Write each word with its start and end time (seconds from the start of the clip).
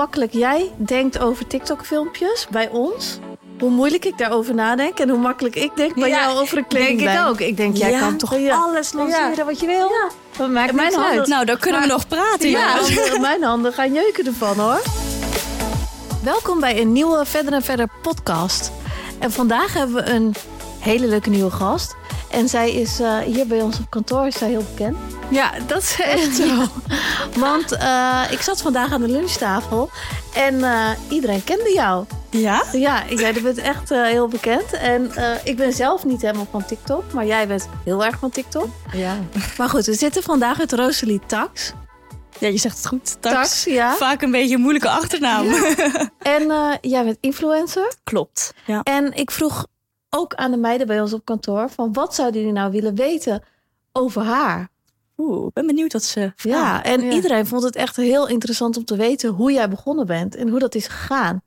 makkelijk 0.00 0.32
jij 0.32 0.70
denkt 0.76 1.18
over 1.18 1.46
TikTok-filmpjes 1.46 2.46
bij 2.50 2.68
ons. 2.68 3.18
Hoe 3.58 3.70
moeilijk 3.70 4.04
ik 4.04 4.18
daarover 4.18 4.54
nadenk 4.54 4.98
en 4.98 5.08
hoe 5.08 5.18
makkelijk 5.18 5.56
ik 5.56 5.70
denk 5.76 5.94
bij 5.94 6.08
Ja, 6.08 6.20
jou 6.20 6.38
over 6.40 6.56
een 6.58 6.64
Denk 6.68 6.82
kledinglijn. 6.84 7.18
ik 7.22 7.28
ook. 7.28 7.40
Ik 7.40 7.56
denk, 7.56 7.76
jij 7.76 7.90
Ja. 7.90 7.98
kan 8.00 8.16
toch 8.16 8.38
Ja. 8.38 8.56
alles 8.56 8.92
lanceren 8.92 9.46
wat 9.46 9.60
je 9.60 9.66
wil? 9.66 9.88
Ja. 9.88 10.08
Dat 10.36 10.50
maakt 10.50 10.72
Mijn 10.72 10.94
handen- 10.94 11.18
uit. 11.18 11.28
Nou, 11.28 11.44
dan 11.44 11.58
kunnen 11.58 11.80
we 11.80 11.86
nog 11.86 12.08
praten. 12.08 12.50
Ja, 12.50 12.76
mijn 13.20 13.42
handen 13.42 13.72
gaan 13.72 13.92
jeuken 13.92 14.26
ervan 14.26 14.58
hoor. 14.58 14.82
Welkom 16.24 16.60
bij 16.60 16.80
een 16.80 16.92
nieuwe 16.92 17.26
Verder 17.26 17.52
en 17.52 17.62
Verder 17.62 17.88
podcast. 18.02 18.72
En 19.18 19.32
vandaag 19.32 19.74
hebben 19.74 19.94
we 20.04 20.10
een 20.10 20.34
hele 20.78 21.06
leuke 21.06 21.30
nieuwe 21.30 21.50
gast. 21.50 21.94
En 22.30 22.48
zij 22.48 22.72
is 22.72 23.00
eh, 23.00 23.18
hier 23.18 23.46
bij 23.46 23.60
ons 23.60 23.78
op 23.78 23.90
kantoor 23.90 24.26
is 24.26 24.38
zij 24.38 24.48
heel 24.48 24.64
bekend. 24.74 24.96
Ja, 25.30 25.52
dat 25.66 25.82
is 25.82 26.00
echt 26.00 26.36
zo. 26.42 26.66
Want 27.36 27.72
eh, 27.72 28.22
ik 28.30 28.40
zat 28.40 28.62
vandaag 28.62 28.92
aan 28.92 29.00
de 29.00 29.08
lunchtafel 29.08 29.90
en 30.34 30.64
eh, 30.64 30.90
iedereen 31.08 31.44
kende 31.44 31.72
jou. 31.74 32.04
Ja? 32.30 32.62
Ja, 32.72 33.02
jij 33.08 33.32
bent 33.42 33.58
echt 33.58 33.88
heel 33.88 34.28
bekend. 34.28 34.72
En 34.72 35.10
ik 35.44 35.56
ben 35.56 35.72
zelf 35.72 36.04
niet 36.04 36.22
helemaal 36.22 36.46
van 36.50 36.64
TikTok, 36.64 37.12
maar 37.12 37.26
jij 37.26 37.46
bent 37.46 37.68
heel 37.84 38.04
erg 38.04 38.18
van 38.18 38.30
TikTok. 38.30 38.68
Ja. 38.92 39.16
Maar 39.56 39.68
goed, 39.68 39.86
we 39.86 39.94
zitten 39.94 40.22
vandaag 40.22 40.58
met 40.58 40.72
Rosalie 40.72 41.20
Tax. 41.26 41.72
Ja, 42.40 42.48
je 42.48 42.58
zegt 42.58 42.76
het 42.76 42.86
goed. 42.86 43.22
Tax. 43.22 43.34
Tax, 43.34 43.64
ja. 43.64 43.94
Vaak 43.94 44.22
een 44.22 44.30
beetje 44.30 44.54
een 44.54 44.60
moeilijke 44.60 44.88
achternaam. 44.90 45.46
En 46.18 46.50
eh, 46.50 46.72
jij 46.80 47.04
bent 47.04 47.16
influencer. 47.20 47.92
Klopt. 48.04 48.52
Ja. 48.66 48.80
En 48.82 49.12
ik 49.12 49.30
vroeg 49.30 49.66
ook 50.10 50.34
aan 50.34 50.50
de 50.50 50.56
meiden 50.56 50.86
bij 50.86 51.00
ons 51.00 51.12
op 51.12 51.24
kantoor: 51.24 51.70
van 51.70 51.92
wat 51.92 52.14
zouden 52.14 52.40
jullie 52.40 52.56
nou 52.56 52.70
willen 52.70 52.94
weten 52.94 53.42
over 53.92 54.22
haar? 54.22 54.68
Oeh, 55.18 55.46
ik 55.46 55.52
ben 55.52 55.66
benieuwd 55.66 55.92
wat 55.92 56.02
ze 56.04 56.32
Ja, 56.36 56.82
en 56.84 57.00
Ja. 57.00 57.12
iedereen 57.12 57.46
vond 57.46 57.62
het 57.62 57.76
echt 57.76 57.96
heel 57.96 58.28
interessant 58.28 58.76
om 58.76 58.84
te 58.84 58.96
weten 58.96 59.30
hoe 59.30 59.52
jij 59.52 59.68
begonnen 59.68 60.06
bent 60.06 60.34
en 60.34 60.48
hoe 60.48 60.58
dat 60.58 60.74
is 60.74 60.86
gegaan. 60.86 61.42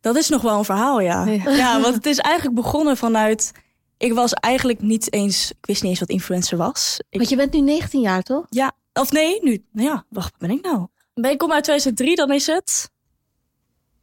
Dat 0.00 0.16
is 0.16 0.28
nog 0.28 0.42
wel 0.42 0.58
een 0.58 0.64
verhaal, 0.64 1.00
ja. 1.00 1.24
Ja. 1.24 1.50
ja. 1.64 1.80
want 1.80 1.94
het 1.94 2.06
is 2.06 2.18
eigenlijk 2.18 2.56
begonnen 2.56 2.96
vanuit... 2.96 3.52
Ik 3.96 4.12
was 4.12 4.32
eigenlijk 4.32 4.80
niet 4.80 5.12
eens... 5.12 5.50
Ik 5.50 5.66
wist 5.66 5.82
niet 5.82 5.90
eens 5.90 6.00
wat 6.00 6.08
influencer 6.08 6.58
was. 6.58 7.00
Ik, 7.08 7.18
Want 7.18 7.30
je 7.30 7.36
bent 7.36 7.52
nu 7.52 7.60
19 7.60 8.00
jaar, 8.00 8.22
toch? 8.22 8.46
Ja, 8.48 8.72
of 8.92 9.12
nee, 9.12 9.38
nu... 9.42 9.64
Nou 9.72 9.88
ja, 9.88 10.04
wacht, 10.08 10.30
wat 10.30 10.48
ben 10.48 10.56
ik 10.56 10.64
nou? 10.64 10.86
Ben 11.14 11.30
ik 11.30 11.38
kom 11.38 11.52
uit 11.52 11.64
2003, 11.64 12.16
dan 12.16 12.32
is 12.32 12.46
het... 12.46 12.90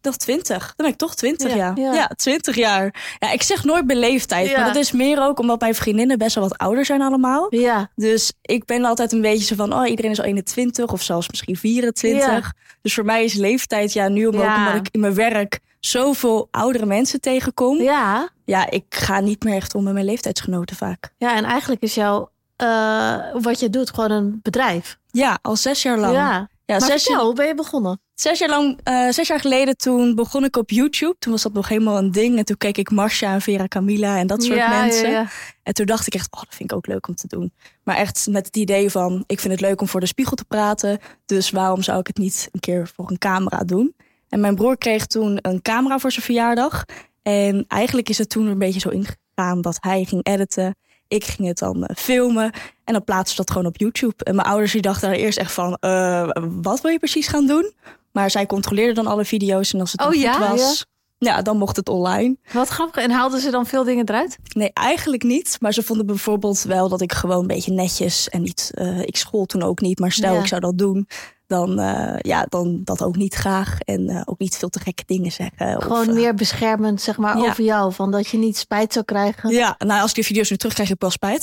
Toch 0.08 0.18
20. 0.18 0.58
Dan 0.58 0.74
ben 0.76 0.88
ik 0.88 0.96
toch 0.96 1.16
20, 1.16 1.50
Ja, 1.50 1.56
ja. 1.56 1.74
ja. 1.76 1.94
Ja, 1.94 2.08
20 2.16 2.56
jaar. 2.56 3.16
Ja, 3.20 3.32
ik 3.32 3.42
zeg 3.44 3.64
nooit. 3.64 3.86
Ja. 4.28 4.58
Maar 4.58 4.66
dat 4.66 4.76
is 4.76 4.92
meer 4.92 5.22
ook 5.22 5.40
omdat 5.40 5.60
mijn 5.60 5.76
vriendinnen 5.76 6.18
best 6.18 6.36
wel 6.36 6.44
wat 6.48 6.58
ouder 6.58 6.86
zijn 6.86 7.02
allemaal. 7.02 7.48
Ja. 7.50 7.92
Dus 7.96 8.34
ik 8.42 8.66
ben 8.66 8.86
altijd 8.86 9.12
een 9.12 9.22
beetje 9.22 9.46
zo 9.46 9.56
van, 9.56 9.74
oh, 9.74 9.88
iedereen 9.90 10.12
is 10.12 10.20
al 10.20 10.26
21 10.26 10.92
of 10.92 11.02
zelfs 11.02 11.30
misschien 11.30 11.56
24. 11.56 12.26
Ja. 12.28 12.54
Dus 12.82 12.94
voor 12.94 13.06
mij 13.06 13.24
is 13.24 13.34
leeftijd, 13.34 13.94
ja, 13.94 14.08
nu 14.08 14.22
Ja. 14.22 14.28
omdat 14.28 14.76
ik 14.76 14.90
in 14.92 15.00
mijn 15.00 15.14
werk 15.14 15.60
zoveel 15.80 16.48
oudere 16.52 16.86
mensen 16.86 17.22
tegenkom. 17.22 17.82
Ja. 17.82 18.30
Ja. 18.46 18.70
ik 18.70 18.86
ga 18.90 19.20
niet 19.20 19.44
meer 19.44 19.56
echt 19.56 19.76
om 19.76 19.84
met 19.84 19.94
mijn 19.94 20.06
leeftijdsgenoten 20.06 20.76
vaak. 20.76 21.14
Ja, 21.18 21.36
en 21.36 21.44
eigenlijk 21.44 21.82
is 21.82 21.96
jouw, 21.96 22.30
eh, 22.56 23.16
wat 23.34 23.60
je 23.60 23.70
doet, 23.70 23.90
gewoon 23.90 24.12
een 24.12 24.40
bedrijf. 24.44 24.98
Ja, 25.12 25.40
al 25.42 25.56
zes 25.56 25.82
jaar 25.82 25.98
lang. 25.98 26.14
Ja. 26.14 26.50
Ja, 26.66 26.78
maar 26.78 26.82
zes, 26.82 26.90
vertel, 26.90 27.16
jaar, 27.16 27.24
hoe 27.26 27.34
ben 27.36 27.48
je 27.48 27.56
begonnen? 27.56 28.00
Zes 28.20 28.40
jaar 28.40 28.50
lang, 28.50 28.80
eh, 28.84 29.10
zes 29.10 29.28
jaar 29.28 29.40
geleden 29.40 29.78
toen 29.78 30.16
begon 30.16 30.44
ik 30.44 30.56
op 30.58 30.70
YouTube. 30.70 31.16
Toen 31.20 31.32
was 31.32 31.42
dat 31.42 31.54
nog 31.54 31.68
helemaal 31.68 31.98
een 31.98 32.12
ding. 32.12 32.38
En 32.38 32.46
toen 32.46 32.58
keek 32.58 32.78
ik 32.78 32.92
Marcia 32.92 33.34
en 33.34 33.42
Vera 33.42 33.68
Camilla 33.68 34.18
en 34.18 34.28
dat 34.28 34.44
soort 34.44 34.58
ja, 34.58 34.82
mensen. 34.82 35.10
Ja, 35.10 35.20
ja. 35.20 35.28
En 35.64 35.74
toen 35.74 35.86
dacht 35.86 36.08
ik 36.08 36.14
echt, 36.14 36.28
oh, 36.34 36.42
dat 36.42 36.56
vind 36.56 36.72
ik 36.72 36.78
ook 36.78 36.88
leuk 36.88 37.08
om 37.08 37.16
te 37.16 37.28
doen. 37.28 37.52
Maar 37.84 37.96
echt 37.96 38.28
met 38.30 38.46
het 38.46 38.56
idee 38.56 38.90
van, 38.90 39.24
ik 39.28 39.40
vind 39.40 39.54
het 39.54 39.62
leuk 39.62 39.82
om 39.82 39.88
voor 39.88 40.00
de 40.00 40.06
spiegel 40.06 40.36
te 40.36 40.46
praten. 40.46 41.00
Dus 41.26 41.50
waarom 41.50 41.82
zou 41.82 42.00
ik 42.00 42.08
het 42.08 42.18
niet 42.18 42.50
een 42.52 42.60
keer 42.60 42.92
voor 42.96 43.10
een 43.10 43.18
camera 43.18 43.64
doen? 43.64 43.96
En 44.30 44.40
mijn 44.40 44.56
broer 44.56 44.78
kreeg 44.78 45.06
toen 45.06 45.40
een 45.42 45.62
camera 45.62 46.00
voor 46.00 46.12
zijn 46.12 46.26
verjaardag. 46.26 46.86
En 47.22 47.66
eigenlijk 47.68 48.10
is 48.10 48.18
het 48.18 48.30
toen 48.30 48.46
een 48.46 48.58
beetje 48.58 48.80
zo 48.80 48.90
ingegaan 48.90 49.62
dat 49.62 49.78
hij 49.80 50.04
ging 50.04 50.26
editen. 50.26 50.76
Ik 51.08 51.24
ging 51.24 51.48
het 51.48 51.58
dan 51.58 51.86
eh, 51.86 51.96
filmen. 51.96 52.52
En 52.84 52.94
dan 52.94 53.04
plaatste 53.04 53.36
dat 53.36 53.52
gewoon 53.52 53.68
op 53.68 53.78
YouTube. 53.78 54.24
En 54.24 54.36
mijn 54.36 54.48
ouders 54.48 54.72
die 54.72 54.82
dachten 54.82 55.10
daar 55.10 55.18
eerst 55.18 55.38
echt 55.38 55.52
van, 55.52 55.78
eh, 55.80 56.30
wat 56.62 56.82
wil 56.82 56.92
je 56.92 57.00
precies 57.00 57.28
gaan 57.28 57.48
doen? 57.48 57.74
Maar 58.18 58.32
zij 58.32 58.46
controleerden 58.46 58.96
dan 58.96 59.08
alle 59.08 59.26
video's. 59.26 59.74
En 59.74 59.80
als 59.80 59.92
het 59.92 60.00
dan 60.00 60.08
Oh 60.14 60.14
goed 60.14 60.48
was, 60.50 60.86
ja, 61.18 61.42
dan 61.42 61.58
mocht 61.58 61.76
het 61.76 61.90
online. 61.90 62.38
Wat 62.54 62.68
grappig. 62.68 63.04
En 63.04 63.12
haalden 63.12 63.40
ze 63.40 63.52
dan 63.52 63.66
veel 63.66 63.84
dingen 63.84 64.10
eruit? 64.10 64.38
Nee, 64.54 64.72
eigenlijk 64.74 65.24
niet. 65.24 65.58
Maar 65.60 65.74
ze 65.74 65.84
vonden 65.84 66.06
bijvoorbeeld 66.06 66.62
wel 66.62 66.90
dat 66.90 67.02
ik 67.02 67.14
gewoon 67.14 67.40
een 67.42 67.48
beetje 67.48 67.72
netjes 67.72 68.30
en 68.30 68.42
niet. 68.42 68.72
eh, 68.74 69.02
ik 69.02 69.16
school 69.18 69.46
toen 69.46 69.64
ook 69.64 69.82
niet, 69.82 70.00
maar 70.00 70.12
stel 70.12 70.34
Ja. 70.34 70.40
ik 70.40 70.48
zou 70.48 70.62
dat 70.62 70.78
doen, 70.78 71.08
dan, 71.48 71.80
eh, 71.80 72.16
ja, 72.20 72.46
dan 72.50 72.82
dat 72.84 73.02
ook 73.02 73.16
niet 73.16 73.34
graag. 73.34 73.80
En 73.80 74.10
eh, 74.10 74.22
ook 74.26 74.40
niet 74.40 74.58
veel 74.58 74.70
te 74.70 74.80
gekke 74.80 75.04
dingen 75.06 75.32
zeggen. 75.32 75.82
Gewoon 75.82 76.08
eh, 76.08 76.14
meer 76.14 76.34
beschermend, 76.34 77.02
zeg 77.02 77.18
maar, 77.18 77.38
ja. 77.38 77.50
over 77.50 77.64
jou. 77.64 77.94
Van 77.94 78.12
dat 78.12 78.28
je 78.28 78.38
niet 78.38 78.58
spijt 78.58 78.94
zou 78.94 79.06
krijgen. 79.06 79.50
Ja, 79.50 79.76
nou 79.78 80.02
als 80.02 80.10
ik 80.10 80.16
de 80.16 80.24
video's 80.24 80.50
nu 80.50 80.58
terug 80.58 80.74
krijg, 80.74 80.90
heb 80.90 80.98
ik 80.98 81.04
wel 81.04 81.12
spijt. 81.12 81.42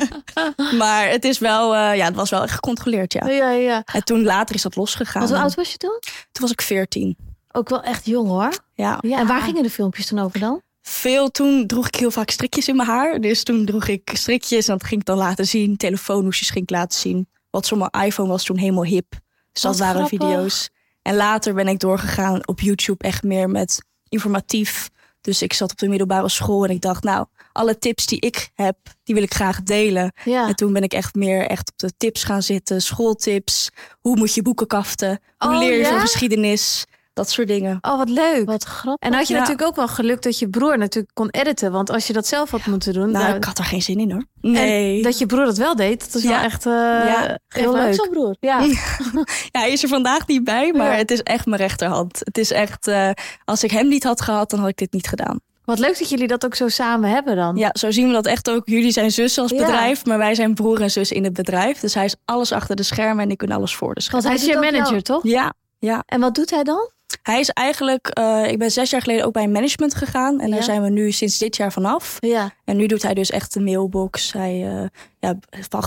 maar 0.82 1.08
het 1.08 1.24
is 1.24 1.38
wel, 1.38 1.74
ja, 1.74 2.04
het 2.04 2.14
was 2.14 2.30
wel 2.30 2.42
echt 2.42 2.54
gecontroleerd, 2.54 3.12
ja. 3.12 3.26
Ja, 3.26 3.50
ja. 3.50 3.82
En 3.92 4.04
toen 4.04 4.22
later 4.22 4.54
is 4.54 4.62
dat 4.62 4.76
losgegaan. 4.76 5.22
Want 5.22 5.34
hoe 5.34 5.42
oud 5.42 5.54
was 5.54 5.70
je 5.70 5.76
toen? 5.76 5.98
Toen 6.32 6.42
was 6.42 6.50
ik 6.50 6.62
14. 6.62 7.16
Ook 7.52 7.68
wel 7.68 7.82
echt 7.82 8.06
jong 8.06 8.28
hoor. 8.28 8.52
Ja. 8.74 8.98
Ja. 9.00 9.18
En 9.18 9.26
waar 9.26 9.42
gingen 9.42 9.62
de 9.62 9.70
filmpjes 9.70 10.08
dan 10.08 10.18
over 10.18 10.40
dan? 10.40 10.62
Veel 10.82 11.30
toen 11.30 11.66
droeg 11.66 11.86
ik 11.86 11.94
heel 11.94 12.10
vaak 12.10 12.30
strikjes 12.30 12.68
in 12.68 12.76
mijn 12.76 12.88
haar. 12.88 13.20
Dus 13.20 13.42
toen 13.42 13.64
droeg 13.64 13.88
ik 13.88 14.10
strikjes 14.12 14.68
en 14.68 14.78
dat 14.78 14.86
ging 14.86 15.00
ik 15.00 15.06
dan 15.06 15.16
laten 15.16 15.46
zien. 15.46 15.76
Telefoonhoesjes 15.76 16.50
ging 16.50 16.64
ik 16.64 16.70
laten 16.70 16.98
zien. 16.98 17.28
Wat 17.56 17.66
zo'n 17.66 17.88
iPhone 18.04 18.28
was 18.28 18.44
toen 18.44 18.58
helemaal 18.58 18.84
hip. 18.84 19.10
Dus 19.52 19.62
dat 19.62 19.78
Wat 19.78 19.80
waren 19.86 20.06
grappig. 20.06 20.28
video's. 20.28 20.70
En 21.02 21.16
later 21.16 21.54
ben 21.54 21.68
ik 21.68 21.78
doorgegaan 21.78 22.48
op 22.48 22.60
YouTube 22.60 23.04
echt 23.04 23.22
meer 23.22 23.50
met 23.50 23.82
informatief. 24.08 24.88
Dus 25.20 25.42
ik 25.42 25.52
zat 25.52 25.70
op 25.70 25.78
de 25.78 25.88
middelbare 25.88 26.28
school 26.28 26.64
en 26.64 26.70
ik 26.70 26.80
dacht, 26.80 27.02
nou, 27.02 27.26
alle 27.52 27.78
tips 27.78 28.06
die 28.06 28.20
ik 28.20 28.50
heb, 28.54 28.76
die 29.04 29.14
wil 29.14 29.24
ik 29.24 29.34
graag 29.34 29.62
delen. 29.62 30.12
Ja. 30.24 30.48
En 30.48 30.54
toen 30.56 30.72
ben 30.72 30.82
ik 30.82 30.92
echt 30.92 31.14
meer 31.14 31.46
echt 31.46 31.70
op 31.70 31.78
de 31.78 31.92
tips 31.96 32.24
gaan 32.24 32.42
zitten, 32.42 32.82
schooltips. 32.82 33.70
Hoe 34.00 34.16
moet 34.16 34.34
je 34.34 34.42
boeken 34.42 34.66
kaften? 34.66 35.20
Hoe 35.38 35.52
Oh, 35.52 35.58
leer 35.58 35.72
je 35.72 35.78
ja? 35.78 35.88
van 35.88 36.00
geschiedenis? 36.00 36.84
Dat 37.16 37.30
soort 37.30 37.48
dingen. 37.48 37.78
Oh, 37.80 37.96
wat 37.96 38.08
leuk. 38.08 38.46
Wat 38.46 38.64
grappig. 38.64 39.08
En 39.08 39.14
had 39.14 39.26
je 39.28 39.32
Ja. 39.34 39.40
natuurlijk 39.40 39.68
ook 39.68 39.76
wel 39.76 39.88
geluk 39.88 40.22
dat 40.22 40.38
je 40.38 40.48
broer 40.48 40.78
natuurlijk 40.78 41.14
kon 41.14 41.28
editen. 41.30 41.72
Want 41.72 41.90
als 41.90 42.06
je 42.06 42.12
dat 42.12 42.26
zelf 42.26 42.50
had 42.50 42.66
moeten 42.66 42.92
doen. 42.92 43.10
Nou, 43.10 43.34
ik 43.36 43.44
had 43.44 43.58
er 43.58 43.64
geen 43.64 43.82
zin 43.82 43.98
in 44.00 44.10
hoor. 44.10 44.24
en 44.42 44.50
Nee. 44.50 45.02
dat 45.02 45.18
je 45.18 45.26
broer 45.26 45.44
dat 45.44 45.56
wel 45.56 45.76
deed, 45.76 46.00
dat 46.04 46.14
is 46.14 46.22
Ja. 46.22 46.28
wel 46.28 46.38
echt 46.40 46.64
Ja, 46.64 47.38
heel 47.48 47.72
leuk. 47.72 47.94
zo'n 47.94 48.08
broer. 48.10 48.36
Ja. 48.40 48.60
Ja, 49.52 49.60
hij 49.60 49.72
is 49.72 49.82
er 49.82 49.88
vandaag 49.88 50.26
niet 50.26 50.44
bij, 50.44 50.72
maar 50.72 50.96
het 50.96 51.10
is 51.10 51.22
echt 51.22 51.46
mijn 51.46 51.60
rechterhand. 51.60 52.18
Het 52.24 52.38
is 52.38 52.50
echt, 52.50 52.86
eh, 52.88 53.10
als 53.44 53.64
ik 53.64 53.70
hem 53.70 53.88
niet 53.88 54.04
had 54.04 54.20
gehad, 54.20 54.50
dan 54.50 54.58
had 54.60 54.68
ik 54.68 54.76
dit 54.76 54.92
niet 54.92 55.06
gedaan. 55.08 55.40
Wat 55.64 55.78
leuk 55.78 55.98
dat 55.98 56.08
jullie 56.08 56.26
dat 56.26 56.44
ook 56.44 56.54
zo 56.54 56.68
samen 56.68 57.10
hebben 57.10 57.36
dan. 57.36 57.56
Ja, 57.56 57.70
zo 57.72 57.90
zien 57.90 58.06
we 58.06 58.12
dat 58.12 58.26
echt 58.26 58.50
ook. 58.50 58.68
Jullie 58.68 58.90
zijn 58.90 59.10
zus 59.10 59.38
als 59.38 59.50
Ja. 59.50 59.56
bedrijf, 59.56 60.04
maar 60.04 60.18
wij 60.18 60.34
zijn 60.34 60.54
broer 60.54 60.80
en 60.82 60.90
zus 60.90 61.12
in 61.12 61.24
het 61.24 61.32
bedrijf. 61.32 61.80
Dus 61.80 61.94
hij 61.94 62.04
is 62.04 62.14
alles 62.24 62.52
achter 62.52 62.76
de 62.76 62.82
schermen 62.82 63.24
en 63.24 63.30
ik 63.30 63.38
kan 63.38 63.50
alles 63.50 63.74
voor 63.76 63.94
de 63.94 64.00
schermen. 64.00 64.28
Want 64.28 64.40
hij 64.42 64.48
is 64.48 64.54
je 64.54 64.60
manager, 64.70 65.02
toch? 65.02 65.22
Ja, 65.22 65.52
ja. 65.78 66.02
En 66.06 66.20
wat 66.20 66.34
doet 66.34 66.50
hij 66.50 66.62
dan? 66.62 66.90
Hij 67.26 67.40
is 67.40 67.48
eigenlijk, 67.48 68.06
eh, 68.08 68.50
ik 68.50 68.58
ben 68.58 68.70
zes 68.70 68.90
jaar 68.90 69.00
geleden 69.00 69.24
ook 69.24 69.32
bij 69.32 69.48
management 69.48 69.94
gegaan. 69.94 70.40
En 70.40 70.50
daar 70.50 70.62
zijn 70.62 70.82
we 70.82 70.88
nu 70.88 71.10
sinds 71.12 71.38
dit 71.38 71.56
jaar 71.56 71.72
vanaf. 71.72 72.16
Ja. 72.20 72.50
En 72.64 72.76
nu 72.76 72.86
doet 72.86 73.02
hij 73.02 73.14
dus 73.14 73.30
echt 73.30 73.52
de 73.52 73.60
mailbox. 73.60 74.32
Hij 74.32 74.68
eh, 74.68 74.88
ja, 75.18 75.38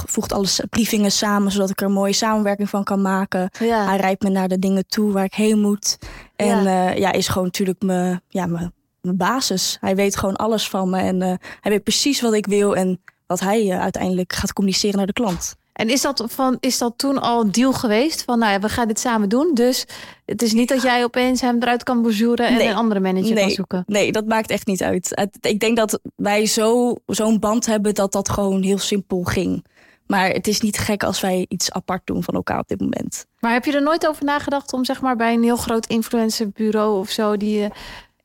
voegt 0.05 0.33
alles 0.33 0.61
briefingen 0.69 1.11
samen, 1.11 1.51
zodat 1.51 1.69
ik 1.69 1.79
er 1.79 1.85
een 1.85 1.91
mooie 1.91 2.13
samenwerking 2.13 2.69
van 2.69 2.83
kan 2.83 3.01
maken. 3.01 3.49
Ja. 3.59 3.85
Hij 3.85 3.97
rijdt 3.97 4.23
me 4.23 4.29
naar 4.29 4.47
de 4.47 4.59
dingen 4.59 4.87
toe 4.87 5.11
waar 5.11 5.23
ik 5.23 5.33
heen 5.33 5.59
moet. 5.59 5.97
En 6.35 6.63
ja, 6.63 6.89
ja 6.89 7.11
is 7.11 7.27
gewoon 7.27 7.47
natuurlijk 7.47 7.81
mijn, 7.81 8.21
ja, 8.27 8.45
mijn, 8.45 8.73
mijn 9.01 9.17
basis. 9.17 9.77
Hij 9.79 9.95
weet 9.95 10.17
gewoon 10.17 10.35
alles 10.35 10.69
van 10.69 10.89
me. 10.89 10.99
En 10.99 11.21
eh, 11.21 11.33
hij 11.61 11.71
weet 11.71 11.83
precies 11.83 12.21
wat 12.21 12.33
ik 12.33 12.45
wil 12.45 12.75
en 12.75 13.01
wat 13.27 13.39
hij 13.39 13.71
eh, 13.71 13.81
uiteindelijk 13.81 14.33
gaat 14.33 14.53
communiceren 14.53 14.97
naar 14.97 15.05
de 15.05 15.13
klant. 15.13 15.55
En 15.79 15.89
is 15.89 16.01
dat, 16.01 16.23
van, 16.27 16.57
is 16.59 16.77
dat 16.77 16.93
toen 16.97 17.21
al 17.21 17.41
een 17.41 17.51
deal 17.51 17.73
geweest? 17.73 18.23
Van 18.23 18.39
nou 18.39 18.51
ja, 18.51 18.59
we 18.59 18.69
gaan 18.69 18.87
dit 18.87 18.99
samen 18.99 19.29
doen. 19.29 19.51
Dus 19.53 19.85
het 20.25 20.41
is 20.41 20.53
niet 20.53 20.69
dat 20.69 20.81
jij 20.81 21.03
opeens 21.03 21.41
hem 21.41 21.57
eruit 21.61 21.83
kan 21.83 22.01
bonjouren 22.01 22.47
en 22.47 22.53
Nee. 22.53 22.67
een 22.67 22.75
andere 22.75 22.99
manager 22.99 23.35
kan 23.35 23.49
zoeken. 23.49 23.83
Nee, 23.87 24.11
dat 24.11 24.25
maakt 24.25 24.49
echt 24.49 24.67
niet 24.67 24.83
uit. 24.83 25.29
Ik 25.41 25.59
denk 25.59 25.77
dat 25.77 25.99
wij 26.15 26.45
zo, 26.45 26.95
zo'n 27.05 27.39
band 27.39 27.65
hebben 27.65 27.93
dat 27.93 28.11
dat 28.11 28.29
gewoon 28.29 28.61
heel 28.61 28.77
simpel 28.77 29.23
ging. 29.23 29.65
Maar 30.07 30.29
het 30.29 30.47
is 30.47 30.61
niet 30.61 30.77
gek 30.77 31.03
als 31.03 31.21
wij 31.21 31.45
iets 31.49 31.71
apart 31.71 32.01
doen 32.05 32.23
van 32.23 32.33
elkaar 32.33 32.59
op 32.59 32.67
dit 32.67 32.79
moment. 32.79 33.25
Maar 33.39 33.51
heb 33.53 33.65
je 33.65 33.73
er 33.73 33.81
nooit 33.83 34.07
over 34.07 34.25
nagedacht 34.25 34.73
om 34.73 34.85
zeg 34.85 35.01
maar 35.01 35.15
bij 35.15 35.33
een 35.33 35.43
heel 35.43 35.55
groot 35.57 35.85
influencerbureau 35.85 36.99
of 36.99 37.09
zo 37.09 37.37
die. 37.37 37.63
eh, 37.63 37.69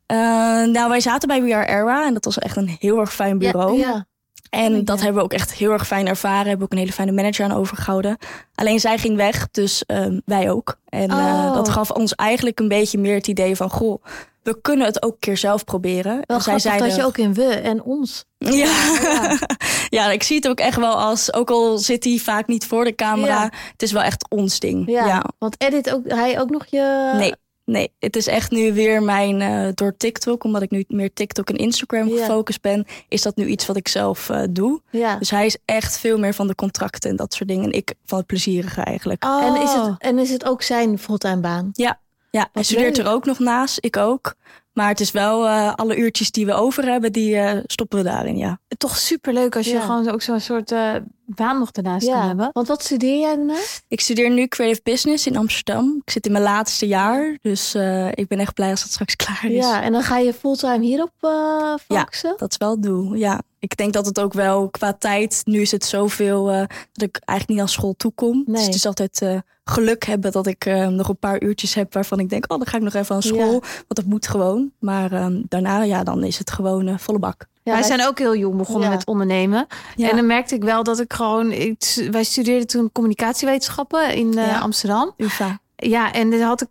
Eh, 0.07 0.69
nou, 0.69 0.89
wij 0.89 1.01
zaten 1.01 1.29
bij 1.29 1.43
We 1.43 1.55
Are 1.55 1.67
Era 1.67 2.07
en 2.07 2.15
dat 2.15 2.25
was 2.25 2.39
echt 2.39 2.57
een 2.57 2.77
heel 2.79 2.99
erg 3.01 3.15
fijn 3.15 3.39
bureau. 3.39 3.79
Ja, 3.79 3.89
ja. 3.89 4.07
En 4.55 4.85
dat 4.85 4.99
hebben 5.01 5.17
we 5.17 5.23
ook 5.23 5.33
echt 5.33 5.53
heel 5.53 5.71
erg 5.73 5.87
fijn 5.87 6.07
ervaren. 6.07 6.47
Hebben 6.47 6.67
ook 6.67 6.73
een 6.73 6.79
hele 6.79 6.93
fijne 6.93 7.13
manager 7.13 7.45
aan 7.45 7.53
overgehouden. 7.57 8.17
Alleen 8.55 8.81
zij 8.81 8.99
ging 8.99 9.17
weg, 9.17 9.49
dus 9.51 9.85
ehm, 9.87 10.21
wij 10.25 10.51
ook. 10.51 10.79
En 10.89 11.11
eh, 11.11 11.17
Oh. 11.17 11.55
dat 11.55 11.69
gaf 11.69 11.91
ons 11.91 12.15
eigenlijk 12.15 12.61
een 12.61 12.69
beetje 12.69 12.99
meer 12.99 13.15
het 13.15 13.27
idee 13.29 13.57
van... 13.57 13.71
goh, 13.71 14.05
we 14.43 14.61
kunnen 14.61 14.87
het 14.87 15.03
ook 15.03 15.13
een 15.13 15.19
keer 15.19 15.37
zelf 15.37 15.65
proberen. 15.65 16.21
Wel 16.27 16.37
en 16.37 16.43
zij 16.43 16.59
grappig 16.61 16.87
dat 16.87 16.97
je 16.97 17.05
ook 17.05 17.19
in 17.19 17.35
we 17.35 17.45
en 17.45 17.83
ons. 17.83 18.25
Ja. 18.39 18.51
Ja. 18.53 19.39
ja, 19.99 20.11
ik 20.11 20.23
zie 20.23 20.37
het 20.37 20.49
ook 20.49 20.59
echt 20.59 20.77
wel 20.79 20.95
als... 20.95 21.33
ook 21.35 21.51
al 21.51 21.79
zit 21.79 22.05
hij 22.05 22.19
vaak 22.19 22.47
niet 22.47 22.67
voor 22.67 22.85
de 22.85 22.95
camera... 22.95 23.43
Ja. 23.43 23.51
het 23.73 23.83
is 23.83 23.93
wel 23.93 24.03
echt 24.03 24.27
ons 24.31 24.61
ding. 24.61 24.91
Ja. 24.91 25.07
Ja. 25.07 25.25
Want 25.39 25.55
edit 25.61 25.93
ook 25.93 26.09
hij 26.09 26.41
ook 26.41 26.51
nog 26.51 26.65
je. 26.71 27.13
Nee, 27.17 27.35
Nee, 27.65 27.93
het 27.99 28.17
is 28.17 28.27
echt 28.27 28.51
nu 28.51 28.73
weer 28.73 29.03
mijn, 29.03 29.41
uh, 29.41 29.69
door 29.75 29.97
TikTok, 29.97 30.45
omdat 30.45 30.63
ik 30.63 30.71
nu 30.71 30.85
meer 30.89 31.13
TikTok 31.13 31.49
en 31.49 31.57
Instagram 31.57 32.09
Ja. 32.09 32.17
gefocust 32.17 32.61
ben, 32.61 32.87
is 33.09 33.23
dat 33.23 33.37
nu 33.37 33.47
iets 33.47 33.67
wat 33.67 33.77
ik 33.77 33.89
zelf 33.89 34.31
eh, 34.31 34.43
doe. 34.51 34.81
Ja. 34.91 35.17
Dus 35.17 35.31
hij 35.31 35.47
is 35.47 35.57
echt 35.65 35.99
veel 35.99 36.19
meer 36.19 36.35
van 36.35 36.47
de 36.47 36.55
contracten 36.55 37.11
en 37.11 37.17
dat 37.17 37.35
soort 37.35 37.49
dingen. 37.49 37.65
En 37.65 37.73
ik 37.73 37.95
van 38.05 38.19
het 38.19 38.27
plezierige 38.27 38.81
eigenlijk. 38.81 39.25
En, 39.25 39.63
is 39.63 39.73
het, 39.73 39.95
en 39.99 40.19
is 40.19 40.31
het 40.31 40.45
ook 40.45 40.63
zijn 40.63 40.99
fulltime 40.99 41.41
baan? 41.41 41.71
Ja, 41.73 42.01
hij 42.31 42.49
Wat 42.53 42.65
studeert 42.65 42.99
er 42.99 43.09
ook 43.09 43.25
nog 43.25 43.39
naast, 43.39 43.79
ik 43.81 43.97
ook. 43.97 44.35
Maar 44.75 44.89
het 44.89 45.01
is 45.01 45.11
wel 45.11 45.47
eh, 45.47 45.73
alle 45.75 45.97
uurtjes 45.97 46.31
die 46.31 46.47
we 46.47 46.53
over 46.53 46.85
hebben, 46.85 47.13
die 47.13 47.37
eh, 47.37 47.61
stoppen 47.67 47.99
we 47.99 48.05
daarin, 48.05 48.37
ja. 48.37 48.59
Toch 48.79 48.97
superleuk 48.99 49.57
als 49.57 49.67
je 49.67 49.73
Ja. 49.73 49.81
gewoon 49.81 50.09
ook 50.09 50.23
zo'n 50.23 50.41
soort 50.41 50.73
eh, 50.73 50.95
baan 51.27 51.59
nog 51.59 51.71
daarnaast 51.71 52.07
kan 52.07 52.27
hebben. 52.27 52.51
Want 52.53 52.69
wat 52.69 52.83
studeer 52.83 53.19
jij 53.19 53.37
daarnaast? 53.37 53.83
Ik 53.89 54.01
studeer 54.01 54.31
nu 54.31 54.47
Creative 54.47 54.81
Business 54.83 55.27
in 55.27 55.37
Amsterdam. 55.37 56.01
Ik 56.05 56.11
zit 56.13 56.27
in 56.27 56.33
mijn 56.33 56.45
laatste 56.45 56.87
jaar, 56.87 57.39
dus 57.43 57.75
eh, 57.75 58.09
ik 58.09 58.29
ben 58.29 58.39
echt 58.39 58.55
blij 58.55 58.71
als 58.71 58.83
het 58.83 58.93
straks 58.93 59.17
klaar 59.25 59.45
is. 59.45 59.65
Ja, 59.65 59.83
en 59.83 59.93
dan 59.93 60.03
ga 60.03 60.19
je 60.19 60.35
fulltime 60.35 60.85
hierop 60.85 61.13
eh 61.21 61.75
focussen? 61.87 62.35
Dat 62.37 62.51
is 62.51 62.57
wel 62.57 62.71
het 62.71 62.83
doel, 62.83 63.15
ja. 63.15 63.41
Ik 63.65 63.77
denk 63.77 63.93
dat 63.93 64.07
het 64.07 64.21
ook 64.21 64.33
wel 64.33 64.69
qua 64.71 64.93
tijd, 64.93 65.43
nu 65.45 65.61
is 65.61 65.71
het 65.71 65.85
zoveel 65.85 66.51
eh, 66.51 66.59
dat 66.93 67.09
ik 67.09 67.19
eigenlijk 67.25 67.49
niet 67.49 67.61
aan 67.61 67.75
school 67.75 67.95
toekom. 67.97 68.43
Nee. 68.47 68.55
Dus 68.57 68.65
het 68.65 68.75
is 68.75 68.87
altijd 68.87 69.23
eh, 69.23 69.39
geluk 69.65 70.05
hebben 70.05 70.33
dat 70.33 70.47
ik 70.47 70.65
eh, 70.65 70.87
nog 70.87 71.09
een 71.09 71.17
paar 71.19 71.43
uurtjes 71.43 71.75
heb 71.75 71.95
waarvan 71.95 72.19
ik 72.19 72.29
denk, 72.29 72.53
oh 72.53 72.59
dan 72.59 72.67
ga 72.67 72.77
ik 72.77 72.83
nog 72.83 72.95
even 72.95 73.15
aan 73.15 73.23
school. 73.23 73.53
Ja. 73.53 73.61
Want 73.61 73.87
dat 73.95 74.05
moet 74.05 74.29
gewoon. 74.29 74.71
Maar 74.79 75.13
ehm, 75.13 75.43
daarna, 75.49 75.83
ja, 75.83 76.03
dan 76.03 76.25
is 76.25 76.39
het 76.39 76.51
gewoon 76.51 76.99
volle 76.99 77.19
bak. 77.19 77.47
Ja, 77.63 77.73
wij 77.73 77.83
zijn 77.83 78.07
ook 78.07 78.19
heel 78.19 78.37
jong 78.37 78.57
begonnen 78.57 78.89
Ja. 78.89 78.95
met 78.95 79.07
ondernemen. 79.07 79.67
Ja. 79.97 80.11
En 80.11 80.17
dan 80.17 80.27
merkte 80.27 80.55
ik 80.55 80.63
wel 80.63 80.83
dat 80.83 81.01
ik 81.01 81.13
gewoon... 81.13 81.53
Ik, 81.53 82.09
wij 82.11 82.25
studeerden 82.25 82.67
toen 82.67 82.93
communicatiewetenschappen 82.93 84.15
in 84.15 84.39
eh, 84.39 84.47
Ja. 84.47 84.59
Amsterdam. 84.59 85.13
UvA. 85.17 85.59
Ja, 85.77 86.13
en 86.13 86.31
dan 86.31 86.41
had 86.41 86.63
ik, 86.63 86.69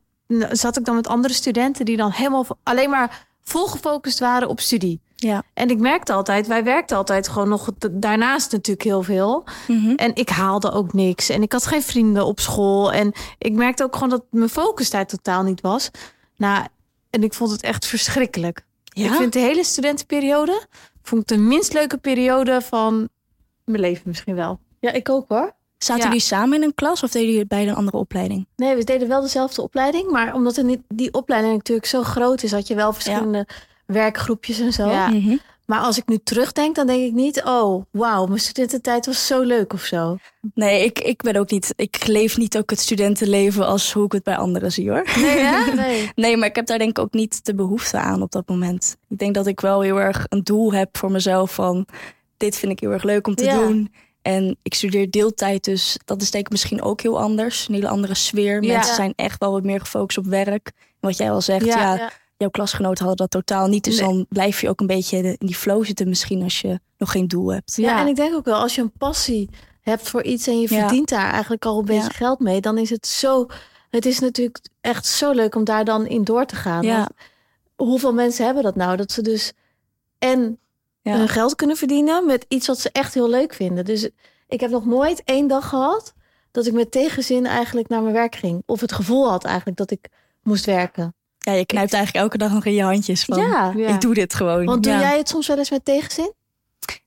zat 0.51 0.77
ik 0.77 0.85
dan 0.85 0.95
met 0.95 1.07
andere 1.07 1.33
studenten... 1.33 1.85
die 1.85 1.97
dan 1.97 2.11
helemaal 2.11 2.45
alleen 2.63 2.89
maar 2.89 3.27
vol 3.43 3.67
gefocust 3.67 4.19
waren 4.19 4.47
op 4.47 4.59
studie. 4.59 4.99
Ja. 5.23 5.43
En 5.53 5.69
ik 5.69 5.79
merkte 5.79 6.13
altijd, 6.13 6.47
wij 6.47 6.63
werkten 6.63 6.97
altijd 6.97 7.27
gewoon 7.27 7.49
nog 7.49 7.69
daarnaast 7.91 8.51
natuurlijk 8.51 8.87
heel 8.87 9.03
veel. 9.03 9.43
Mhm. 9.67 9.95
En 9.95 10.15
ik 10.15 10.29
haalde 10.29 10.71
ook 10.71 10.93
niks. 10.93 11.29
En 11.29 11.41
ik 11.41 11.51
had 11.51 11.65
geen 11.65 11.83
vrienden 11.83 12.25
op 12.25 12.39
school. 12.39 12.91
En 12.91 13.11
ik 13.37 13.53
merkte 13.53 13.83
ook 13.83 13.93
gewoon 13.93 14.09
dat 14.09 14.23
mijn 14.29 14.49
focus 14.49 14.89
daar 14.89 15.07
totaal 15.07 15.43
niet 15.43 15.61
was. 15.61 15.91
Nou, 16.37 16.65
en 17.09 17.23
ik 17.23 17.33
vond 17.33 17.51
het 17.51 17.61
echt 17.61 17.85
verschrikkelijk. 17.85 18.65
Ja? 18.83 19.05
Ik 19.05 19.13
vind 19.13 19.33
de 19.33 19.39
hele 19.39 19.63
studentenperiode 19.63 20.67
vond 21.03 21.21
ik 21.21 21.27
de 21.27 21.37
minst 21.37 21.73
leuke 21.73 21.97
periode 21.97 22.61
van 22.61 23.09
mijn 23.65 23.79
leven 23.81 24.03
misschien 24.05 24.35
wel. 24.35 24.59
Ja, 24.79 24.91
ik 24.91 25.09
ook 25.09 25.25
hoor. 25.27 25.55
Zaten 25.77 26.03
Ja. 26.03 26.07
jullie 26.07 26.23
samen 26.23 26.57
in 26.57 26.63
een 26.63 26.73
klas 26.75 27.03
of 27.03 27.11
deden 27.11 27.29
jullie 27.29 27.47
beide 27.47 27.69
een 27.69 27.75
andere 27.75 27.97
opleiding? 27.97 28.47
Nee, 28.55 28.75
we 28.75 28.83
deden 28.83 29.07
wel 29.07 29.21
dezelfde 29.21 29.61
opleiding. 29.61 30.11
Maar 30.11 30.33
omdat 30.33 30.57
niet, 30.61 30.81
die 30.87 31.13
opleiding 31.13 31.53
natuurlijk 31.53 31.87
zo 31.87 32.03
groot 32.03 32.43
is, 32.43 32.51
had 32.51 32.67
je 32.67 32.75
wel 32.75 32.93
verschillende 32.93 33.47
werkgroepjes 33.85 34.59
en 34.59 34.73
zo. 34.73 34.89
Ja. 34.89 35.07
Mhm. 35.07 35.35
Maar 35.65 35.79
als 35.79 35.97
ik 35.97 36.07
nu 36.07 36.17
terugdenk, 36.23 36.75
dan 36.75 36.87
denk 36.87 37.03
ik 37.03 37.13
niet, 37.13 37.43
oh, 37.43 37.83
wauw, 37.91 38.25
mijn 38.25 38.39
studententijd 38.39 39.05
was 39.05 39.27
zo 39.27 39.41
leuk 39.41 39.73
of 39.73 39.81
zo. 39.81 40.17
Nee, 40.53 40.83
ik, 40.85 40.99
ik 40.99 41.21
ben 41.21 41.35
ook 41.35 41.51
niet. 41.51 41.73
Ik 41.75 42.07
leef 42.07 42.37
niet 42.37 42.57
ook 42.57 42.69
het 42.69 42.79
studentenleven 42.79 43.65
als 43.65 43.93
hoe 43.93 44.05
ik 44.05 44.11
het 44.11 44.23
bij 44.23 44.35
anderen 44.37 44.71
zie 44.71 44.89
hoor. 44.89 45.09
Nee, 45.15 45.37
hè? 45.39 45.73
Nee. 45.83 46.09
Nee, 46.15 46.37
maar 46.37 46.47
ik 46.47 46.55
heb 46.55 46.65
daar 46.65 46.77
denk 46.77 46.89
ik 46.89 46.99
ook 46.99 47.13
niet 47.13 47.45
de 47.45 47.55
behoefte 47.55 47.97
aan 47.97 48.21
op 48.21 48.31
dat 48.31 48.47
moment. 48.47 48.97
Ik 49.09 49.17
denk 49.17 49.33
dat 49.35 49.47
ik 49.47 49.59
wel 49.59 49.81
heel 49.81 49.99
erg 49.99 50.25
een 50.29 50.43
doel 50.43 50.73
heb 50.73 50.97
voor 50.97 51.11
mezelf 51.11 51.53
van 51.53 51.85
dit 52.37 52.57
vind 52.57 52.71
ik 52.71 52.79
heel 52.79 52.91
erg 52.91 53.03
leuk 53.03 53.27
om 53.27 53.35
te 53.35 53.43
Ja. 53.43 53.57
doen. 53.57 53.93
En 54.21 54.57
ik 54.61 54.73
studeer 54.73 55.09
deeltijd, 55.11 55.63
dus 55.63 55.97
dat 56.05 56.21
is 56.21 56.31
denk 56.31 56.45
ik 56.45 56.51
misschien 56.51 56.81
ook 56.81 57.01
heel 57.01 57.19
anders. 57.19 57.67
Een 57.67 57.73
hele 57.73 57.87
andere 57.87 58.13
sfeer. 58.15 58.63
Ja. 58.63 58.73
Mensen 58.75 58.95
zijn 58.95 59.13
echt 59.15 59.39
wel 59.39 59.51
wat 59.51 59.63
meer 59.63 59.79
gefocust 59.79 60.17
op 60.17 60.25
werk. 60.25 60.71
En 60.75 61.09
wat 61.09 61.17
jij 61.17 61.31
al 61.31 61.41
zegt, 61.41 61.65
Ja, 61.65 61.79
ja, 61.81 61.95
ja. 61.95 62.11
Jouw 62.43 62.51
klasgenoten 62.51 63.05
hadden 63.05 63.27
dat 63.27 63.45
totaal 63.45 63.67
niet. 63.67 63.83
Dus 63.83 63.99
Nee. 63.99 64.07
dan 64.09 64.25
blijf 64.29 64.61
je 64.61 64.69
ook 64.69 64.79
een 64.79 64.87
beetje 64.87 65.17
in 65.17 65.35
die 65.39 65.55
flow 65.55 65.85
zitten 65.85 66.09
misschien 66.09 66.43
als 66.43 66.61
je 66.61 66.79
nog 66.97 67.11
geen 67.11 67.27
doel 67.27 67.53
hebt. 67.53 67.75
Ja, 67.75 67.89
Ja. 67.89 67.99
en 68.01 68.07
ik 68.07 68.15
denk 68.15 68.35
ook 68.35 68.45
wel, 68.45 68.59
als 68.59 68.75
je 68.75 68.81
een 68.81 68.91
passie 68.97 69.49
hebt 69.81 70.09
voor 70.09 70.23
iets 70.23 70.47
en 70.47 70.59
je 70.61 70.73
Ja. 70.73 70.79
verdient 70.79 71.09
daar 71.09 71.31
eigenlijk 71.31 71.65
al 71.65 71.79
een 71.79 71.85
beetje 71.85 72.03
Ja. 72.03 72.09
geld 72.09 72.39
mee, 72.39 72.61
dan 72.61 72.77
is 72.77 72.89
het 72.89 73.07
zo. 73.07 73.45
Het 73.89 74.05
is 74.05 74.19
natuurlijk 74.19 74.65
echt 74.81 75.05
zo 75.05 75.31
leuk 75.31 75.55
om 75.55 75.63
daar 75.63 75.85
dan 75.85 76.07
in 76.07 76.23
door 76.23 76.45
te 76.45 76.55
gaan. 76.55 76.83
Ja. 76.83 77.09
Hoeveel 77.75 78.13
mensen 78.13 78.45
hebben 78.45 78.63
dat 78.63 78.75
nou? 78.75 78.97
Dat 78.97 79.11
ze 79.11 79.21
dus 79.21 79.53
en 80.19 80.57
Ja. 81.01 81.17
hun 81.17 81.29
geld 81.29 81.55
kunnen 81.55 81.75
verdienen 81.77 82.25
met 82.25 82.45
iets 82.47 82.67
wat 82.67 82.79
ze 82.79 82.89
echt 82.91 83.13
heel 83.13 83.29
leuk 83.29 83.53
vinden. 83.53 83.85
Dus 83.85 84.09
ik 84.47 84.59
heb 84.59 84.69
nog 84.71 84.85
nooit 84.85 85.21
één 85.25 85.47
dag 85.47 85.69
gehad 85.69 86.13
dat 86.51 86.65
ik 86.65 86.73
met 86.73 86.91
tegenzin 86.91 87.45
eigenlijk 87.45 87.87
naar 87.87 88.01
mijn 88.01 88.13
werk 88.13 88.35
ging. 88.35 88.63
Of 88.65 88.81
het 88.81 88.91
gevoel 88.91 89.29
had 89.29 89.43
eigenlijk 89.43 89.77
dat 89.77 89.91
ik 89.91 90.07
moest 90.43 90.65
werken. 90.65 91.15
Ja, 91.45 91.53
je 91.53 91.65
knijpt 91.65 91.93
eigenlijk 91.93 92.23
elke 92.23 92.37
dag 92.37 92.51
nog 92.53 92.65
in 92.65 92.73
je 92.73 92.83
handjes 92.83 93.25
van 93.25 93.37
ja. 93.37 93.73
Ik 93.75 94.01
doe 94.01 94.13
dit 94.13 94.33
gewoon. 94.33 94.65
Want 94.65 94.83
doe 94.83 94.91
Ja. 94.93 94.99
jij 94.99 95.17
het 95.17 95.29
soms 95.29 95.47
wel 95.47 95.57
eens 95.57 95.69
met 95.69 95.85
tegenzin? 95.85 96.33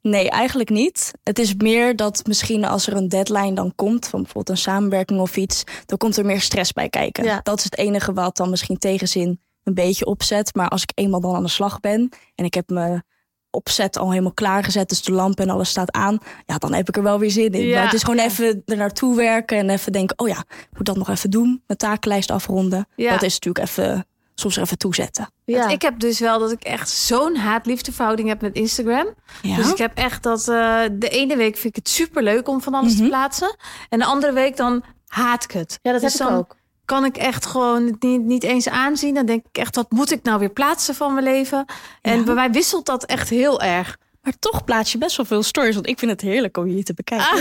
Nee, 0.03 0.31
eigenlijk 0.31 0.71
niet. 0.71 1.13
Het 1.23 1.39
is 1.39 1.55
meer 1.55 1.97
dat 1.97 2.23
misschien 2.27 2.65
als 2.65 2.87
er 2.87 2.97
een 2.97 3.09
deadline 3.09 3.53
dan 3.53 3.73
komt, 3.75 4.09
van 4.09 4.23
bijvoorbeeld 4.23 4.57
een 4.57 4.63
samenwerking 4.63 5.21
of 5.21 5.37
iets, 5.37 5.65
dan 5.87 5.99
komt 5.99 6.17
er 6.17 6.25
meer 6.25 6.41
stress 6.41 6.73
bij 6.73 6.89
kijken. 6.89 7.25
Ja. 7.25 7.41
Dat 7.43 7.59
is 7.59 7.65
het 7.65 7.79
enige 7.79 8.13
wat 8.13 8.37
dan 8.37 8.51
misschien 8.51 8.79
tegenzin 8.79 9.41
een 9.65 9.75
beetje 9.75 10.07
opzet. 10.07 10.55
Maar 10.55 10.69
als 10.69 10.83
ik 10.83 10.93
eenmaal 10.95 11.21
dan 11.21 11.35
aan 11.35 11.43
de 11.43 11.49
slag 11.49 11.81
ben 11.81 12.09
en 12.35 12.45
ik 12.45 12.55
heb 12.55 12.69
me 12.71 13.03
opzet 13.51 13.99
al 13.99 14.11
helemaal 14.11 14.33
klaargezet, 14.33 14.89
dus 14.89 15.03
de 15.03 15.13
lamp 15.13 15.41
en 15.41 15.51
alles 15.51 15.69
staat 15.69 15.93
aan, 15.93 16.19
ja, 16.47 16.59
dan 16.59 16.73
heb 16.73 16.89
ik 16.89 16.97
er 16.97 17.03
wel 17.03 17.19
weer 17.19 17.31
zin 17.31 17.53
in. 17.53 17.67
Ja. 17.67 17.75
Maar 17.75 17.85
het 17.85 17.95
is 17.95 18.03
gewoon 18.03 18.25
even 18.25 18.63
er 18.67 18.77
naartoe 18.77 19.17
werken 19.17 19.59
en 19.59 19.71
even 19.71 19.93
denken, 19.93 20.19
oh 20.19 20.29
ja, 20.29 20.39
ik 20.49 20.77
moet 20.77 20.87
dat 20.87 20.97
nog 20.97 21.09
even 21.09 21.31
doen, 21.31 21.63
mijn 21.67 21.79
takenlijst 21.79 22.31
afronden. 22.31 22.89
Ja. 22.97 23.11
Dat 23.11 23.23
is 23.23 23.33
natuurlijk 23.33 23.69
even, 23.69 24.07
soms 24.41 24.57
er 24.57 24.63
even 24.63 24.79
toezetten. 24.79 25.29
Want 25.45 25.59
Ja. 25.59 25.69
Ik 25.69 25.83
heb 25.83 25.99
dus 26.01 26.19
wel 26.21 26.39
dat 26.39 26.51
ik 26.53 26.63
echt 26.63 26.89
zo'n 26.91 27.37
haat-liefdeverhouding 27.37 28.29
heb 28.29 28.41
met 28.41 28.55
Instagram. 28.55 29.07
Ja. 29.43 29.57
Dus 29.57 29.71
ik 29.71 29.79
heb 29.79 29.97
echt 29.99 30.23
dat 30.23 30.39
eh, 30.49 30.81
de 30.93 31.09
ene 31.09 31.37
week 31.37 31.55
vind 31.57 31.77
ik 31.77 31.85
het 31.85 31.89
super 31.89 32.23
leuk 32.23 32.49
om 32.49 32.63
van 32.63 32.75
alles 32.75 32.93
te 32.95 33.01
Mhm. 33.01 33.09
plaatsen. 33.09 33.57
En 33.89 33.99
de 33.99 34.05
andere 34.05 34.33
week 34.33 34.57
dan 34.57 34.85
haat 35.07 35.45
ik 35.45 35.51
het. 35.51 35.79
Ja, 35.83 35.93
dat 35.93 36.01
Dus 36.01 36.19
heb 36.19 36.29
ik 36.29 36.35
ook. 36.35 36.57
Kan 36.85 37.05
ik 37.05 37.17
echt 37.17 37.47
gewoon 37.47 37.87
het 37.87 38.03
niet, 38.03 38.21
niet 38.23 38.43
eens 38.43 38.69
aanzien. 38.69 39.15
Dan 39.15 39.27
denk 39.27 39.45
ik 39.51 39.59
echt, 39.59 39.77
wat 39.77 39.91
moet 39.91 40.11
ik 40.11 40.23
nou 40.23 40.39
weer 40.39 40.51
plaatsen 40.51 40.95
van 40.95 41.13
mijn 41.15 41.25
leven? 41.25 41.65
En 42.03 42.19
Ja. 42.19 42.25
bij 42.25 42.35
mij 42.35 42.51
wisselt 42.51 42.87
dat 42.87 43.05
echt 43.05 43.29
heel 43.29 43.61
erg. 43.61 43.97
Maar 44.27 44.39
toch 44.39 44.65
plaats 44.65 44.93
je 44.93 44.99
best 44.99 45.17
wel 45.17 45.27
veel 45.27 45.43
stories, 45.43 45.75
want 45.75 45.87
ik 45.89 45.99
vind 45.99 46.11
het 46.11 46.21
heerlijk 46.21 46.57
om 46.57 46.67
je 46.69 46.83
te 46.83 46.95
bekijken. 46.95 47.39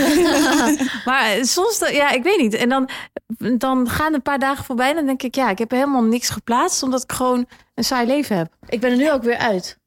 maar 1.05 1.31
eh, 1.31 1.43
soms, 1.43 1.79
ja, 1.91 2.11
ik 2.11 2.23
weet 2.23 2.37
niet. 2.39 2.53
En 2.53 2.69
dan, 2.69 2.89
dan 3.57 3.89
gaan 3.89 4.13
een 4.13 4.21
paar 4.21 4.39
dagen 4.39 4.63
voorbij. 4.65 4.89
En 4.89 4.95
dan 4.95 5.05
denk 5.05 5.23
ik, 5.23 5.35
ja, 5.35 5.49
ik 5.49 5.57
heb 5.57 5.71
helemaal 5.71 6.03
niks 6.03 6.29
geplaatst. 6.29 6.83
Omdat 6.83 7.03
ik 7.03 7.11
gewoon 7.11 7.45
een 7.75 7.83
saai 7.83 8.07
leven 8.07 8.37
heb. 8.37 8.53
Ik 8.67 8.79
ben 8.79 8.91
er 8.91 8.97
nu 8.97 9.11
ook 9.11 9.23
weer 9.23 9.37
uit. 9.37 9.77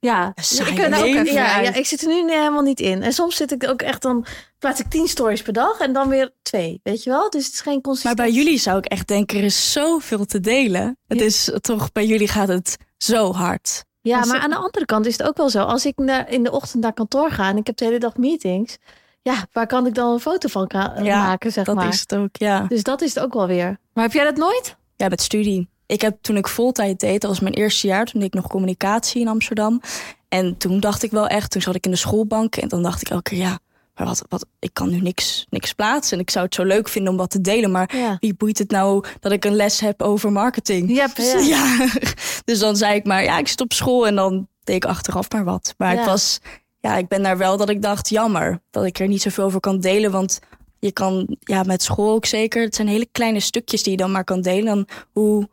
Ja, 0.00 0.32
ik 0.66 0.74
ben 0.76 0.92
er 0.92 0.98
ook 0.98 1.04
even 1.04 1.32
Ja, 1.32 1.54
uit. 1.54 1.66
ja, 1.66 1.74
ik 1.74 1.86
zit 1.86 2.02
er 2.02 2.08
nu 2.08 2.30
helemaal 2.32 2.62
niet 2.62 2.80
in. 2.80 3.02
En 3.02 3.12
soms 3.12 3.36
zit 3.36 3.52
ik 3.52 3.68
ook 3.68 3.82
echt 3.82 4.02
dan 4.02 4.26
plaats 4.58 4.80
ik 4.80 4.86
tien 4.90 5.08
stories 5.08 5.42
per 5.42 5.52
dag 5.52 5.78
en 5.78 5.92
dan 5.92 6.08
weer 6.08 6.30
twee. 6.42 6.80
Weet 6.82 7.02
je 7.02 7.10
wel? 7.10 7.30
Dus 7.30 7.44
het 7.44 7.54
is 7.54 7.60
geen 7.60 7.72
Maar 7.72 7.82
consistentie. 7.82 8.24
bij 8.24 8.32
jullie 8.32 8.58
zou 8.58 8.78
ik 8.78 8.84
echt 8.86 9.08
denken, 9.08 9.38
er 9.38 9.44
is 9.44 9.72
zoveel 9.72 10.24
te 10.24 10.40
delen. 10.40 10.98
Het 11.06 11.18
Ja. 11.18 11.24
is 11.24 11.50
toch, 11.60 11.92
bij 11.92 12.06
jullie 12.06 12.28
gaat 12.28 12.48
het 12.48 12.76
zo 12.98 13.32
hard. 13.32 13.84
Ja, 14.08 14.18
Maar 14.18 14.26
maar 14.26 14.36
zo- 14.36 14.42
aan 14.42 14.50
de 14.50 14.56
andere 14.56 14.84
kant 14.84 15.06
is 15.06 15.18
het 15.18 15.26
ook 15.28 15.36
wel 15.36 15.50
zo. 15.50 15.62
Als 15.62 15.86
ik 15.86 15.96
naar, 15.96 16.30
in 16.30 16.42
de 16.42 16.50
ochtend 16.50 16.82
naar 16.82 16.92
kantoor 16.92 17.30
ga 17.30 17.48
en 17.48 17.56
ik 17.56 17.66
heb 17.66 17.76
de 17.76 17.84
hele 17.84 17.98
dag 17.98 18.16
meetings. 18.16 18.76
Ja, 19.22 19.46
waar 19.52 19.66
kan 19.66 19.86
ik 19.86 19.94
dan 19.94 20.12
een 20.12 20.20
foto 20.20 20.48
van 20.48 20.70
Ja, 21.02 21.22
maken, 21.24 21.52
zeg 21.52 21.64
Dat 21.64 21.74
maar. 21.74 21.88
is 21.88 22.00
het 22.00 22.14
ook, 22.14 22.28
ja. 22.36 22.64
Dus 22.68 22.82
dat 22.82 23.02
is 23.02 23.14
het 23.14 23.24
ook 23.24 23.34
wel 23.34 23.46
weer. 23.46 23.78
Maar 23.92 24.04
heb 24.04 24.12
jij 24.12 24.24
dat 24.24 24.36
nooit? 24.36 24.76
Ja, 24.96 25.08
met 25.08 25.22
studie. 25.22 25.68
Ik 25.86 26.00
heb 26.00 26.16
toen 26.20 26.36
ik 26.36 26.48
voltijd 26.48 27.00
deed, 27.00 27.20
dat 27.20 27.30
was 27.30 27.40
mijn 27.40 27.54
eerste 27.54 27.86
jaar, 27.86 28.04
toen 28.04 28.20
deed 28.20 28.28
ik 28.28 28.34
nog 28.34 28.46
communicatie 28.48 29.20
in 29.20 29.28
Amsterdam. 29.28 29.80
En 30.28 30.56
toen 30.56 30.80
dacht 30.80 31.02
ik 31.02 31.10
wel 31.10 31.26
echt, 31.26 31.50
toen 31.50 31.62
zat 31.62 31.74
ik 31.74 31.84
in 31.84 31.90
de 31.90 31.96
schoolbank 31.96 32.56
en 32.56 32.68
dan 32.68 32.82
dacht 32.82 33.00
ik 33.00 33.08
elke 33.08 33.22
keer, 33.30 33.38
ja, 33.38 33.58
maar 33.98 34.06
wat, 34.06 34.24
wat, 34.28 34.46
ik 34.58 34.70
kan 34.72 34.90
nu 34.90 35.00
niks, 35.00 35.46
niks 35.50 35.72
plaatsen. 35.72 36.16
En 36.16 36.22
ik 36.22 36.30
zou 36.30 36.44
het 36.44 36.54
zo 36.54 36.62
leuk 36.64 36.88
vinden 36.88 37.12
om 37.12 37.18
wat 37.18 37.30
te 37.30 37.40
delen, 37.40 37.70
maar 37.70 37.96
Ja, 37.96 38.16
wie 38.20 38.34
boeit 38.34 38.58
het 38.58 38.70
nou 38.70 39.04
dat 39.20 39.32
ik 39.32 39.44
een 39.44 39.56
les 39.56 39.80
heb 39.80 40.02
over 40.02 40.32
marketing? 40.32 40.94
ja 40.94 41.06
precies. 41.14 41.48
Ja, 41.48 41.86
dus 42.44 42.58
dan 42.58 42.76
zei 42.76 42.94
ik 42.94 43.04
maar, 43.04 43.22
ja, 43.24 43.38
ik 43.38 43.48
zit 43.48 43.60
op 43.60 43.72
school 43.72 44.06
en 44.06 44.14
dan 44.14 44.48
deed 44.64 44.76
ik 44.76 44.84
achteraf 44.84 45.30
maar 45.30 45.44
wat. 45.44 45.74
Maar 45.76 45.92
Ja. 45.92 45.98
het 45.98 46.06
was, 46.06 46.38
ja, 46.80 46.96
ik 46.96 47.08
ben 47.08 47.22
daar 47.22 47.38
wel 47.38 47.56
dat 47.56 47.68
ik 47.68 47.82
dacht, 47.82 48.08
jammer 48.08 48.60
dat 48.70 48.84
ik 48.84 48.98
er 48.98 49.08
niet 49.08 49.22
zoveel 49.22 49.44
over 49.44 49.60
kan 49.60 49.80
delen. 49.80 50.10
Want 50.10 50.40
je 50.78 50.92
kan, 50.92 51.36
ja, 51.40 51.62
met 51.62 51.82
school 51.82 52.12
ook 52.14 52.26
zeker, 52.26 52.62
het 52.62 52.74
zijn 52.74 52.88
hele 52.88 53.08
kleine 53.12 53.40
stukjes 53.40 53.82
die 53.82 53.92
je 53.92 53.98
dan 53.98 54.10
maar 54.12 54.24
kan 54.24 54.40
delen. 54.40 54.64
Dan 54.64 54.88
hoe 55.12 55.48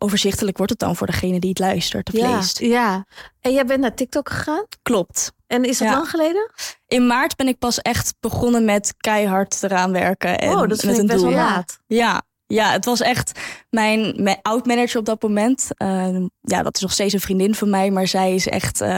overzichtelijk 0.00 0.56
wordt 0.56 0.72
het 0.72 0.80
dan 0.80 0.96
voor 0.96 1.06
degene 1.06 1.38
die 1.40 1.48
het 1.50 1.58
luistert 1.58 2.08
of 2.12 2.20
Ja, 2.20 2.36
leest? 2.36 2.58
ja. 2.58 3.04
En 3.40 3.52
jij 3.52 3.64
bent 3.64 3.80
naar 3.80 3.94
TikTok 3.94 4.28
gegaan? 4.28 4.64
Klopt. 4.82 5.32
En 5.46 5.64
is 5.64 5.78
dat 5.78 5.88
Ja. 5.88 5.94
lang 5.94 6.08
geleden? 6.10 6.50
In 6.86 7.06
maart 7.06 7.36
ben 7.36 7.48
ik 7.48 7.58
pas 7.58 7.78
echt 7.78 8.14
begonnen 8.20 8.64
met 8.64 8.94
keihard 8.96 9.62
eraan 9.62 9.92
werken. 9.92 10.38
En 10.38 10.48
oh, 10.50 10.58
dat 10.58 10.68
met 10.68 10.80
vind 10.80 10.92
ik 10.94 11.00
een 11.00 11.06
best 11.06 11.18
doel. 11.20 11.28
wel 11.30 11.38
laat. 11.38 11.78
Ja, 11.86 12.22
ja, 12.46 12.70
het 12.72 12.84
was 12.84 13.00
echt 13.00 13.40
mijn, 13.70 14.22
mijn 14.22 14.38
oud-manager 14.42 14.98
op 14.98 15.04
dat 15.04 15.22
moment. 15.22 15.68
Uh, 15.78 16.16
ja, 16.40 16.62
dat 16.62 16.74
is 16.76 16.80
nog 16.82 16.92
steeds 16.92 17.12
een 17.14 17.20
vriendin 17.20 17.54
van 17.54 17.70
mij, 17.70 17.90
maar 17.90 18.06
zij 18.06 18.34
is 18.34 18.48
echt 18.48 18.80
uh, 18.80 18.88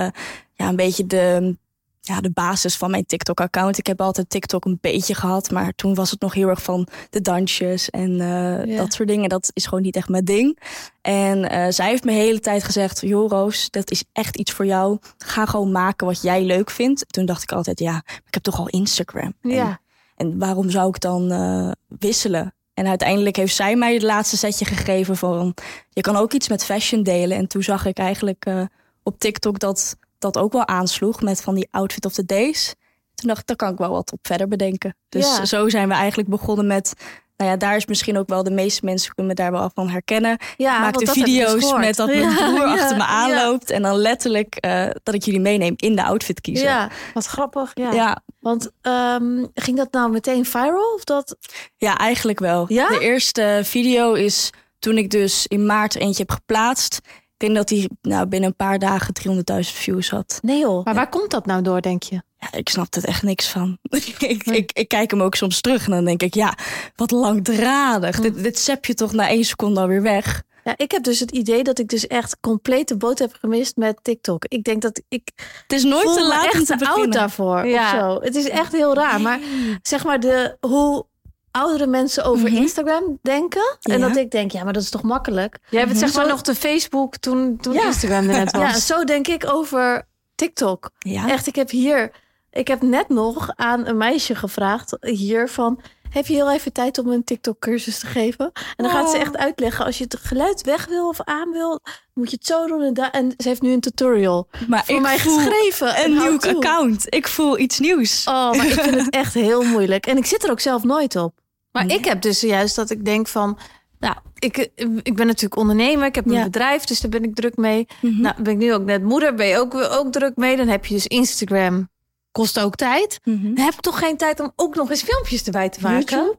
ja, 0.54 0.68
een 0.68 0.76
beetje 0.76 1.06
de, 1.06 1.56
ja, 2.04 2.20
de 2.20 2.30
basis 2.30 2.76
van 2.76 2.90
mijn 2.90 3.06
TikTok-account. 3.06 3.78
Ik 3.78 3.86
heb 3.86 4.00
altijd 4.00 4.30
TikTok 4.30 4.64
een 4.64 4.78
beetje 4.80 5.14
gehad, 5.14 5.50
maar 5.50 5.72
toen 5.74 5.94
was 5.94 6.10
het 6.10 6.20
nog 6.20 6.34
heel 6.34 6.48
erg 6.48 6.62
van 6.62 6.88
de 7.10 7.20
dansjes 7.20 7.90
en 7.90 8.10
uh, 8.10 8.64
Ja. 8.64 8.76
dat 8.76 8.92
soort 8.92 9.08
dingen. 9.08 9.28
Dat 9.28 9.50
is 9.54 9.64
gewoon 9.66 9.82
niet 9.82 9.96
echt 9.96 10.08
mijn 10.08 10.24
ding. 10.24 10.58
En 11.00 11.48
eh, 11.50 11.66
zij 11.70 11.88
heeft 11.88 12.04
me 12.04 12.10
de 12.10 12.16
hele 12.18 12.40
tijd 12.40 12.64
gezegd: 12.64 13.00
Joh, 13.00 13.30
Roos, 13.30 13.70
dat 13.70 13.90
is 13.90 14.04
echt 14.12 14.36
iets 14.36 14.52
voor 14.52 14.66
jou. 14.66 14.98
Ga 15.18 15.46
gewoon 15.46 15.72
maken 15.72 16.06
wat 16.06 16.22
jij 16.22 16.44
leuk 16.44 16.70
vindt. 16.70 17.04
Toen 17.12 17.26
dacht 17.26 17.42
ik 17.42 17.52
altijd: 17.52 17.78
Ja, 17.78 18.02
ik 18.06 18.34
heb 18.34 18.42
toch 18.42 18.58
al 18.58 18.68
Instagram. 18.68 19.34
En, 19.42 19.50
Ja. 19.50 19.80
en 20.16 20.38
waarom 20.38 20.70
zou 20.70 20.88
ik 20.88 21.00
dan 21.00 21.30
eh, 21.30 21.70
wisselen? 21.98 22.54
En 22.74 22.86
uiteindelijk 22.86 23.36
heeft 23.36 23.54
zij 23.54 23.76
mij 23.76 23.94
het 23.94 24.02
laatste 24.02 24.36
setje 24.36 24.64
gegeven 24.64 25.16
van... 25.16 25.54
je 25.90 26.00
kan 26.00 26.16
ook 26.16 26.32
iets 26.32 26.48
met 26.48 26.64
fashion 26.64 27.02
delen. 27.02 27.36
En 27.36 27.46
toen 27.48 27.62
zag 27.62 27.86
ik 27.86 27.98
eigenlijk 27.98 28.44
eh, 28.44 28.62
op 29.02 29.18
TikTok 29.18 29.58
dat 29.58 29.96
dat 30.22 30.38
ook 30.38 30.52
wel 30.52 30.66
aansloeg... 30.66 31.22
met 31.22 31.42
van 31.42 31.54
die 31.54 31.68
outfit 31.70 32.04
of 32.04 32.12
the 32.12 32.24
days. 32.24 32.74
Toen 33.14 33.28
dacht 33.28 33.40
ik, 33.40 33.46
daar 33.46 33.56
kan 33.56 33.72
ik 33.72 33.78
wel 33.78 33.90
wat 33.90 34.12
op 34.12 34.18
verder 34.22 34.48
bedenken. 34.48 34.96
Dus 35.08 35.36
Ja. 35.36 35.44
zo 35.44 35.68
zijn 35.68 35.88
we 35.88 35.94
eigenlijk 35.94 36.28
begonnen 36.28 36.66
met... 36.66 36.94
Nou 37.36 37.50
ja, 37.50 37.56
daar 37.56 37.76
is 37.76 37.86
misschien 37.86 38.18
ook 38.18 38.28
wel 38.28 38.42
de 38.42 38.50
meeste 38.50 38.84
mensen 38.84 39.14
kunnen 39.14 39.34
me 39.34 39.42
daar 39.42 39.52
wel 39.52 39.70
van 39.74 39.88
herkennen. 39.88 40.38
Ja, 40.56 40.78
maak 40.80 40.98
dus 40.98 41.10
video's 41.10 41.72
met 41.72 41.96
dat 41.96 42.06
mijn 42.14 42.34
broer 42.34 42.58
ja, 42.58 42.72
achter 42.72 42.96
me 42.96 43.02
ja. 43.02 43.08
aanloopt. 43.08 43.70
En 43.70 43.82
dan 43.82 43.96
letterlijk 43.96 44.56
eh, 44.56 44.88
dat 45.02 45.14
ik 45.14 45.22
jullie 45.24 45.40
meeneem 45.40 45.74
in 45.76 45.96
de 45.96 46.04
outfit 46.04 46.40
kiezen. 46.40 46.66
Ja, 46.66 46.90
wat 47.14 47.26
grappig. 47.26 47.70
Ja. 47.74 48.22
Want 48.40 48.70
ehm, 48.80 49.46
ging 49.54 49.76
dat 49.76 49.92
nou 49.92 50.10
meteen 50.10 50.44
viral? 50.44 50.94
Of 50.94 51.04
dat... 51.04 51.36
Ja, 51.76 51.98
eigenlijk 51.98 52.38
wel. 52.38 52.64
Ja? 52.68 52.88
De 52.88 52.98
eerste 53.00 53.60
video 53.64 54.12
is 54.12 54.50
toen 54.78 54.98
ik 54.98 55.10
dus 55.10 55.46
in 55.46 55.66
maart 55.66 55.94
eentje 55.94 56.22
heb 56.22 56.30
geplaatst. 56.30 57.00
Ik 57.42 57.48
denk 57.48 57.60
dat 57.60 57.78
die 57.78 57.88
nou, 58.02 58.26
binnen 58.26 58.48
een 58.48 58.56
paar 58.56 58.78
dagen 58.78 59.14
300.000 59.52 59.58
views 59.60 60.10
had. 60.10 60.38
Nee 60.42 60.58
joh. 60.58 60.84
Maar 60.84 60.94
waar 60.94 61.08
komt 61.08 61.30
dat 61.30 61.46
nou 61.46 61.62
door, 61.62 61.80
denk 61.80 62.02
je? 62.02 62.22
Ja, 62.38 62.52
ik 62.52 62.68
snap 62.68 62.94
er 62.94 63.04
echt 63.04 63.22
niks 63.22 63.48
van. 63.48 63.78
ik, 64.18 64.42
ik, 64.44 64.72
ik 64.72 64.88
kijk 64.88 65.10
hem 65.10 65.22
ook 65.22 65.34
soms 65.34 65.60
terug 65.60 65.84
en 65.84 65.90
dan 65.90 66.04
denk 66.04 66.22
ik, 66.22 66.34
ja, 66.34 66.54
wat 66.96 67.10
langdradig. 67.10 68.20
Dit, 68.20 68.42
dit 68.42 68.58
zep 68.58 68.84
je 68.84 68.94
toch 68.94 69.12
na 69.12 69.28
één 69.28 69.44
seconde 69.44 69.80
alweer 69.80 70.02
weg. 70.02 70.42
Ja, 70.64 70.74
ik 70.76 70.90
heb 70.90 71.02
dus 71.02 71.20
het 71.20 71.30
idee 71.30 71.62
dat 71.62 71.78
ik 71.78 71.88
dus 71.88 72.06
echt 72.06 72.36
compleet 72.40 72.88
de 72.88 72.96
boot 72.96 73.18
heb 73.18 73.36
gemist 73.40 73.76
met 73.76 73.98
TikTok. 74.02 74.44
Ik 74.48 74.64
denk 74.64 74.82
dat 74.82 75.02
ik 75.08 75.30
Het 75.62 75.72
is 75.72 75.82
nooit 75.84 76.14
te 76.14 76.26
laat 76.26 76.44
om 76.44 76.60
echt 76.60 76.66
te 76.66 76.76
te 76.76 76.86
oud 76.86 76.94
beginnen. 76.94 77.10
daarvoor 77.10 77.66
Ja. 77.66 77.92
of 77.92 78.00
zo. 78.00 78.20
Het 78.24 78.34
is 78.34 78.48
echt 78.48 78.72
heel 78.72 78.94
raar. 78.94 79.20
Maar 79.20 79.40
zeg 79.82 80.04
maar 80.04 80.20
de, 80.20 80.56
hoe 80.60 81.06
oudere 81.52 81.86
mensen 81.86 82.24
over 82.24 82.48
Mhm. 82.50 82.56
Instagram 82.62 83.18
denken. 83.22 83.78
En 83.80 83.98
Ja. 83.98 84.06
dat 84.08 84.16
ik 84.16 84.30
denk, 84.30 84.50
ja, 84.52 84.64
maar 84.64 84.72
dat 84.72 84.82
is 84.82 84.90
toch 84.90 85.02
makkelijk. 85.02 85.58
Jij 85.70 85.80
hebt 85.80 85.92
het 85.92 86.00
zeg 86.00 86.14
maar 86.14 86.24
Zo- 86.24 86.30
nog 86.30 86.42
de 86.42 86.54
Facebook 86.54 87.16
toen, 87.16 87.56
toen 87.60 87.72
Ja. 87.72 87.84
Instagram 87.84 88.28
er 88.28 88.36
net 88.38 88.52
was. 88.56 88.62
Ja, 88.62 88.78
zo 88.78 89.04
denk 89.04 89.28
ik 89.28 89.52
over 89.52 90.06
TikTok. 90.34 90.90
Ja? 90.98 91.28
Echt, 91.28 91.46
ik 91.46 91.54
heb 91.54 91.70
hier, 91.70 92.10
ik 92.50 92.68
heb 92.68 92.82
net 92.82 93.08
nog 93.08 93.50
aan 93.56 93.86
een 93.86 93.96
meisje 93.96 94.34
gevraagd 94.34 94.96
hier 95.00 95.48
van, 95.48 95.80
heb 96.10 96.26
je 96.26 96.34
heel 96.34 96.50
even 96.52 96.72
tijd 96.72 96.98
om 96.98 97.08
een 97.10 97.24
TikTok 97.24 97.58
cursus 97.58 97.98
te 97.98 98.06
geven? 98.06 98.50
En 98.76 98.84
dan 98.84 98.90
gaat 98.90 99.10
ze 99.10 99.16
Oh. 99.16 99.22
echt 99.22 99.36
uitleggen, 99.36 99.84
als 99.84 99.98
je 99.98 100.04
het 100.04 100.16
geluid 100.22 100.62
weg 100.62 100.86
wil 100.86 101.08
of 101.08 101.20
aan 101.20 101.50
wil, 101.50 101.80
moet 102.14 102.30
je 102.30 102.36
het 102.36 102.46
zo 102.46 102.66
doen 102.66 102.82
en. 102.82 103.10
En 103.12 103.34
ze 103.36 103.48
heeft 103.48 103.62
nu 103.62 103.72
een 103.72 103.80
tutorial 103.80 104.48
maar 104.68 104.84
voor 104.84 104.94
ik 104.94 105.00
mij 105.00 105.18
voel 105.18 105.36
geschreven. 105.38 106.04
een 106.04 106.12
nieuw 106.12 106.38
account. 106.40 107.04
Ik 107.14 107.28
voel 107.28 107.58
iets 107.58 107.78
nieuws. 107.78 108.24
Oh, 108.28 108.52
maar 108.52 108.66
ik 108.66 108.72
vind 108.80 108.94
het 108.94 109.10
echt 109.24 109.34
heel 109.34 109.62
moeilijk. 109.62 110.06
En 110.06 110.16
ik 110.16 110.26
zit 110.26 110.44
er 110.44 110.50
ook 110.50 110.60
zelf 110.60 110.82
nooit 110.84 111.16
op. 111.16 111.40
Maar 111.72 111.84
Nee. 111.84 111.98
ik 111.98 112.04
heb 112.04 112.22
dus 112.22 112.40
juist 112.40 112.76
dat 112.76 112.90
ik 112.90 113.04
denk 113.04 113.28
van... 113.28 113.58
Nou, 113.98 114.14
ik, 114.38 114.56
ik 115.02 115.16
ben 115.16 115.26
natuurlijk 115.26 115.56
ondernemer. 115.56 116.06
Ik 116.06 116.14
heb 116.14 116.26
een 116.26 116.32
Ja. 116.32 116.42
bedrijf, 116.44 116.84
dus 116.84 117.00
daar 117.00 117.10
ben 117.10 117.24
ik 117.24 117.34
druk 117.34 117.56
mee. 117.56 117.86
Mhm. 118.00 118.20
Nou, 118.20 118.42
ben 118.42 118.52
ik 118.52 118.58
nu 118.58 118.74
ook 118.74 118.84
net 118.84 119.02
moeder, 119.02 119.34
ben 119.34 119.46
je 119.46 119.58
ook, 119.58 119.74
ook 119.74 120.12
druk 120.12 120.36
mee. 120.36 120.56
Dan 120.56 120.68
heb 120.68 120.86
je 120.86 120.94
dus 120.94 121.06
Instagram. 121.06 121.90
Kost 122.32 122.60
ook 122.60 122.74
tijd. 122.76 123.20
Mhm. 123.24 123.54
Dan 123.54 123.64
heb 123.64 123.74
ik 123.74 123.80
toch 123.80 123.98
geen 123.98 124.16
tijd 124.16 124.40
om 124.40 124.52
ook 124.56 124.74
nog 124.74 124.90
eens 124.90 125.02
filmpjes 125.02 125.42
erbij 125.44 125.68
te 125.68 125.78
maken. 125.82 126.16
YouTube? 126.16 126.38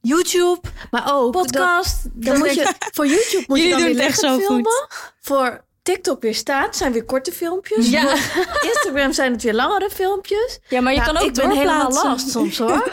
YouTube, 0.00 0.60
Maar 0.90 1.12
ook, 1.14 1.32
podcast. 1.32 1.96
dan 2.12 2.38
moet 2.38 2.54
je, 2.54 2.72
voor 2.92 3.06
YouTube 3.06 3.44
moet 3.46 3.62
je 3.62 3.68
dan 3.68 3.82
weer 3.82 3.98
echt 3.98 4.18
zo 4.18 4.38
filmen. 4.38 4.70
Voor 5.20 5.64
TikTok 5.82 6.22
weer 6.22 6.34
staat, 6.34 6.76
zijn 6.76 6.92
weer 6.92 7.04
korte 7.04 7.32
filmpjes. 7.32 7.88
Ja. 7.90 8.16
Voor 8.16 8.62
Instagram 8.72 9.12
zijn 9.12 9.32
het 9.32 9.42
weer 9.42 9.54
langere 9.54 9.90
filmpjes. 9.90 10.58
Ja, 10.68 10.80
maar 10.80 10.92
je 10.92 10.98
Nou, 11.00 11.12
kan 11.12 11.22
ook 11.22 11.28
ik 11.28 11.34
ben 11.34 11.50
helemaal 11.50 11.90
last 11.92 12.30
soms 12.30 12.58
hoor. 12.58 12.92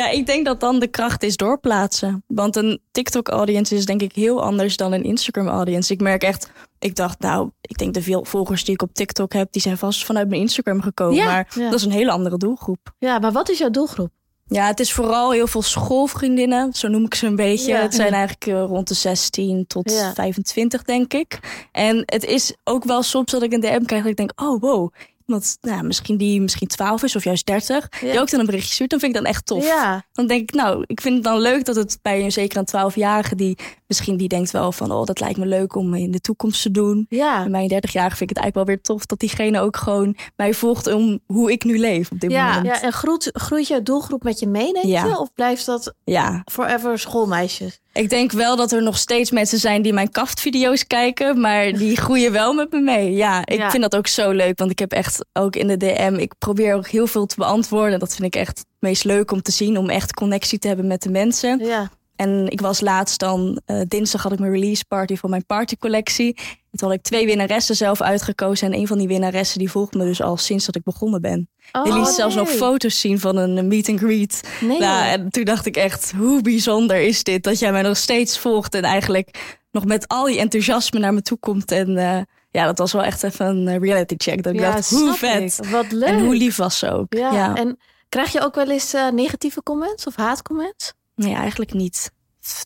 Ja, 0.00 0.08
ik 0.08 0.26
denk 0.26 0.44
dat 0.44 0.60
dan 0.60 0.78
de 0.78 0.86
kracht 0.86 1.22
is 1.22 1.36
doorplaatsen. 1.36 2.24
Want 2.26 2.56
een 2.56 2.80
TikTok-audience 2.90 3.74
is 3.74 3.84
denk 3.84 4.02
ik 4.02 4.12
heel 4.12 4.42
anders 4.42 4.76
dan 4.76 4.92
een 4.92 5.04
Instagram-audience. 5.04 5.92
Ik 5.92 6.00
merk 6.00 6.22
echt, 6.22 6.50
ik 6.78 6.96
dacht 6.96 7.20
nou, 7.20 7.50
ik 7.60 7.78
denk 7.78 7.94
de 7.94 8.02
veel 8.02 8.24
volgers 8.24 8.64
die 8.64 8.74
ik 8.74 8.82
op 8.82 8.94
TikTok 8.94 9.32
heb, 9.32 9.52
die 9.52 9.62
zijn 9.62 9.78
vast 9.78 10.04
vanuit 10.04 10.28
mijn 10.28 10.40
Instagram 10.40 10.80
gekomen. 10.80 11.14
Ja, 11.14 11.24
maar 11.24 11.48
ja. 11.54 11.70
dat 11.70 11.78
is 11.78 11.84
een 11.84 11.92
hele 11.92 12.10
andere 12.10 12.36
doelgroep. 12.36 12.94
Ja, 12.98 13.18
maar 13.18 13.32
wat 13.32 13.48
is 13.50 13.58
jouw 13.58 13.70
doelgroep? 13.70 14.10
Ja, 14.46 14.66
het 14.66 14.80
is 14.80 14.92
vooral 14.92 15.30
heel 15.30 15.46
veel 15.46 15.62
schoolvriendinnen, 15.62 16.72
zo 16.72 16.88
noem 16.88 17.04
ik 17.04 17.14
ze 17.14 17.26
een 17.26 17.36
beetje. 17.36 17.72
Ja. 17.72 17.80
het 17.80 17.94
zijn 17.94 18.12
eigenlijk 18.12 18.46
eh, 18.46 18.64
rond 18.64 18.88
de 18.88 18.94
16 18.94 19.66
tot 19.66 19.90
Ja. 19.92 20.14
25, 20.14 20.82
denk 20.82 21.12
ik. 21.12 21.38
En 21.72 22.02
het 22.06 22.24
is 22.24 22.54
ook 22.64 22.84
wel 22.84 23.02
soms 23.02 23.30
dat 23.32 23.42
ik 23.42 23.52
een 23.52 23.60
DM 23.60 23.84
krijg 23.84 24.02
dat 24.02 24.10
ik 24.10 24.16
denk, 24.16 24.40
oh 24.40 24.60
wow, 24.60 24.92
iemand, 25.30 25.58
nou, 25.60 25.82
misschien 25.82 26.16
die 26.16 26.40
misschien 26.40 26.68
12 26.68 27.02
is 27.02 27.16
of 27.16 27.24
juist 27.24 27.46
30, 27.46 27.88
Ja. 28.00 28.10
die 28.10 28.20
ook 28.20 28.30
dan 28.30 28.40
een 28.40 28.46
berichtje 28.46 28.72
stuurt, 28.72 28.90
dan 28.90 28.98
vind 28.98 29.16
ik 29.16 29.22
dan 29.22 29.30
echt 29.30 29.46
tof. 29.46 29.64
Ja, 29.64 30.04
Dan 30.12 30.26
denk 30.26 30.40
ik, 30.40 30.54
nou, 30.54 30.84
ik 30.86 31.00
vind 31.00 31.14
het 31.14 31.24
dan 31.24 31.38
leuk 31.40 31.64
dat 31.64 31.76
het 31.76 31.98
bij 32.02 32.22
een 32.24 32.32
zeker 32.32 32.58
een 32.58 32.90
12-jarige 32.90 33.34
die 33.34 33.58
misschien 33.86 34.16
die 34.16 34.28
denkt 34.28 34.50
wel 34.50 34.72
van, 34.72 34.92
oh, 34.92 35.04
dat 35.04 35.20
lijkt 35.20 35.38
me 35.38 35.46
leuk 35.46 35.74
om 35.74 35.94
in 35.94 36.10
de 36.10 36.20
toekomst 36.20 36.62
te 36.62 36.70
doen. 36.70 37.06
ja. 37.08 37.44
En 37.44 37.50
bij 37.52 37.62
een 37.62 37.82
30-jarige 37.82 38.16
vind 38.16 38.30
ik 38.30 38.36
het 38.36 38.44
eigenlijk 38.44 38.54
wel 38.54 38.64
weer 38.64 38.80
tof 38.80 39.06
dat 39.06 39.18
diegene 39.18 39.60
ook 39.60 39.76
gewoon 39.76 40.16
mij 40.36 40.54
volgt 40.54 40.86
om 40.92 41.20
hoe 41.26 41.52
ik 41.52 41.64
nu 41.64 41.78
leef 41.78 42.10
op 42.10 42.20
dit 42.20 42.30
Ja, 42.30 42.46
moment. 42.54 42.66
ja 42.66 42.82
en 42.82 42.92
groeit, 42.92 43.28
groeit 43.32 43.66
jouw 43.68 43.82
doelgroep 43.82 44.22
met 44.22 44.38
je 44.38 44.46
mee, 44.46 44.72
denk 44.72 44.84
Ja. 44.84 45.04
je? 45.04 45.18
Of 45.18 45.32
blijft 45.34 45.66
dat 45.66 45.94
ja, 46.04 46.42
forever 46.52 46.98
schoolmeisjes? 46.98 47.80
Ik 47.92 48.10
denk 48.10 48.32
wel 48.32 48.56
dat 48.56 48.72
er 48.72 48.82
nog 48.82 48.98
steeds 48.98 49.30
mensen 49.30 49.58
zijn 49.58 49.82
die 49.82 49.92
mijn 49.92 50.10
kaftvideo's 50.10 50.86
kijken, 50.86 51.40
maar 51.40 51.72
die 51.72 51.96
groeien 52.04 52.32
wel 52.32 52.52
met 52.52 52.70
me 52.72 52.80
mee. 52.80 53.12
Ja, 53.12 53.46
ik 53.46 53.58
Ja. 53.58 53.70
vind 53.70 53.82
dat 53.82 53.96
ook 53.96 54.06
zo 54.06 54.30
leuk, 54.30 54.58
want 54.58 54.70
ik 54.70 54.78
heb 54.78 54.92
echt 54.92 55.24
ook 55.32 55.56
in 55.56 55.66
de 55.66 55.76
DM, 55.76 56.14
ik 56.18 56.32
probeer 56.38 56.74
ook 56.74 56.88
heel 56.88 57.06
veel 57.06 57.26
te 57.26 57.34
beantwoorden. 57.36 57.98
Dat 57.98 58.14
vind 58.14 58.34
ik 58.34 58.40
echt 58.40 58.58
het 58.58 58.66
meest 58.78 59.04
leuk 59.04 59.30
om 59.32 59.42
te 59.42 59.52
zien, 59.52 59.76
om 59.78 59.88
echt 59.90 60.14
connectie 60.14 60.58
te 60.58 60.66
hebben 60.68 60.86
met 60.86 61.02
de 61.02 61.10
mensen. 61.10 61.58
Ja. 61.64 61.90
En 62.20 62.48
ik 62.48 62.60
was 62.60 62.80
laatst 62.80 63.18
dan, 63.18 63.60
eh, 63.64 63.80
dinsdag 63.88 64.22
had 64.22 64.32
ik 64.32 64.38
mijn 64.38 64.52
release 64.52 64.84
party 64.88 65.16
voor 65.16 65.30
mijn 65.30 65.46
partycollectie. 65.46 66.34
En 66.36 66.78
Toen 66.78 66.88
had 66.88 66.98
ik 66.98 67.02
twee 67.04 67.26
winnaressen 67.26 67.76
zelf 67.76 68.00
uitgekozen. 68.00 68.72
En 68.72 68.78
een 68.78 68.86
van 68.86 68.98
die 68.98 69.08
winnaressen 69.08 69.58
die 69.58 69.70
volgt 69.70 69.94
me 69.94 70.04
dus 70.04 70.22
al 70.22 70.36
sinds 70.36 70.66
dat 70.66 70.76
ik 70.76 70.82
begonnen 70.82 71.20
ben. 71.20 71.48
Oh, 71.72 71.84
die 71.84 71.92
liet 71.92 72.06
zelfs 72.08 72.34
nog 72.34 72.48
foto's 72.50 73.00
zien 73.00 73.20
van 73.20 73.36
een 73.36 73.68
meet 73.68 73.88
and 73.88 73.98
greet. 73.98 74.40
Nee. 74.60 74.78
Nou, 74.78 75.06
en 75.06 75.30
toen 75.30 75.44
dacht 75.44 75.66
ik 75.66 75.76
echt, 75.76 76.12
hoe 76.16 76.42
bijzonder 76.42 76.96
is 77.00 77.22
dit 77.24 77.42
dat 77.42 77.58
jij 77.58 77.72
mij 77.72 77.82
nog 77.82 77.96
steeds 77.96 78.38
volgt. 78.38 78.74
En 78.74 78.82
eigenlijk 78.82 79.58
nog 79.70 79.84
met 79.84 80.08
al 80.08 80.24
die 80.24 80.38
enthousiasme 80.38 80.98
naar 80.98 81.14
me 81.14 81.22
toe 81.22 81.38
komt. 81.38 81.72
En 81.72 81.96
eh, 81.96 82.20
ja, 82.50 82.64
dat 82.66 82.78
was 82.78 82.92
wel 82.92 83.02
echt 83.02 83.22
even 83.22 83.46
een 83.46 83.68
eh, 83.68 83.78
reality 83.80 84.14
check. 84.18 84.42
Dat 84.42 84.52
ik 84.54 84.60
Ja, 84.60 84.72
dacht, 84.72 84.90
hoe 84.90 85.14
vet. 85.14 85.58
ik. 85.62 85.68
Wat 85.70 85.92
leuk. 85.92 86.08
En 86.08 86.24
hoe 86.24 86.34
lief 86.36 86.56
was 86.56 86.78
ze 86.78 86.90
ook. 86.92 87.14
Ja. 87.14 87.32
Ja, 87.32 87.54
En 87.54 87.78
krijg 88.08 88.32
je 88.32 88.40
ook 88.40 88.54
wel 88.54 88.70
eens 88.70 88.94
negatieve 89.12 89.62
comments 89.62 90.06
of 90.06 90.16
haatcomments? 90.16 90.92
Nee, 91.24 91.34
eigenlijk 91.34 91.72
niet. 91.72 92.12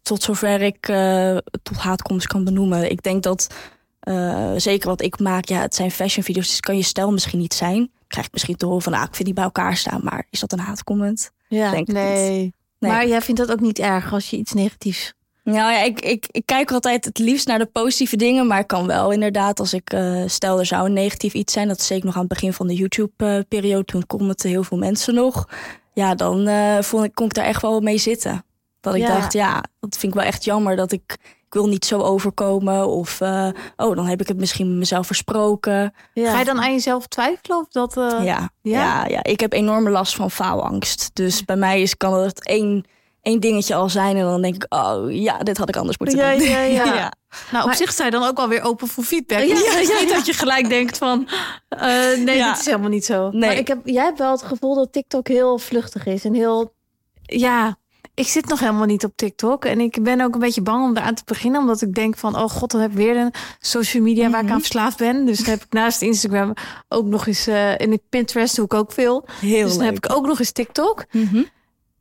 Tot 0.02 0.22
zover 0.22 0.60
ik 0.62 0.88
eh, 0.88 1.36
tot 1.62 1.76
haatkomst 1.76 2.26
kan 2.26 2.44
benoemen. 2.44 2.90
Ik 2.90 3.02
denk 3.02 3.22
dat 3.22 3.54
eh, 4.00 4.52
zeker 4.56 4.88
wat 4.88 5.02
ik 5.02 5.18
maak, 5.18 5.44
ja, 5.44 5.60
het 5.60 5.74
zijn 5.74 5.90
fashion 5.90 6.24
video's, 6.24 6.48
dus 6.48 6.60
kan 6.60 6.76
je 6.76 6.82
stijl 6.82 7.12
misschien 7.12 7.38
niet 7.38 7.54
zijn. 7.54 7.90
Krijg 8.06 8.26
ik 8.26 8.32
misschien 8.32 8.56
te 8.56 8.66
horen 8.66 8.82
van, 8.82 8.92
nou, 8.92 9.04
ik 9.04 9.14
vind 9.14 9.24
die 9.24 9.34
bij 9.34 9.44
elkaar 9.44 9.76
staan, 9.76 10.00
maar 10.04 10.26
is 10.30 10.40
dat 10.40 10.52
een 10.52 10.58
haatcomment? 10.58 11.30
Ja. 11.48 11.70
Denk 11.70 11.86
het 11.86 11.96
niet. 11.96 12.06
Nee. 12.06 12.54
Nee. 12.78 12.90
Maar 12.90 13.08
jij 13.08 13.20
vindt 13.20 13.40
dat 13.40 13.50
ook 13.50 13.60
niet 13.60 13.78
erg 13.78 14.12
als 14.12 14.30
je 14.30 14.36
iets 14.36 14.52
negatiefs... 14.52 15.14
Nou 15.44 15.72
ja, 15.72 15.82
ik, 15.82 16.00
ik, 16.00 16.26
ik 16.30 16.46
kijk 16.46 16.72
altijd 16.72 17.04
het 17.04 17.18
liefst 17.18 17.46
naar 17.46 17.58
de 17.58 17.66
positieve 17.66 18.16
dingen, 18.16 18.46
maar 18.46 18.58
ik 18.60 18.66
kan 18.66 18.86
wel 18.86 19.10
inderdaad, 19.10 19.60
als 19.60 19.72
ik 19.74 19.92
eh, 19.92 20.22
stel 20.26 20.58
er 20.58 20.66
zou 20.66 20.86
een 20.86 20.92
negatief 20.92 21.34
iets 21.34 21.52
zijn, 21.52 21.68
dat 21.68 21.78
is 21.78 21.86
zeker 21.86 22.04
nog 22.06 22.14
aan 22.14 22.20
het 22.20 22.28
begin 22.28 22.52
van 22.52 22.66
de 22.66 22.74
YouTube-periode, 22.74 23.84
toen 23.84 24.06
commenten 24.06 24.48
heel 24.50 24.64
veel 24.64 24.78
mensen 24.78 25.14
nog. 25.14 25.48
Ja, 25.92 26.14
dan 26.14 26.46
eh, 26.46 26.78
vond 26.82 27.04
ik, 27.04 27.14
kon 27.14 27.26
ik 27.26 27.34
daar 27.34 27.44
echt 27.44 27.62
wel 27.62 27.80
mee 27.80 27.98
zitten. 27.98 28.44
Dat 28.80 28.94
ik 28.94 29.00
Ja. 29.00 29.14
dacht, 29.14 29.32
ja, 29.32 29.62
dat 29.80 29.96
vind 29.96 30.12
ik 30.12 30.18
wel 30.18 30.28
echt 30.28 30.44
jammer 30.44 30.76
dat 30.76 30.92
ik, 30.92 31.16
ik 31.46 31.54
wil 31.54 31.66
niet 31.68 31.84
zo 31.84 31.98
overkomen. 32.00 32.88
Of, 32.88 33.20
eh, 33.20 33.48
oh, 33.76 33.96
dan 33.96 34.06
heb 34.06 34.20
ik 34.20 34.28
het 34.28 34.36
misschien 34.38 34.78
mezelf 34.78 35.06
versproken. 35.06 35.94
Ja. 36.14 36.32
Ga 36.32 36.38
je 36.38 36.44
dan 36.44 36.60
aan 36.60 36.72
jezelf 36.72 37.06
twijfelen 37.06 37.58
of 37.58 37.68
dat... 37.68 37.96
eh, 37.96 38.04
ja, 38.24 38.24
ja? 38.24 38.50
ja? 38.62 39.06
Ja, 39.06 39.22
ik 39.22 39.40
heb 39.40 39.52
enorme 39.52 39.90
last 39.90 40.14
van 40.14 40.30
faalangst. 40.30 41.10
Dus 41.12 41.44
bij 41.44 41.56
mij 41.56 41.82
is, 41.82 41.96
kan 41.96 42.14
het 42.14 42.46
één, 42.46 42.84
één 43.24 43.40
dingetje 43.40 43.74
al 43.74 43.88
zijn 43.88 44.16
en 44.16 44.22
dan 44.24 44.42
denk 44.42 44.54
ik, 44.54 44.66
oh 44.74 45.12
ja, 45.12 45.38
dit 45.38 45.56
had 45.58 45.68
ik 45.68 45.76
anders 45.76 45.98
moeten 45.98 46.18
Ja, 46.18 46.36
doen. 46.36 46.48
ja, 46.48 46.62
ja. 46.62 47.12
Nou, 47.50 47.62
op 47.62 47.66
Maar- 47.66 47.76
zich 47.76 47.92
sta 47.92 48.04
je 48.04 48.10
dan 48.10 48.22
ook 48.22 48.36
wel 48.36 48.48
weer 48.48 48.62
open 48.62 48.88
voor 48.88 49.04
feedback. 49.04 49.38
Ja, 49.38 49.44
Ja, 49.44 49.54
ja, 49.54 49.78
ja, 49.78 49.80
ja. 49.94 50.00
niet 50.00 50.08
dat 50.14 50.26
je 50.26 50.32
gelijk 50.32 50.68
denkt 50.68 50.98
van... 50.98 51.28
eh, 51.68 51.88
nee, 52.18 52.36
Ja. 52.36 52.50
dit 52.50 52.60
is 52.60 52.66
helemaal 52.66 52.88
niet 52.88 53.04
zo. 53.04 53.30
Nee. 53.30 53.40
Maar 53.40 53.58
ik 53.58 53.68
heb, 53.68 53.78
jij 53.84 54.04
hebt 54.04 54.18
wel 54.18 54.30
het 54.30 54.42
gevoel 54.42 54.74
dat 54.74 54.92
TikTok 54.92 55.28
heel 55.28 55.58
vluchtig 55.58 56.06
is 56.06 56.24
en 56.24 56.34
heel... 56.34 56.74
Ja, 57.22 57.76
ik 58.14 58.26
zit 58.26 58.46
nog 58.48 58.60
helemaal 58.60 58.84
niet 58.86 59.04
op 59.04 59.12
TikTok. 59.16 59.64
En 59.64 59.80
ik 59.80 60.02
ben 60.02 60.20
ook 60.20 60.34
een 60.34 60.40
beetje 60.40 60.62
bang 60.62 60.84
om 60.84 60.96
eraan 60.96 61.14
te 61.14 61.22
beginnen. 61.24 61.60
Omdat 61.60 61.82
ik 61.82 61.94
denk 61.94 62.16
van, 62.16 62.36
oh 62.36 62.48
god, 62.50 62.70
dan 62.70 62.80
heb 62.80 62.90
ik 62.90 62.96
weer 62.96 63.16
een 63.16 63.32
social 63.58 64.02
media 64.02 64.30
waar 64.30 64.38
ik 64.40 64.44
Mhm. 64.44 64.54
aan 64.54 64.60
verslaafd 64.60 64.98
ben. 64.98 65.24
Dus 65.26 65.38
dan 65.38 65.48
heb 65.50 65.62
ik 65.62 65.72
naast 65.72 66.02
Instagram 66.02 66.52
ook 66.88 67.04
nog 67.06 67.26
eens... 67.26 67.46
eh 67.46 67.78
in 67.78 68.00
Pinterest 68.08 68.56
doe 68.56 68.64
ik 68.64 68.74
ook 68.74 68.92
veel. 68.92 69.24
Heel 69.40 69.64
dus 69.66 69.76
dan 69.76 69.84
heb 69.84 69.96
ik 69.96 70.12
ook 70.12 70.26
nog 70.26 70.38
eens 70.38 70.52
TikTok. 70.52 71.04
Mhm. 71.10 71.42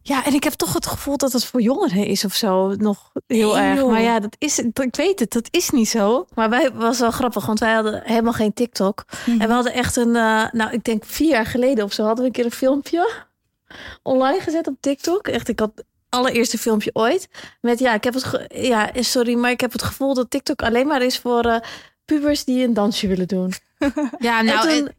Ja, 0.06 0.26
en 0.26 0.34
ik 0.34 0.44
heb 0.44 0.54
toch 0.54 0.74
het 0.74 0.86
gevoel 0.86 1.18
dat 1.18 1.32
het 1.34 1.46
voor 1.46 1.62
jongeren 1.62 2.06
is 2.06 2.26
of 2.26 2.34
zo. 2.34 2.76
Nog 2.76 3.12
heel 3.28 3.54
Nee, 3.54 3.64
erg. 3.64 3.80
joh. 3.80 3.92
Maar 3.92 4.02
ja, 4.02 4.20
dat 4.20 4.36
is, 4.40 4.60
ik 4.60 4.96
weet 4.96 5.20
het, 5.20 5.32
dat 5.32 5.48
is 5.52 5.70
niet 5.70 5.90
zo. 5.90 6.26
Maar 6.34 6.50
wij 6.50 6.72
was 6.74 7.00
wel 7.00 7.12
grappig, 7.12 7.46
want 7.46 7.60
wij 7.60 7.74
hadden 7.74 8.02
helemaal 8.06 8.34
geen 8.34 8.54
TikTok. 8.54 9.06
Mhm. 9.26 9.42
En 9.42 9.48
we 9.48 9.54
hadden 9.54 9.74
echt 9.74 9.96
een, 9.96 10.16
eh, 10.16 10.44
nou, 10.52 10.72
ik 10.72 10.84
denk 10.84 11.06
vier 11.06 11.30
jaar 11.30 11.46
geleden 11.46 11.84
of 11.84 11.94
zo, 11.94 12.04
hadden 12.04 12.22
we 12.22 12.26
een 12.26 12.36
keer 12.36 12.46
een 12.46 12.52
filmpje 12.52 13.24
online 14.04 14.40
gezet 14.40 14.68
op 14.68 14.76
TikTok. 14.80 15.28
Echt, 15.28 15.48
ik 15.48 15.60
had 15.60 15.72
het 15.76 15.86
allereerste 16.10 16.58
filmpje 16.58 16.90
ooit. 16.94 17.30
Met 17.62 17.80
ja, 17.80 17.94
ik 17.94 18.04
heb 18.04 18.14
het, 18.14 18.46
ja, 18.56 18.90
sorry, 18.94 19.34
maar 19.36 19.52
ik 19.52 19.62
heb 19.62 19.72
het 19.72 19.84
gevoel 19.84 20.14
dat 20.14 20.30
TikTok 20.30 20.62
alleen 20.62 20.88
maar 20.88 21.02
is 21.02 21.20
voor 21.20 21.44
eh, 21.46 21.60
pubers 22.06 22.44
die 22.44 22.64
een 22.64 22.74
dansje 22.74 23.08
willen 23.08 23.28
doen. 23.28 23.54
Ja, 24.20 24.40
en, 24.40 24.46
nou, 24.46 24.68
toen, 24.68 24.88
en 24.88 24.96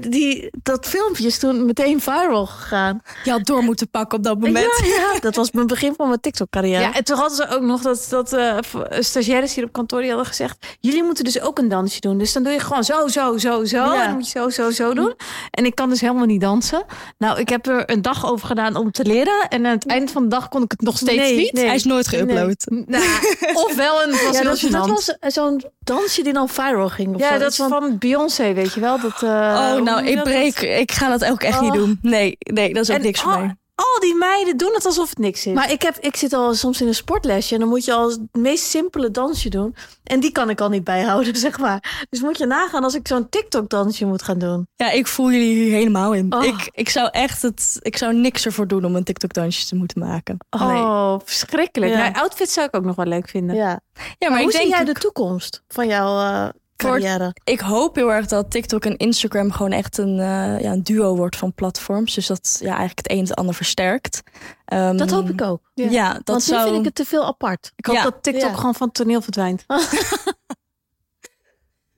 die, 0.00 0.50
dat 0.62 0.86
filmpje 0.86 1.26
is 1.26 1.38
toen 1.38 1.66
meteen 1.66 2.00
viral 2.00 2.46
gegaan. 2.46 3.02
Je 3.24 3.30
had 3.30 3.44
door 3.46 3.62
moeten 3.62 3.88
pakken 3.88 4.18
op 4.18 4.24
dat 4.24 4.38
moment. 4.40 4.80
Ja, 4.82 4.86
ja, 4.86 5.20
dat 5.20 5.36
was 5.36 5.50
mijn 5.50 5.66
begin 5.66 5.94
van 5.96 6.08
mijn 6.08 6.20
TikTok-carrière. 6.20 6.80
Ja, 6.82 6.94
en 6.94 7.04
toen 7.04 7.16
hadden 7.16 7.36
ze 7.36 7.48
ook 7.48 7.62
nog 7.62 7.82
dat, 7.82 8.06
dat 8.10 8.32
eh, 8.32 8.56
stagiaires 8.98 9.54
hier 9.54 9.64
op 9.64 9.72
kantoor 9.72 10.00
die 10.00 10.08
hadden 10.08 10.26
gezegd... 10.26 10.66
jullie 10.80 11.02
moeten 11.02 11.24
dus 11.24 11.40
ook 11.40 11.58
een 11.58 11.68
dansje 11.68 12.00
doen. 12.00 12.18
Dus 12.18 12.32
dan 12.32 12.42
doe 12.42 12.52
je 12.52 12.60
gewoon 12.60 12.84
zo, 12.84 13.08
zo, 13.08 13.38
zo, 13.38 13.64
zo. 13.64 13.76
Ja. 13.76 14.00
En 14.00 14.06
dan 14.06 14.14
moet 14.14 14.30
je 14.30 14.38
zo, 14.38 14.48
zo, 14.48 14.70
zo 14.70 14.94
doen. 14.94 15.14
En 15.50 15.64
ik 15.64 15.74
kan 15.74 15.88
dus 15.88 16.00
helemaal 16.00 16.26
niet 16.26 16.40
dansen. 16.40 16.84
Nou, 17.18 17.38
ik 17.40 17.48
heb 17.48 17.66
er 17.66 17.90
een 17.90 18.02
dag 18.02 18.26
over 18.26 18.46
gedaan 18.46 18.76
om 18.76 18.90
te 18.90 19.04
leren. 19.04 19.48
En 19.48 19.66
aan 19.66 19.72
het 19.72 19.86
eind 19.86 20.10
van 20.10 20.22
de 20.22 20.28
dag 20.28 20.48
kon 20.48 20.62
ik 20.62 20.70
het 20.70 20.80
nog 20.80 20.96
steeds 20.96 21.16
Nee, 21.22 21.36
niet. 21.36 21.52
nee. 21.52 21.66
Hij 21.66 21.74
is 21.74 21.84
nooit 21.84 22.14
geüpload. 22.14 22.64
Nou, 22.86 23.04
ofwel, 23.66 24.02
en 24.02 24.10
het 24.10 24.26
was 24.26 24.36
ja, 24.60 24.70
dat, 24.70 24.88
was 24.88 25.16
eh, 25.18 25.30
zo'n 25.30 25.62
dansje 25.84 26.22
die 26.22 26.32
dan 26.32 26.48
viral 26.48 26.88
ging. 26.88 27.14
Of 27.14 27.20
Ja, 27.20 27.32
zo. 27.32 27.38
dat 27.38 27.50
is 27.50 27.56
van 27.56 27.98
Beyoncé, 27.98 28.52
weet 28.52 28.72
je 28.72 28.80
wel. 28.80 29.00
Dat, 29.00 29.22
eh, 29.22 29.28
Oh, 29.76 29.82
nou, 29.82 30.06
ik 30.06 30.22
breek. 30.22 30.58
Ik 30.60 30.92
ga 30.92 31.08
dat 31.08 31.24
ook 31.24 31.42
echt 31.42 31.60
niet 31.60 31.70
Oh. 31.70 31.76
doen. 31.76 31.98
Nee, 32.02 32.36
nee, 32.38 32.74
dat 32.74 32.82
is 32.82 32.90
ook 32.90 32.96
En 32.96 33.02
niks 33.02 33.20
voor 33.20 33.32
al- 33.32 33.38
mij. 33.38 33.56
Al 33.74 34.00
die 34.00 34.14
meiden 34.14 34.56
doen 34.56 34.72
het 34.74 34.84
alsof 34.86 35.08
het 35.08 35.18
niks 35.18 35.46
is. 35.46 35.54
Maar 35.54 35.70
ik, 35.72 35.82
heb, 35.82 35.96
ik 36.00 36.16
zit 36.16 36.32
al 36.32 36.54
soms 36.54 36.80
in 36.80 36.86
een 36.86 36.94
sportlesje 36.94 37.54
en 37.54 37.60
dan 37.60 37.68
moet 37.68 37.84
je 37.84 37.92
al 37.92 38.08
het 38.10 38.20
meest 38.32 38.64
simpele 38.64 39.10
dansje 39.10 39.48
doen. 39.48 39.74
En 40.04 40.20
die 40.20 40.32
kan 40.32 40.50
ik 40.50 40.60
al 40.60 40.68
niet 40.68 40.84
bijhouden, 40.84 41.36
zeg 41.46 41.58
maar. 41.58 42.06
Dus 42.10 42.20
moet 42.20 42.38
je 42.38 42.46
nagaan 42.46 42.84
als 42.84 42.94
ik 42.94 43.08
zo'n 43.08 43.28
TikTok-dansje 43.28 44.04
moet 44.06 44.22
gaan 44.22 44.38
doen. 44.38 44.66
Ja, 44.74 44.90
ik 44.90 45.06
voel 45.06 45.30
jullie 45.30 45.54
hier 45.54 45.72
helemaal 45.72 46.12
in. 46.14 46.32
Oh. 46.34 46.44
Ik, 46.44 46.68
ik 46.72 46.88
zou 46.88 47.08
echt 47.10 47.42
het. 47.42 47.78
Ik 47.80 47.96
zou 47.96 48.14
niks 48.14 48.44
ervoor 48.46 48.66
doen 48.66 48.84
om 48.84 48.96
een 48.96 49.04
TikTok-dansje 49.04 49.66
te 49.66 49.74
moeten 49.74 50.00
maken. 50.00 50.36
Oh, 50.50 51.14
verschrikkelijk. 51.24 51.92
Ja. 51.92 51.98
Nou, 51.98 52.14
outfits 52.14 52.52
zou 52.52 52.66
ik 52.66 52.76
ook 52.76 52.84
nog 52.84 52.96
wel 52.96 53.06
leuk 53.06 53.28
vinden. 53.28 53.56
Ja. 53.56 53.62
Ja, 53.62 53.80
Maar, 54.18 54.30
maar, 54.30 54.40
hoe 54.42 54.50
ik 54.50 54.56
zie 54.56 54.68
jij 54.68 54.84
de 54.84 54.92
toekomst 54.94 55.62
van 55.68 55.86
jouw 55.86 56.18
eh 56.20 56.48
carrière? 56.90 57.34
Ik 57.44 57.60
hoop 57.60 57.94
heel 57.94 58.12
erg 58.12 58.26
dat 58.26 58.50
TikTok 58.50 58.84
en 58.84 58.96
Instagram 58.96 59.52
gewoon 59.52 59.72
echt 59.72 59.98
een, 59.98 60.18
eh, 60.18 60.60
ja, 60.60 60.72
een 60.72 60.82
duo 60.82 61.16
wordt 61.16 61.36
van 61.36 61.54
platforms. 61.54 62.14
Dus 62.14 62.26
dat 62.26 62.56
ja, 62.60 62.68
eigenlijk 62.68 62.98
het 62.98 63.10
een 63.10 63.18
het 63.18 63.34
ander 63.34 63.54
versterkt. 63.54 64.22
Ehm, 64.64 64.96
Dat 64.96 65.10
hoop 65.10 65.28
ik 65.28 65.42
ook. 65.42 65.60
Ja, 65.74 65.90
Ja. 65.90 66.12
dat 66.12 66.22
Want 66.24 66.38
nu 66.48 66.54
zou. 66.54 66.64
vind 66.64 66.78
ik 66.78 66.84
het 66.84 66.94
te 66.94 67.04
veel 67.04 67.24
apart. 67.26 67.72
Ik 67.76 67.86
hoop 67.86 67.96
Ja. 67.96 68.02
dat 68.02 68.22
TikTok 68.22 68.50
Ja. 68.50 68.54
gewoon 68.56 68.74
van 68.74 68.86
het 68.86 68.96
toneel 68.96 69.22
verdwijnt. 69.22 69.64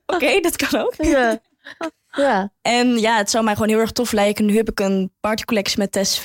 Oké, 0.05 0.39
dat 0.39 0.55
kan 0.55 0.81
ook. 0.81 0.93
Ja. 0.97 1.39
ja. 2.25 2.51
En 2.61 2.99
ja, 2.99 3.17
het 3.17 3.29
zou 3.29 3.43
mij 3.43 3.53
gewoon 3.53 3.69
heel 3.69 3.79
erg 3.79 3.91
tof 3.91 4.11
lijken. 4.11 4.45
Nu 4.45 4.55
heb 4.55 4.69
ik 4.69 4.79
een 4.79 5.11
partycollectie 5.19 5.79
met 5.79 5.91
Tess 5.91 6.19
V. 6.19 6.23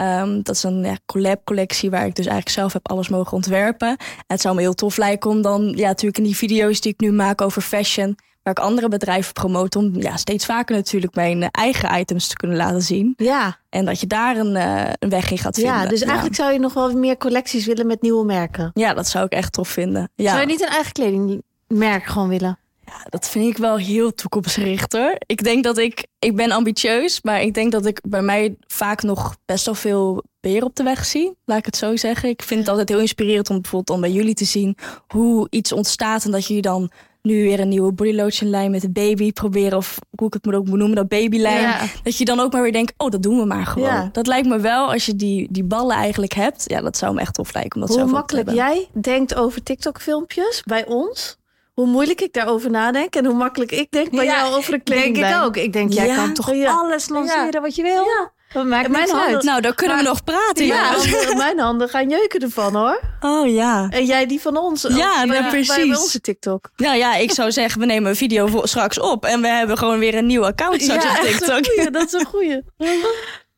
Ehm, 0.00 0.42
dat 0.42 0.54
is 0.54 0.62
een 0.62 0.84
ja, 0.84 0.96
collab 1.06 1.44
collectie 1.44 1.90
waar 1.90 2.06
ik 2.06 2.14
dus 2.14 2.26
eigenlijk 2.26 2.56
zelf 2.56 2.72
heb 2.72 2.88
alles 2.88 3.08
mogen 3.08 3.32
ontwerpen. 3.32 3.88
En 3.88 3.96
het 4.26 4.40
zou 4.40 4.54
me 4.54 4.60
heel 4.60 4.74
tof 4.74 4.96
lijken 4.96 5.30
om 5.30 5.42
dan 5.42 5.72
ja, 5.76 5.86
natuurlijk 5.86 6.18
in 6.18 6.24
die 6.24 6.36
video's 6.36 6.80
die 6.80 6.92
ik 6.92 7.00
nu 7.00 7.12
maak 7.12 7.40
over 7.40 7.62
fashion, 7.62 8.16
waar 8.42 8.52
ik 8.52 8.58
andere 8.58 8.88
bedrijven 8.88 9.32
promote, 9.32 9.78
om 9.78 9.96
ja, 9.96 10.16
steeds 10.16 10.44
vaker 10.44 10.76
natuurlijk 10.76 11.14
mijn 11.14 11.50
eigen 11.50 11.98
items 11.98 12.28
te 12.28 12.36
kunnen 12.36 12.56
laten 12.56 12.82
zien. 12.82 13.14
Ja. 13.16 13.58
En 13.68 13.84
dat 13.84 14.00
je 14.00 14.06
daar 14.06 14.36
een, 14.36 14.56
eh, 14.56 14.92
een 14.98 15.08
weg 15.08 15.30
in 15.30 15.38
gaat 15.38 15.54
vinden. 15.54 15.74
ja, 15.74 15.86
dus 15.86 16.02
eigenlijk 16.02 16.36
zou 16.36 16.52
je 16.52 16.58
nog 16.58 16.74
wel 16.74 16.92
meer 16.92 17.16
collecties 17.16 17.66
willen 17.66 17.86
met 17.86 18.02
nieuwe 18.02 18.24
merken. 18.24 18.70
Ja, 18.74 18.94
dat 18.94 19.08
zou 19.08 19.24
ik 19.24 19.32
echt 19.32 19.52
tof 19.52 19.68
vinden. 19.68 20.10
Ja. 20.14 20.28
Zou 20.28 20.40
je 20.40 20.46
niet 20.46 20.60
een 20.60 20.68
eigen 20.68 20.92
kledingmerk 20.92 22.04
gewoon 22.04 22.28
willen? 22.28 22.58
Ja, 22.90 23.06
dat 23.08 23.28
vind 23.28 23.46
ik 23.46 23.56
wel 23.56 23.76
heel 23.76 24.14
toekomstgericht 24.14 24.92
hoor. 24.92 25.16
Ik 25.26 25.44
denk 25.44 25.64
dat 25.64 25.78
ik, 25.78 26.06
ik 26.18 26.36
ben 26.36 26.50
ambitieus, 26.50 27.22
maar 27.22 27.42
ik 27.42 27.54
denk 27.54 27.72
dat 27.72 27.86
ik 27.86 28.00
bij 28.08 28.22
mij 28.22 28.54
vaak 28.66 29.02
nog 29.02 29.36
best 29.44 29.64
wel 29.64 29.74
veel 29.74 30.24
beer 30.40 30.64
op 30.64 30.76
de 30.76 30.82
weg 30.82 31.04
zie. 31.04 31.36
Laat 31.44 31.58
ik 31.58 31.64
het 31.64 31.76
zo 31.76 31.96
zeggen. 31.96 32.28
Ik 32.28 32.42
vind 32.42 32.60
het 32.60 32.68
altijd 32.68 32.88
heel 32.88 33.00
inspirerend 33.00 33.50
om 33.50 33.60
bijvoorbeeld 33.60 33.96
om 33.96 34.00
bij 34.00 34.12
jullie 34.12 34.34
te 34.34 34.44
zien 34.44 34.76
hoe 35.06 35.46
iets 35.50 35.72
ontstaat 35.72 36.24
en 36.24 36.30
dat 36.30 36.46
jullie 36.46 36.62
dan 36.62 36.90
nu 37.22 37.42
weer 37.42 37.60
een 37.60 37.68
nieuwe 37.68 37.92
bodylotion 37.92 38.50
lijn 38.50 38.70
met 38.70 38.80
de 38.80 38.90
baby 38.90 39.32
proberen 39.32 39.78
of 39.78 39.98
hoe 40.16 40.26
ik 40.26 40.32
het 40.32 40.44
moet 40.44 40.54
ook 40.54 40.64
benoemen, 40.64 40.96
dat 40.96 41.08
babylijn. 41.08 41.60
Ja. 41.60 41.80
Dat 42.02 42.16
je 42.16 42.24
dan 42.24 42.40
ook 42.40 42.52
maar 42.52 42.62
weer 42.62 42.72
denkt, 42.72 42.94
oh 42.96 43.10
dat 43.10 43.22
doen 43.22 43.38
we 43.38 43.44
maar 43.44 43.66
gewoon. 43.66 43.88
Ja. 43.88 44.08
Dat 44.12 44.26
lijkt 44.26 44.48
me 44.48 44.58
wel 44.58 44.92
als 44.92 45.06
je 45.06 45.16
die, 45.16 45.48
die 45.50 45.64
ballen 45.64 45.96
eigenlijk 45.96 46.32
hebt. 46.32 46.64
Ja, 46.66 46.80
dat 46.80 46.96
zou 46.96 47.14
me 47.14 47.20
echt 47.20 47.34
tof 47.34 47.54
lijken 47.54 47.80
om 47.80 47.86
dat 47.86 47.96
Hoe 47.96 48.10
makkelijk 48.10 48.50
jij 48.50 48.88
denkt 48.92 49.34
over 49.34 49.62
TikTok-filmpjes 49.62 50.62
bij 50.66 50.86
ons. 50.86 51.38
Hoe 51.80 51.88
moeilijk 51.88 52.20
ik 52.20 52.32
daarover 52.32 52.70
nadenk. 52.70 53.14
En 53.16 53.24
hoe 53.24 53.34
makkelijk 53.34 53.72
ik 53.72 53.90
denk 53.90 54.10
bij 54.10 54.24
Ja, 54.24 54.36
jou 54.36 54.54
over 54.54 54.72
een 54.74 54.80
Denk 54.84 55.00
kledinglijn. 55.00 55.38
ik 55.38 55.44
ook. 55.44 55.56
Ik 55.56 55.72
denk, 55.72 55.92
jij 55.92 56.06
Ja. 56.06 56.14
kan 56.14 56.34
toch 56.34 56.54
Ja. 56.54 56.72
alles 56.72 57.08
lanceren 57.08 57.50
Ja. 57.52 57.60
wat 57.60 57.74
je 57.74 57.82
wil? 57.82 58.04
Ja. 58.04 58.32
Dat 58.52 58.66
maakt 58.66 58.84
En 58.84 58.90
mijn 58.90 59.02
niks 59.04 59.14
handen- 59.16 59.34
uit. 59.34 59.44
Nou, 59.44 59.60
dan 59.60 59.74
kunnen 59.74 59.96
we 59.96 60.02
nog 60.02 60.24
praten. 60.24 60.66
Ja, 60.66 60.92
handen- 60.92 61.36
mijn 61.36 61.58
handen 61.58 61.88
gaan 61.88 62.08
jeuken 62.08 62.40
ervan 62.40 62.74
hoor. 62.76 63.00
Oh 63.20 63.48
ja. 63.48 63.86
En 63.90 64.04
jij 64.04 64.26
die 64.26 64.40
van 64.40 64.56
ons. 64.56 64.82
Ja, 64.82 64.88
Bij- 64.88 64.96
nou, 65.04 65.26
bij- 65.28 65.40
Bij 65.40 65.50
precies. 65.50 65.98
onze 65.98 66.20
TikTok. 66.20 66.70
Nou 66.76 66.96
ja, 66.96 67.14
ik 67.14 67.30
zou 67.32 67.52
zeggen, 67.52 67.80
we 67.80 67.86
nemen 67.86 68.10
een 68.10 68.16
video 68.16 68.46
voor, 68.46 68.68
straks 68.68 68.98
op. 69.00 69.24
En 69.24 69.40
we 69.40 69.48
hebben 69.48 69.78
gewoon 69.78 69.98
weer 69.98 70.14
een 70.14 70.26
nieuw 70.26 70.44
account 70.44 70.82
straks 70.82 71.04
op 71.04 71.16
dat 71.16 71.24
is 71.24 71.36
TikTok. 71.38 71.66
goeie, 71.66 71.90
dat 71.90 72.06
is 72.06 72.12
een 72.12 72.26
goeie. 72.26 72.62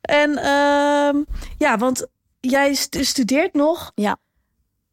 En 0.01 0.37
ehm, 0.39 1.17
ja, 1.59 1.79
want 1.79 2.07
jij 2.41 2.75
st- 2.75 2.99
studeert 3.01 3.55
nog. 3.55 3.93
Ja. 3.95 4.17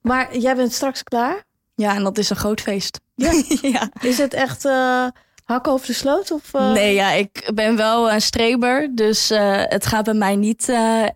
Maar 0.01 0.37
jij 0.37 0.55
bent 0.55 0.73
straks 0.73 1.03
klaar. 1.03 1.43
Ja, 1.75 1.95
en 1.95 2.03
dat 2.03 2.17
is 2.17 2.29
een 2.29 2.35
groot 2.35 2.61
feest. 2.61 2.99
Ja. 3.19 3.43
ja. 3.79 3.89
Is 4.01 4.17
het 4.17 4.33
echt 4.33 4.65
eh 4.65 5.07
hakken 5.43 5.71
over 5.71 5.87
de 5.87 5.93
sloot? 5.93 6.31
Of, 6.31 6.53
eh? 6.53 6.71
Nee, 6.71 6.93
ja, 6.93 7.11
ik 7.11 7.51
ben 7.53 7.75
wel 7.75 8.11
een 8.11 8.21
streber. 8.21 8.95
Dus 8.95 9.29
eh, 9.31 9.61
het 9.63 9.85
gaat 9.85 10.05
bij 10.05 10.13
mij 10.13 10.35
niet 10.35 10.65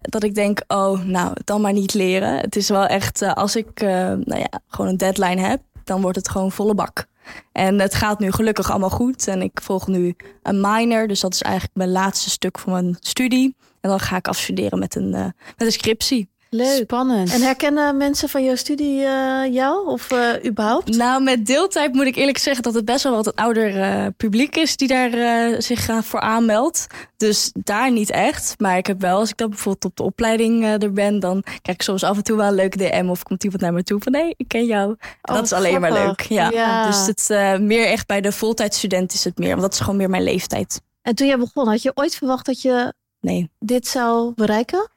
dat 0.01 0.23
ik 0.23 0.35
denk, 0.35 0.61
oh, 0.67 1.03
nou, 1.03 1.35
dan 1.43 1.61
maar 1.61 1.73
niet 1.73 1.93
leren. 1.93 2.37
Het 2.37 2.55
is 2.55 2.69
wel 2.69 2.85
echt, 2.85 3.21
als 3.21 3.55
ik 3.55 3.81
nou 3.81 4.37
ja, 4.37 4.59
gewoon 4.67 4.87
een 4.91 4.97
deadline 4.97 5.41
heb, 5.41 5.61
dan 5.83 6.01
wordt 6.01 6.17
het 6.17 6.29
gewoon 6.29 6.51
volle 6.51 6.75
bak. 6.75 7.05
En 7.51 7.79
het 7.79 7.95
gaat 7.95 8.19
nu 8.19 8.31
gelukkig 8.31 8.69
allemaal 8.69 8.89
goed. 8.89 9.27
En 9.27 9.41
ik 9.41 9.59
volg 9.61 9.87
nu 9.87 10.15
een 10.43 10.61
minor. 10.61 11.07
Dus 11.07 11.19
dat 11.19 11.33
is 11.33 11.41
eigenlijk 11.41 11.75
mijn 11.75 11.91
laatste 11.91 12.29
stuk 12.29 12.59
van 12.59 12.71
mijn 12.71 12.95
studie. 12.99 13.55
En 13.81 13.89
dan 13.89 13.99
ga 13.99 14.15
ik 14.15 14.27
afstuderen 14.27 14.79
met 14.79 14.95
een, 14.95 15.09
met 15.09 15.33
een 15.57 15.71
scriptie. 15.71 16.29
Leuk. 16.53 16.83
Spannend. 16.83 17.33
En 17.33 17.41
herkennen 17.41 17.97
mensen 17.97 18.29
van 18.29 18.43
jouw 18.43 18.55
studie 18.55 19.05
eh, 19.05 19.53
jou? 19.53 19.87
Of 19.87 20.11
eh, 20.11 20.45
überhaupt? 20.45 20.95
Nou, 20.95 21.23
met 21.23 21.45
deeltijd 21.45 21.93
moet 21.93 22.05
ik 22.05 22.15
eerlijk 22.15 22.37
zeggen 22.37 22.63
dat 22.63 22.73
het 22.73 22.85
best 22.85 23.03
wel 23.03 23.15
wat 23.15 23.27
een 23.27 23.35
ouder 23.35 23.81
eh, 23.81 24.05
publiek 24.17 24.55
is 24.55 24.77
die 24.77 24.87
daar 24.87 25.61
zich 25.61 25.89
voor 26.01 26.19
aanmeldt. 26.19 26.87
Dus 27.17 27.51
daar 27.53 27.91
niet 27.91 28.09
echt. 28.09 28.55
Maar 28.57 28.77
ik 28.77 28.87
heb 28.87 29.01
wel, 29.01 29.17
als 29.17 29.29
ik 29.29 29.37
dan 29.37 29.49
bijvoorbeeld 29.49 29.85
op 29.85 29.95
de 29.95 30.03
opleiding 30.03 30.65
er 30.65 30.93
ben, 30.93 31.19
dan 31.19 31.41
krijg 31.41 31.77
ik 31.77 31.81
soms 31.81 32.03
af 32.03 32.17
en 32.17 32.23
toe 32.23 32.37
wel 32.37 32.47
een 32.47 32.55
leuke 32.55 32.77
DM 32.77 33.07
of 33.09 33.23
komt 33.23 33.43
iemand 33.43 33.61
naar 33.61 33.73
me 33.73 33.83
toe 33.83 34.01
van 34.01 34.13
hé, 34.13 34.33
ik 34.37 34.47
ken 34.47 34.65
jou. 34.65 34.95
Oh, 35.21 35.35
dat 35.35 35.43
is 35.43 35.53
alleen 35.53 35.81
maar 35.81 35.93
leuk. 35.93 36.21
Ja. 36.21 36.49
Ja. 36.51 36.85
Dus 36.85 37.05
het 37.05 37.59
meer 37.61 37.85
echt 37.85 38.07
bij 38.07 38.21
de 38.21 38.31
voltijdstudent 38.31 39.13
is 39.13 39.23
het 39.23 39.37
meer, 39.37 39.49
want 39.49 39.61
dat 39.61 39.73
is 39.73 39.79
gewoon 39.79 39.97
meer 39.97 40.09
mijn 40.09 40.23
leeftijd. 40.23 40.81
En 41.01 41.15
toen 41.15 41.27
jij 41.27 41.37
begon, 41.37 41.67
had 41.67 41.81
je 41.81 41.91
ooit 41.95 42.15
verwacht 42.15 42.45
dat 42.45 42.61
je 42.61 42.93
Nee. 43.23 43.49
dit 43.59 43.87
zou 43.87 44.33
bereiken? 44.35 44.91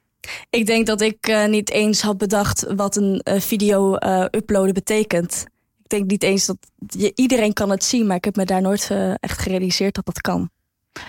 Ik 0.49 0.65
denk 0.65 0.85
dat 0.85 1.01
ik 1.01 1.27
eh, 1.27 1.45
niet 1.45 1.69
eens 1.69 2.01
had 2.01 2.17
bedacht 2.17 2.65
wat 2.75 2.95
een 2.95 3.19
eh, 3.23 3.39
video 3.39 3.95
eh, 3.95 4.25
uploaden 4.31 4.73
betekent. 4.73 5.45
Ik 5.83 5.89
denk 5.89 6.09
niet 6.09 6.23
eens 6.23 6.45
dat 6.45 6.57
je, 6.87 7.11
iedereen 7.15 7.53
kan 7.53 7.69
het 7.69 7.83
zien, 7.83 8.07
maar 8.07 8.15
ik 8.15 8.25
heb 8.25 8.35
me 8.35 8.45
daar 8.45 8.61
nooit 8.61 8.91
echt 9.19 9.39
gerealiseerd 9.39 9.95
dat 9.95 10.05
dat 10.05 10.21
kan. 10.21 10.49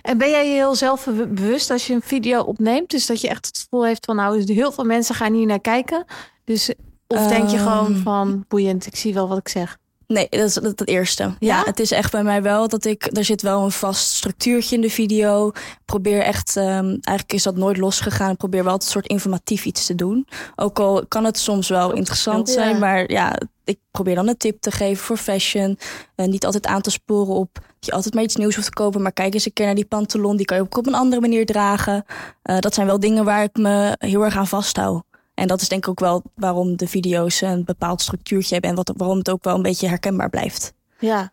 En 0.02 0.18
ben 0.18 0.30
jij 0.30 0.48
je 0.48 0.54
heel 0.54 0.74
zelfbewust 0.74 1.70
als 1.70 1.86
je 1.86 1.94
een 1.94 2.02
video 2.02 2.40
opneemt? 2.40 2.90
Dus 2.90 3.06
dat 3.06 3.20
je 3.20 3.28
echt 3.28 3.46
het 3.46 3.58
gevoel 3.58 3.84
heeft 3.84 4.04
van 4.04 4.16
nou, 4.16 4.52
heel 4.52 4.72
veel 4.72 4.84
mensen 4.84 5.14
gaan 5.14 5.34
hier 5.34 5.46
naar 5.46 5.60
kijken. 5.60 6.04
Dus, 6.44 6.72
of 7.06 7.26
denk 7.26 7.48
je 7.48 7.56
Ehm. 7.56 7.66
gewoon 7.66 7.96
van 7.96 8.44
boeiend, 8.48 8.86
ik 8.86 8.96
zie 8.96 9.14
wel 9.14 9.28
wat 9.28 9.38
ik 9.38 9.48
zeg. 9.48 9.78
Nee, 10.08 10.26
dat 10.30 10.40
is 10.40 10.54
het 10.54 10.88
eerste. 10.88 11.22
Ja? 11.22 11.34
Ja? 11.38 11.62
het 11.64 11.80
is 11.80 11.90
echt 11.90 12.12
bij 12.12 12.22
mij 12.22 12.42
wel 12.42 12.68
dat 12.68 12.84
ik. 12.84 13.16
Er 13.16 13.24
zit 13.24 13.42
wel 13.42 13.64
een 13.64 13.70
vast 13.70 14.14
structuurtje 14.14 14.74
in 14.76 14.80
de 14.80 14.90
video. 14.90 15.52
Probeer 15.84 16.20
echt. 16.22 16.56
ehm, 16.56 16.86
eigenlijk 16.86 17.32
is 17.32 17.42
dat 17.42 17.56
nooit 17.56 17.76
losgegaan. 17.76 18.30
Ik 18.30 18.36
probeer 18.36 18.62
wel 18.62 18.72
altijd 18.72 18.90
een 18.94 19.00
soort 19.00 19.12
informatief 19.12 19.64
iets 19.64 19.86
te 19.86 19.94
doen. 19.94 20.26
Ook 20.56 20.78
al 20.78 21.04
kan 21.08 21.24
het 21.24 21.38
soms 21.38 21.68
wel 21.68 21.92
interessant 21.92 22.48
Ja. 22.48 22.54
zijn. 22.54 22.78
Maar 22.78 23.10
ja, 23.10 23.34
ik 23.64 23.78
probeer 23.90 24.14
dan 24.14 24.28
een 24.28 24.36
tip 24.36 24.60
te 24.60 24.70
geven 24.70 25.04
voor 25.04 25.16
fashion. 25.16 25.78
Eh, 26.14 26.26
niet 26.26 26.44
altijd 26.44 26.66
aan 26.66 26.80
te 26.82 26.90
sporen 26.90 27.34
op. 27.34 27.48
Dat 27.54 27.86
je 27.86 27.92
altijd 27.92 28.14
maar 28.14 28.22
iets 28.22 28.36
nieuws 28.36 28.54
hoeft 28.54 28.66
te 28.66 28.72
kopen. 28.82 29.02
Maar 29.02 29.12
kijk 29.12 29.34
eens 29.34 29.46
een 29.46 29.52
keer 29.52 29.66
naar 29.66 29.74
die 29.74 29.84
pantalon. 29.84 30.36
Die 30.36 30.46
kan 30.46 30.56
je 30.56 30.62
ook 30.62 30.76
op 30.76 30.86
een 30.86 30.94
andere 30.94 31.20
manier 31.20 31.46
dragen. 31.46 32.04
Eh, 32.42 32.58
dat 32.58 32.74
zijn 32.74 32.86
wel 32.86 33.00
dingen 33.00 33.24
waar 33.24 33.42
ik 33.42 33.56
me 33.56 33.94
heel 33.98 34.24
erg 34.24 34.36
aan 34.36 34.46
vasthoud. 34.46 35.02
En 35.38 35.46
dat 35.46 35.60
is 35.60 35.68
denk 35.68 35.82
ik 35.82 35.90
ook 35.90 36.00
wel 36.00 36.22
waarom 36.34 36.76
de 36.76 36.88
video's 36.88 37.40
een 37.40 37.64
bepaald 37.64 38.00
structuurtje 38.00 38.52
hebben 38.52 38.70
en 38.70 38.76
wat, 38.76 38.92
waarom 38.96 39.18
het 39.18 39.30
ook 39.30 39.44
wel 39.44 39.54
een 39.54 39.62
beetje 39.62 39.88
herkenbaar 39.88 40.30
blijft. 40.30 40.74
Ja. 40.98 41.32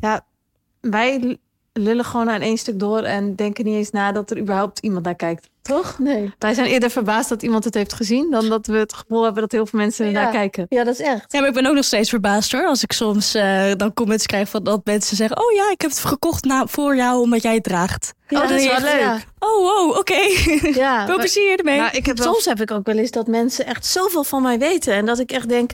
Ja, 0.00 0.26
wij 0.80 1.38
lullen 1.80 2.04
gewoon 2.04 2.30
aan 2.30 2.40
één 2.40 2.58
stuk 2.58 2.78
door 2.78 3.02
en 3.02 3.34
denken 3.34 3.64
niet 3.64 3.74
eens 3.76 3.90
na 3.90 4.12
dat 4.12 4.30
er 4.30 4.38
überhaupt 4.38 4.78
iemand 4.78 5.04
naar 5.04 5.14
kijkt. 5.14 5.48
Toch? 5.62 5.98
Nee. 5.98 6.32
Wij 6.38 6.54
zijn 6.54 6.66
eerder 6.66 6.90
verbaasd 6.90 7.28
dat 7.28 7.42
iemand 7.42 7.64
het 7.64 7.74
heeft 7.74 7.92
gezien 7.92 8.30
dan 8.30 8.48
dat 8.48 8.66
we 8.66 8.76
het 8.76 8.92
gevoel 8.94 9.22
hebben 9.24 9.42
dat 9.42 9.52
heel 9.52 9.66
veel 9.66 9.78
mensen 9.78 10.04
er 10.06 10.12
Ja. 10.12 10.22
naar 10.22 10.32
kijken. 10.32 10.66
Ja, 10.68 10.84
dat 10.84 10.94
is 10.94 11.00
echt. 11.00 11.32
Ja, 11.32 11.38
maar 11.40 11.48
ik 11.48 11.54
ben 11.54 11.66
ook 11.66 11.74
nog 11.74 11.84
steeds 11.84 12.08
verbaasd 12.10 12.52
hoor. 12.52 12.66
Als 12.66 12.82
ik 12.82 12.92
soms 12.92 13.34
eh, 13.34 13.70
dan 13.76 13.92
comments 13.94 14.26
krijg 14.26 14.48
van 14.48 14.64
dat 14.64 14.80
mensen 14.84 15.16
zeggen: 15.16 15.36
Oh 15.38 15.52
ja, 15.52 15.70
ik 15.70 15.80
heb 15.80 15.90
het 15.90 16.00
gekocht 16.00 16.44
na, 16.44 16.66
voor 16.66 16.96
jou 16.96 17.20
omdat 17.22 17.42
jij 17.42 17.54
het 17.54 17.62
draagt. 17.62 18.12
Ja, 18.28 18.42
Oh, 18.42 18.48
dat 18.48 18.58
is 18.58 18.66
wel 18.66 18.80
leuk. 18.80 19.00
Ja. 19.00 19.18
Oh, 19.38 19.58
wow, 19.58 19.96
oké. 19.98 20.20
Ja, 20.74 21.04
Veel 21.06 21.16
plezier 21.16 21.58
ermee. 21.58 21.78
Maar 21.78 21.96
ik 21.96 22.06
heb 22.06 22.18
wel 22.18 22.32
Soms 22.32 22.44
heb 22.44 22.60
ik 22.60 22.70
ook 22.70 22.86
wel 22.86 22.96
eens 22.96 23.10
dat 23.10 23.26
mensen 23.26 23.66
echt 23.66 23.86
zoveel 23.86 24.24
van 24.24 24.42
mij 24.42 24.58
weten. 24.58 24.94
En 24.94 25.06
dat 25.06 25.18
ik 25.18 25.32
echt 25.32 25.48
denk, 25.48 25.70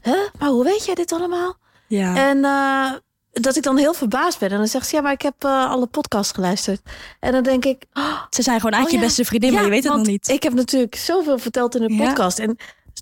hè, 0.00 0.16
maar 0.38 0.48
hoe 0.48 0.64
weet 0.64 0.84
jij 0.84 0.94
dit 0.94 1.12
allemaal? 1.12 1.56
ja. 1.86 2.16
En 2.16 2.44
eh, 2.44 2.92
dat 3.40 3.56
ik 3.56 3.62
dan 3.62 3.76
heel 3.76 3.94
verbaasd 3.94 4.38
ben. 4.38 4.50
En 4.50 4.56
dan 4.58 4.66
zegt 4.66 4.88
ze, 4.88 4.96
ja, 4.96 5.02
maar 5.02 5.12
ik 5.12 5.22
heb 5.22 5.34
eh, 5.44 5.70
alle 5.70 5.86
podcasts 5.86 6.32
geluisterd. 6.32 6.80
En 7.20 7.32
dan 7.32 7.42
denk 7.42 7.64
ik, 7.64 7.84
oh, 7.92 8.22
Ze 8.30 8.42
zijn 8.42 8.56
gewoon 8.60 8.72
eigenlijk 8.72 8.84
Oh 8.84 8.90
je 8.90 8.96
ja. 8.98 9.02
beste 9.04 9.24
vriendin, 9.24 9.52
maar 9.52 9.64
je 9.64 9.70
weet 9.70 9.84
het 9.84 9.92
nog 9.92 10.06
niet. 10.06 10.28
Ik 10.28 10.42
heb 10.42 10.52
natuurlijk 10.52 10.94
zoveel 10.94 11.38
verteld 11.38 11.74
in 11.76 11.94
Ja. 11.94 12.04
podcast. 12.06 12.38
En 12.38 12.56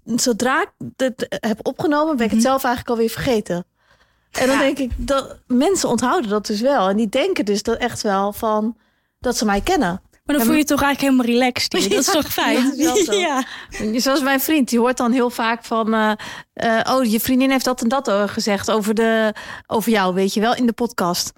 zodra 0.05 0.63
ik 0.63 0.71
het 0.97 1.27
heb 1.41 1.67
opgenomen, 1.67 2.17
ben 2.17 2.25
ik 2.25 2.31
het 2.31 2.41
Mhm. 2.41 2.49
zelf 2.49 2.65
eigenlijk 2.65 2.95
alweer 2.95 3.11
vergeten. 3.13 3.65
En 4.33 4.47
dan 4.47 4.59
denk 4.59 4.79
ik, 4.79 4.91
dat 4.97 5.39
mensen 5.47 5.89
onthouden 5.89 6.31
dat 6.31 6.47
dus 6.47 6.61
wel. 6.61 6.89
En 6.89 6.97
die 6.97 7.09
denken 7.09 7.45
dus 7.45 7.63
dat 7.63 7.79
echt 7.79 8.03
wel 8.03 8.33
van 8.33 8.77
dat 9.19 9.37
ze 9.37 9.45
mij 9.45 9.61
kennen. 9.61 10.01
Maar 10.25 10.37
dan 10.37 10.45
voel 10.45 10.55
je 10.55 10.61
je 10.61 10.67
toch 10.67 10.83
eigenlijk 10.83 11.15
helemaal 11.15 11.41
relaxed 11.41 11.73
hier. 11.73 11.89
Dat 11.89 11.99
is 11.99 12.13
toch 12.23 12.33
fijn? 12.33 12.73
Ja, 12.77 12.95
dat. 12.95 13.15
Ja. 13.17 13.45
Zoals 14.01 14.21
mijn 14.23 14.41
vriend, 14.41 14.69
die 14.69 14.79
hoort 14.79 14.97
dan 14.97 15.13
heel 15.13 15.31
vaak 15.31 15.65
van... 15.65 15.95
eh, 15.95 16.13
eh, 16.53 16.95
oh, 16.95 17.05
je 17.05 17.21
vriendin 17.21 17.51
heeft 17.51 17.65
dat 17.65 17.83
en 17.83 17.89
dat 17.89 18.09
eh, 18.09 18.23
gezegd 18.29 18.71
over, 18.71 18.95
de, 18.95 19.35
over 19.67 19.91
jou, 19.91 20.15
weet 20.15 20.35
je 20.35 20.41
wel, 20.41 20.55
in 20.55 20.67
de 20.67 20.73
podcast. 20.73 21.33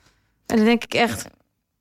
En 0.46 0.56
dan 0.56 0.64
denk 0.64 0.84
ik 0.84 0.94
echt, 0.94 1.26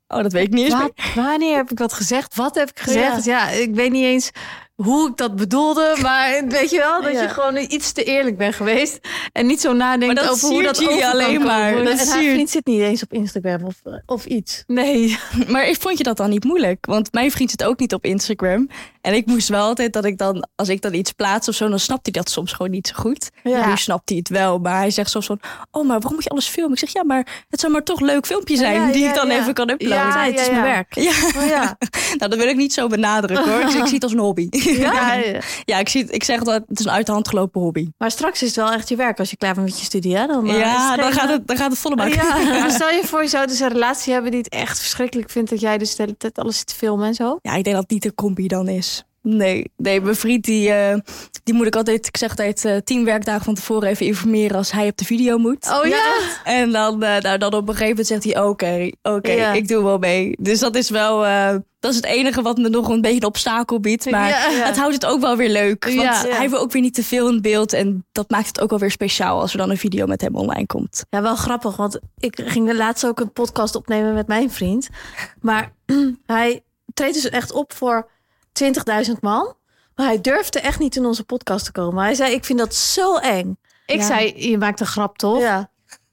Oh, 0.08 0.22
dat 0.22 0.32
weet 0.32 0.46
ik 0.46 0.52
niet 0.52 0.64
eens. 0.64 0.74
wat, 0.74 0.92
wanneer 1.14 1.56
heb 1.56 1.70
ik 1.70 1.76
dat 1.76 1.92
gezegd? 1.92 2.34
Wat 2.34 2.54
heb 2.54 2.70
ik 2.70 2.80
gezegd? 2.80 3.24
Ja. 3.24 3.48
ik 3.48 3.74
weet 3.74 3.90
niet 3.90 4.04
eens 4.04 4.30
hoe 4.74 5.08
ik 5.10 5.16
dat 5.16 5.36
bedoelde. 5.36 5.96
Maar 6.02 6.44
weet 6.48 6.70
je 6.70 6.78
wel, 6.78 7.02
dat 7.02 7.12
Ja. 7.12 7.22
je 7.22 7.28
gewoon 7.28 7.56
iets 7.56 7.92
te 7.92 8.04
eerlijk 8.04 8.36
bent 8.36 8.54
geweest. 8.54 8.98
En 9.32 9.46
niet 9.46 9.60
zo 9.60 9.72
nadenkt 9.72 10.28
over 10.30 10.48
hoe 10.48 10.62
dat 10.62 10.88
over 10.88 11.04
alleen 11.04 11.42
maar. 11.42 11.70
komen. 11.72 11.84
Dat 11.84 11.98
en 12.00 12.08
haar 12.08 12.22
vriend 12.22 12.50
zit 12.50 12.66
niet 12.66 12.80
eens 12.80 13.02
op 13.02 13.12
Instagram 13.12 13.62
of, 13.64 13.74
of 14.06 14.24
iets. 14.26 14.64
Nee, 14.66 15.18
Maar 15.48 15.68
ik 15.68 15.80
vond 15.80 15.98
je 15.98 16.04
dat 16.04 16.16
dan 16.16 16.30
niet 16.30 16.44
moeilijk? 16.44 16.86
Want 16.86 17.12
mijn 17.12 17.30
vriend 17.30 17.50
zit 17.50 17.64
ook 17.64 17.78
niet 17.78 17.94
op 17.94 18.04
Instagram. 18.04 18.68
En 19.04 19.14
ik 19.14 19.26
moest 19.26 19.48
wel 19.48 19.66
altijd 19.66 19.92
dat 19.92 20.04
ik 20.04 20.18
dan, 20.18 20.48
als 20.54 20.68
ik 20.68 20.82
dan 20.82 20.94
iets 20.94 21.12
plaats 21.12 21.48
of 21.48 21.54
zo, 21.54 21.68
dan 21.68 21.78
snapt 21.78 22.00
hij 22.02 22.12
dat 22.12 22.30
soms 22.30 22.52
gewoon 22.52 22.70
niet 22.70 22.86
zo 22.86 22.94
goed. 22.96 23.30
Ja. 23.42 23.68
Nu 23.68 23.76
snapt 23.76 24.08
hij 24.08 24.18
het 24.18 24.28
wel, 24.28 24.58
maar 24.58 24.76
hij 24.76 24.90
zegt 24.90 25.10
soms 25.10 25.26
van, 25.26 25.40
oh, 25.70 25.86
maar 25.86 25.96
waarom 25.96 26.14
moet 26.14 26.24
je 26.24 26.30
alles 26.30 26.46
filmen? 26.46 26.72
Ik 26.72 26.78
zeg, 26.78 26.92
ja, 26.92 27.04
maar 27.04 27.44
het 27.48 27.60
zou 27.60 27.72
maar 27.72 27.82
toch 27.82 28.00
een 28.00 28.06
leuk 28.06 28.26
filmpje 28.26 28.56
zijn 28.56 28.80
Ja, 28.80 28.92
die 28.92 29.02
ja, 29.02 29.08
ik 29.08 29.14
dan 29.14 29.28
ja. 29.28 29.40
even 29.40 29.54
kan 29.54 29.70
uploaden. 29.70 30.06
Ja, 30.06 30.24
het 30.24 30.40
is 30.40 30.46
ja, 30.46 30.52
mijn 30.52 30.64
werk. 30.64 30.94
Ja, 30.94 31.12
Oh 31.36 31.46
ja. 31.46 31.76
nou 32.18 32.30
dat 32.30 32.36
wil 32.36 32.48
ik 32.48 32.56
niet 32.56 32.72
zo 32.72 32.86
benadrukken 32.86 33.52
hoor. 33.52 33.64
Dus 33.64 33.74
ik 33.74 33.84
zie 33.84 33.94
het 33.94 34.02
als 34.02 34.12
een 34.12 34.18
hobby. 34.18 34.46
Ja, 34.50 35.14
ja. 35.14 35.40
Ja, 35.64 35.78
ik, 35.78 35.88
zie 35.88 36.04
ik 36.10 36.24
zeg 36.24 36.42
dat 36.42 36.62
het 36.66 36.78
is 36.78 36.84
een 36.84 36.90
uit 36.90 37.06
de 37.06 37.12
hand 37.12 37.28
gelopen 37.28 37.60
hobby. 37.60 37.88
Maar 37.98 38.10
straks 38.10 38.42
is 38.42 38.48
het 38.48 38.56
wel 38.56 38.72
echt 38.72 38.88
je 38.88 38.96
werk 38.96 39.18
als 39.18 39.30
je 39.30 39.36
klaar 39.36 39.54
bent 39.54 39.66
met 39.66 39.78
je 39.78 39.84
studie. 39.84 40.16
Hè? 40.16 40.26
Dan, 40.26 40.48
eh, 40.48 40.58
ja, 40.58 40.96
dan 40.96 41.12
gaat, 41.12 41.28
eh, 41.28 41.30
het, 41.30 41.46
dan 41.46 41.56
gaat 41.56 41.70
het 41.70 41.78
volle 41.78 41.96
bak. 41.96 42.08
Ja, 42.08 42.38
maar 42.60 42.70
stel 42.70 42.90
je 42.90 43.02
voor, 43.04 43.22
je 43.22 43.28
zou 43.28 43.46
dus 43.46 43.60
een 43.60 43.68
relatie 43.68 44.12
hebben 44.12 44.30
die 44.30 44.40
het 44.40 44.52
echt 44.52 44.78
verschrikkelijk 44.78 45.30
vindt 45.30 45.50
dat 45.50 45.60
jij 45.60 45.78
dus 45.78 45.96
de 45.96 46.02
hele 46.02 46.16
tijd 46.16 46.38
alles 46.38 46.56
zit 46.56 46.66
te 46.66 46.74
filmen 46.74 47.06
en 47.06 47.14
zo. 47.14 47.38
Ja, 47.42 47.54
ik 47.54 47.64
denk 47.64 47.76
dat 47.76 47.84
het 47.84 47.92
niet 47.92 48.04
een 48.04 48.14
combi 48.14 48.46
dan 48.46 48.68
is. 48.68 48.93
Nee, 49.28 49.70
nee 49.76 50.00
mijn 50.00 50.16
vriend 50.16 50.44
die, 50.44 50.70
eh, 50.70 50.98
die 51.44 51.54
moet 51.54 51.66
ik 51.66 51.76
altijd, 51.76 52.06
ik 52.06 52.16
zeg 52.16 52.30
altijd, 52.30 52.64
eh, 52.64 52.76
tien 52.76 53.04
werkdagen 53.04 53.44
van 53.44 53.54
tevoren 53.54 53.88
even 53.88 54.06
informeren 54.06 54.56
als 54.56 54.72
hij 54.72 54.88
op 54.88 54.96
de 54.96 55.04
video 55.04 55.38
moet. 55.38 55.70
Oh 55.70 55.86
ja? 55.86 56.12
En 56.44 56.70
dan, 56.72 57.02
eh, 57.02 57.20
nou, 57.20 57.38
dan 57.38 57.54
op 57.54 57.68
een 57.68 57.74
gegeven 57.74 57.88
moment 57.88 58.06
zegt 58.06 58.24
hij, 58.24 58.42
oké, 58.42 58.90
oké, 59.02 59.30
Ja. 59.32 59.52
ik 59.52 59.68
doe 59.68 59.84
wel 59.84 59.98
mee. 59.98 60.36
Dus 60.40 60.58
dat 60.58 60.76
is 60.76 60.90
wel, 60.90 61.18
dat 61.80 61.90
is 61.90 61.96
het 61.96 62.04
enige 62.04 62.42
wat 62.42 62.56
me 62.56 62.68
nog 62.68 62.88
een 62.88 63.00
beetje 63.00 63.16
een 63.20 63.26
obstakel 63.26 63.80
biedt. 63.80 64.10
Maar 64.10 64.28
Ja. 64.28 64.50
Het 64.50 64.76
houdt 64.76 64.94
het 64.94 65.06
ook 65.06 65.20
wel 65.20 65.36
weer 65.36 65.50
leuk. 65.50 65.84
Want 65.84 66.00
Ja. 66.00 66.24
hij 66.26 66.50
wil 66.50 66.58
ook 66.58 66.72
weer 66.72 66.82
niet 66.82 66.94
te 66.94 67.04
veel 67.04 67.28
in 67.28 67.40
beeld. 67.40 67.72
En 67.72 68.06
dat 68.12 68.30
maakt 68.30 68.46
het 68.46 68.60
ook 68.60 68.70
wel 68.70 68.78
weer 68.78 68.90
speciaal 68.90 69.40
als 69.40 69.52
er 69.52 69.58
dan 69.58 69.70
een 69.70 69.76
video 69.78 70.06
met 70.06 70.20
hem 70.20 70.34
online 70.36 70.66
komt. 70.66 71.04
Ja, 71.10 71.22
wel 71.22 71.36
grappig, 71.36 71.76
want 71.76 71.98
ik 72.18 72.40
ging 72.44 72.72
laatst 72.72 73.06
ook 73.06 73.20
een 73.20 73.32
podcast 73.32 73.74
opnemen 73.74 74.14
met 74.14 74.26
mijn 74.26 74.50
vriend. 74.50 74.88
Maar 75.40 75.72
hij 76.26 76.62
treedt 76.94 77.14
dus 77.14 77.28
echt 77.28 77.52
op 77.52 77.72
voor 77.72 78.08
20.000 78.62 79.12
man. 79.20 79.54
Maar 79.94 80.06
hij 80.06 80.20
durfde 80.20 80.60
echt 80.60 80.78
niet 80.78 80.96
in 80.96 81.04
onze 81.06 81.24
podcast 81.24 81.64
te 81.64 81.72
komen. 81.72 82.04
Hij 82.04 82.14
zei, 82.14 82.32
ik 82.34 82.44
vind 82.44 82.58
dat 82.58 82.74
zo 82.74 83.16
eng. 83.16 83.58
Ik 83.86 83.98
Ja. 84.00 84.06
zei, 84.06 84.48
je 84.50 84.58
maakt 84.58 84.80
een 84.80 84.86
grap 84.86 85.18
toch? 85.18 85.40
Ja, 85.40 85.70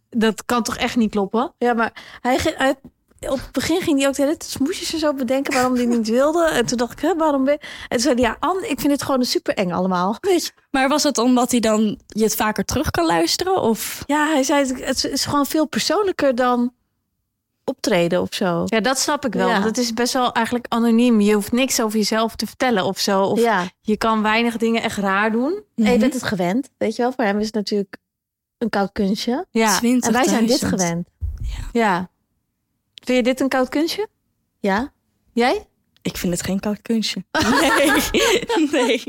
Dat 0.09 0.45
kan 0.45 0.63
toch 0.63 0.77
echt 0.77 0.95
niet 0.95 1.11
kloppen? 1.11 1.53
ja 1.57 1.73
maar 1.73 2.19
hij, 2.21 2.37
ging- 2.39 2.57
hij, 2.57 2.75
op 3.19 3.39
het 3.39 3.51
begin 3.51 3.81
ging 3.81 3.99
hij 3.99 4.07
ook 4.07 4.15
de 4.15 4.21
hele 4.21 4.37
tijd 4.37 4.51
smoesjes 4.51 4.93
en 4.93 4.99
zo 4.99 5.13
bedenken 5.13 5.53
waarom 5.53 5.75
hij 5.75 5.85
niet 5.85 6.07
wilde. 6.09 6.45
En 6.45 6.65
toen 6.65 6.77
dacht 6.77 6.91
ik, 6.91 6.99
hè, 6.99 7.15
waarom 7.15 7.43
ben 7.43 7.53
je... 7.53 7.59
En 7.59 7.87
toen 7.89 7.99
zei 7.99 8.13
hij, 8.13 8.23
ja, 8.23 8.37
Anne, 8.39 8.67
ik 8.67 8.79
vind 8.79 8.91
het 8.91 9.03
gewoon 9.03 9.23
super 9.25 9.53
eng 9.55 9.71
allemaal. 9.71 10.17
Weet 10.21 10.45
je? 10.45 10.51
Maar 10.71 10.89
was 10.89 11.03
het 11.03 11.17
omdat 11.17 11.51
hij 11.51 11.59
dan 11.59 11.99
je 12.07 12.23
het 12.23 12.35
vaker 12.35 12.65
terug 12.65 12.91
kan 12.91 13.05
luisteren? 13.05 13.61
Of 13.61 14.03
Ja, 14.05 14.25
hij 14.27 14.43
zei, 14.43 14.73
het 14.83 15.05
is 15.05 15.25
gewoon 15.25 15.45
veel 15.45 15.65
persoonlijker 15.67 16.35
dan 16.35 16.73
optreden 17.63 18.21
of 18.21 18.33
zo. 18.33 18.63
Ja, 18.65 18.79
dat 18.79 18.99
snap 18.99 19.25
ik 19.25 19.33
wel. 19.33 19.47
Ja. 19.47 19.53
Want 19.53 19.65
het 19.65 19.77
is 19.77 19.93
best 19.93 20.13
wel 20.13 20.31
eigenlijk 20.31 20.65
anoniem. 20.69 21.21
Je 21.21 21.33
hoeft 21.33 21.51
niks 21.51 21.81
over 21.81 21.97
jezelf 21.97 22.35
te 22.35 22.45
vertellen 22.45 22.85
of 22.85 22.99
zo. 22.99 23.21
Of 23.23 23.39
ja. 23.39 23.69
je 23.81 23.97
kan 23.97 24.21
weinig 24.21 24.57
dingen 24.57 24.83
echt 24.83 24.97
raar 24.97 25.31
doen. 25.31 25.63
En 25.75 25.91
je 25.91 25.97
bent 25.97 26.13
het 26.13 26.23
gewend, 26.23 26.69
weet 26.77 26.95
je 26.95 27.01
wel. 27.01 27.11
Voor 27.11 27.23
hem 27.23 27.39
is 27.39 27.45
het 27.45 27.55
natuurlijk 27.55 27.97
een 28.57 28.69
koud 28.69 28.91
kunstje. 28.91 29.45
Ja, 29.51 29.75
20.000? 29.75 29.81
En 29.81 30.11
wij 30.11 30.27
zijn 30.27 30.45
dit 30.45 30.65
gewend. 30.65 31.07
ja. 31.71 32.09
Vind 33.03 33.17
je 33.17 33.23
dit 33.23 33.39
een 33.39 33.49
koud 33.49 33.69
kunstje? 33.69 34.07
Ja? 34.59 34.91
Jij? 35.33 35.65
Ik 36.01 36.17
vind 36.17 36.33
het 36.33 36.43
geen 36.43 36.59
koud 36.59 36.81
kunstje. 36.81 37.23
Nee, 37.61 37.91
nee, 38.71 39.03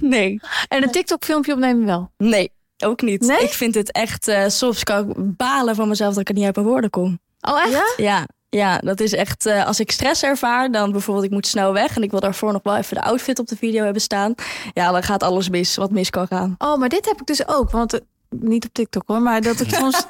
nee, 0.00 0.40
En 0.68 0.82
een 0.82 0.90
TikTok 0.90 1.24
filmpje 1.24 1.52
opnemen 1.52 1.86
wel. 1.86 2.10
nee, 2.16 2.52
ook 2.84 3.02
niet. 3.02 3.20
Nee? 3.20 3.38
Ik 3.38 3.52
vind 3.52 3.74
het 3.74 3.92
echt, 3.92 4.28
eh, 4.28 4.48
soms 4.48 4.84
kan 4.84 5.10
ik 5.10 5.36
balen 5.36 5.74
van 5.74 5.88
mezelf 5.88 6.10
dat 6.12 6.20
ik 6.20 6.28
er 6.28 6.34
niet 6.34 6.44
uit 6.44 6.54
mijn 6.54 6.66
woorden 6.66 6.90
kom. 6.90 7.18
Oh 7.40 7.60
echt? 7.60 7.70
Ja? 7.70 7.84
Ja, 7.96 8.26
ja, 8.48 8.78
dat 8.78 9.00
is 9.00 9.12
echt, 9.12 9.46
eh, 9.46 9.66
als 9.66 9.80
ik 9.80 9.90
stress 9.90 10.22
ervaar, 10.22 10.70
dan 10.70 10.92
bijvoorbeeld 10.92 11.26
ik 11.26 11.30
moet 11.32 11.46
snel 11.46 11.72
weg 11.72 11.96
en 11.96 12.02
ik 12.02 12.10
wil 12.10 12.20
daarvoor 12.20 12.52
nog 12.52 12.62
wel 12.62 12.76
even 12.76 12.94
de 12.96 13.02
outfit 13.02 13.38
op 13.38 13.46
de 13.48 13.56
video 13.56 13.84
hebben 13.84 14.02
staan. 14.02 14.34
Ja, 14.72 14.92
dan 14.92 15.02
gaat 15.02 15.22
alles 15.22 15.48
mis, 15.48 15.76
wat 15.76 15.90
mis 15.90 16.10
kan 16.10 16.26
gaan. 16.26 16.54
Oh, 16.58 16.78
maar 16.78 16.88
dit 16.88 17.04
heb 17.06 17.20
ik 17.20 17.26
dus 17.26 17.48
ook. 17.48 17.70
Want 17.70 17.92
eh, 17.94 18.00
niet 18.30 18.64
op 18.64 18.72
TikTok 18.72 19.02
hoor. 19.06 19.20
Maar 19.20 19.40
dat 19.40 19.60
ik 19.60 19.70
soms 19.80 20.06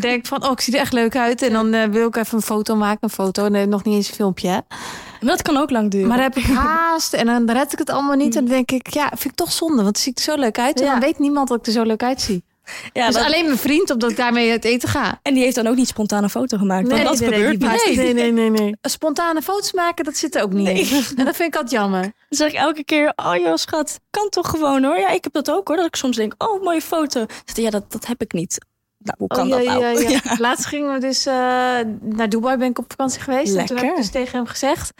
denk 0.00 0.26
van, 0.26 0.44
oh, 0.44 0.50
ik 0.50 0.60
zie 0.60 0.74
er 0.74 0.80
echt 0.80 0.92
leuk 0.92 1.16
uit. 1.16 1.42
En 1.42 1.52
dan 1.52 1.74
eh, 1.74 1.88
wil 1.88 2.06
ik 2.08 2.16
even 2.16 2.36
een 2.36 2.42
foto 2.42 2.76
maken. 2.76 2.98
Een 3.00 3.10
foto. 3.10 3.48
Nee, 3.48 3.66
nog 3.66 3.84
niet 3.84 3.94
eens 3.94 4.08
een 4.08 4.14
filmpje. 4.14 4.48
Hè? 4.48 4.58
Dat 5.20 5.42
kan 5.42 5.56
ook 5.56 5.70
lang 5.70 5.90
duren. 5.90 6.08
Maar 6.08 6.16
dan 6.16 6.26
heb 6.26 6.36
ik 6.36 6.44
haast. 6.56 7.12
En 7.12 7.26
dan 7.26 7.50
red 7.50 7.72
ik 7.72 7.78
het 7.78 7.90
allemaal 7.90 8.16
niet. 8.16 8.36
En 8.36 8.44
dan 8.44 8.54
denk 8.54 8.70
ik, 8.70 8.94
ja, 8.94 9.08
vind 9.08 9.24
ik 9.24 9.34
toch 9.34 9.52
zonde. 9.52 9.74
Want 9.76 9.86
het 9.86 9.98
ziet 9.98 10.18
er 10.18 10.24
zo 10.24 10.34
leuk 10.36 10.58
uit. 10.58 10.78
En 10.80 10.84
Ja. 10.86 10.90
dan 10.92 11.00
weet 11.00 11.18
niemand 11.18 11.48
dat 11.48 11.58
ik 11.58 11.66
er 11.66 11.72
zo 11.72 11.82
leuk 11.82 12.02
uitzie. 12.02 12.44
Ja, 12.92 13.06
dus 13.06 13.14
dat- 13.14 13.24
alleen 13.24 13.44
mijn 13.44 13.58
vriend, 13.58 13.90
omdat 13.90 14.10
ik 14.10 14.16
daarmee 14.16 14.50
uit 14.50 14.64
eten 14.64 14.88
ga. 14.88 15.18
En 15.22 15.34
die 15.34 15.42
heeft 15.42 15.54
dan 15.54 15.66
ook 15.66 15.76
niet 15.76 15.88
spontaan 15.88 16.22
een 16.22 16.30
foto 16.30 16.56
gemaakt. 16.58 16.88
want 16.88 17.02
dat 17.04 17.18
gebeurt 17.18 17.58
nee, 17.96 18.12
nee, 18.14 18.32
nee, 18.32 18.50
nee. 18.50 18.76
Spontane 18.82 19.42
foto's 19.42 19.72
maken, 19.72 20.04
dat 20.04 20.16
zit 20.16 20.34
er 20.34 20.42
ook 20.42 20.52
niet 20.52 20.68
in. 20.68 21.02
En 21.16 21.24
dat 21.24 21.36
vind 21.36 21.48
ik 21.48 21.54
altijd 21.54 21.70
jammer. 21.70 22.02
Dan 22.02 22.12
zeg 22.28 22.48
ik 22.48 22.54
elke 22.54 22.84
keer, 22.84 23.12
oh 23.16 23.36
joh 23.36 23.56
schat, 23.56 24.00
kan 24.10 24.28
toch 24.28 24.48
gewoon 24.48 24.84
hoor. 24.84 24.98
Ja, 24.98 25.08
ik 25.10 25.24
heb 25.24 25.32
dat 25.32 25.50
ook 25.50 25.68
hoor. 25.68 25.76
Dat 25.76 25.86
ik 25.86 25.96
soms 25.96 26.16
denk, 26.16 26.34
oh 26.38 26.62
mooie 26.62 26.82
foto. 26.82 27.18
Dan 27.18 27.28
zeg 27.44 27.56
ik, 27.56 27.64
Ja, 27.64 27.70
dat, 27.70 27.92
dat 27.92 28.06
heb 28.06 28.20
ik 28.22 28.32
niet. 28.32 28.58
Nou, 28.98 29.16
hoe 29.18 29.28
kan 29.28 29.44
Oh, 29.46 29.50
dat 29.52 29.64
ja, 29.64 29.78
nou? 29.78 30.02
ja, 30.02 30.08
ja. 30.24 30.36
Laatst 30.38 30.66
gingen 30.66 30.92
we 30.92 30.98
dus 31.00 31.26
eh, 31.26 31.34
naar 32.00 32.28
Dubai, 32.28 32.56
ben 32.56 32.68
ik 32.70 32.78
op 32.78 32.84
vakantie 32.90 33.20
geweest. 33.20 33.54
En 33.56 33.66
toen 33.66 33.76
heb 33.76 33.76
ik 33.76 33.82
Lekker. 33.82 33.96
dus 33.96 34.10
tegen 34.10 34.36
hem 34.38 34.46
gezegd... 34.46 34.92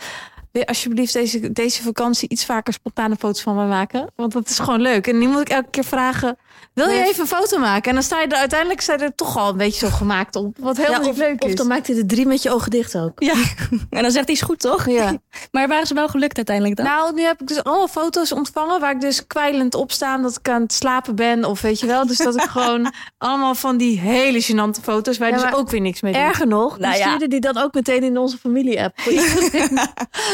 Wil 0.50 0.62
je 0.62 0.68
alsjeblieft 0.68 1.12
deze, 1.12 1.52
deze 1.52 1.82
vakantie 1.82 2.28
iets 2.28 2.44
vaker 2.44 2.72
spontane 2.72 3.16
foto's 3.16 3.42
van 3.42 3.54
mij 3.56 3.66
maken? 3.66 4.10
Want 4.16 4.32
dat 4.32 4.48
is 4.48 4.58
gewoon 4.58 4.80
leuk. 4.80 5.06
En 5.06 5.18
nu 5.18 5.26
moet 5.28 5.40
ik 5.40 5.48
elke 5.48 5.70
keer 5.70 5.84
vragen... 5.84 6.36
Wil 6.74 6.88
je 6.88 7.04
even 7.04 7.20
een 7.20 7.26
foto 7.26 7.58
maken? 7.58 7.88
En 7.88 7.94
dan 7.94 8.02
sta 8.02 8.20
je 8.20 8.26
er 8.26 8.36
uiteindelijk 8.36 8.80
sta 8.80 8.92
je 8.92 8.98
er 8.98 9.14
toch 9.14 9.36
al 9.38 9.48
een 9.48 9.56
beetje 9.56 9.86
zo 9.88 9.96
gemaakt 9.96 10.36
op. 10.36 10.56
Wat 10.58 10.76
helemaal 10.76 11.02
Ja, 11.02 11.08
of, 11.08 11.16
leuk 11.16 11.42
of 11.42 11.48
is. 11.48 11.54
dan 11.54 11.66
maakt 11.66 11.86
hij 11.86 11.96
de 11.96 12.06
drie 12.06 12.26
met 12.26 12.42
je 12.42 12.50
ogen 12.50 12.70
dicht 12.70 12.96
ook. 12.96 13.12
Ja, 13.22 13.34
En 13.90 14.02
dan 14.02 14.10
zegt 14.10 14.24
hij, 14.26 14.34
is 14.34 14.40
goed 14.40 14.60
toch? 14.60 14.88
ja. 14.90 15.16
Maar 15.52 15.68
waren 15.68 15.86
ze 15.86 15.94
wel 15.94 16.08
gelukt 16.08 16.36
uiteindelijk 16.36 16.76
dan? 16.76 16.86
Nou, 16.86 17.14
nu 17.14 17.22
heb 17.22 17.40
ik 17.40 17.46
dus 17.46 17.62
allemaal 17.64 17.88
foto's 17.88 18.32
ontvangen 18.32 18.80
waar 18.80 18.90
ik 18.94 19.00
dus 19.00 19.26
kwijlend 19.26 19.74
op 19.74 19.92
sta 19.92 20.18
dat 20.18 20.36
ik 20.38 20.48
aan 20.48 20.62
het 20.62 20.72
slapen 20.72 21.14
ben. 21.14 21.44
Of 21.44 21.60
weet 21.60 21.80
je 21.80 21.86
wel. 21.86 22.06
Dus 22.06 22.16
dat 22.16 22.34
ik 22.34 22.42
gewoon 22.58 22.92
allemaal 23.18 23.54
van 23.54 23.76
die 23.76 23.98
hele 23.98 24.42
gênante 24.42 24.82
foto's 24.82 25.18
waar 25.18 25.30
Ja, 25.30 25.42
dus 25.50 25.54
ook 25.54 25.70
weer 25.70 25.80
niks 25.80 26.00
mee 26.00 26.12
doet. 26.12 26.22
Erger 26.22 26.46
nog, 26.46 26.78
Nou 26.78 26.92
die 26.94 27.02
stuurde 27.02 27.28
die 27.28 27.40
dan 27.40 27.58
ook 27.58 27.74
meteen 27.74 28.02
in 28.02 28.18
onze 28.18 28.38
familie-app. 28.38 28.96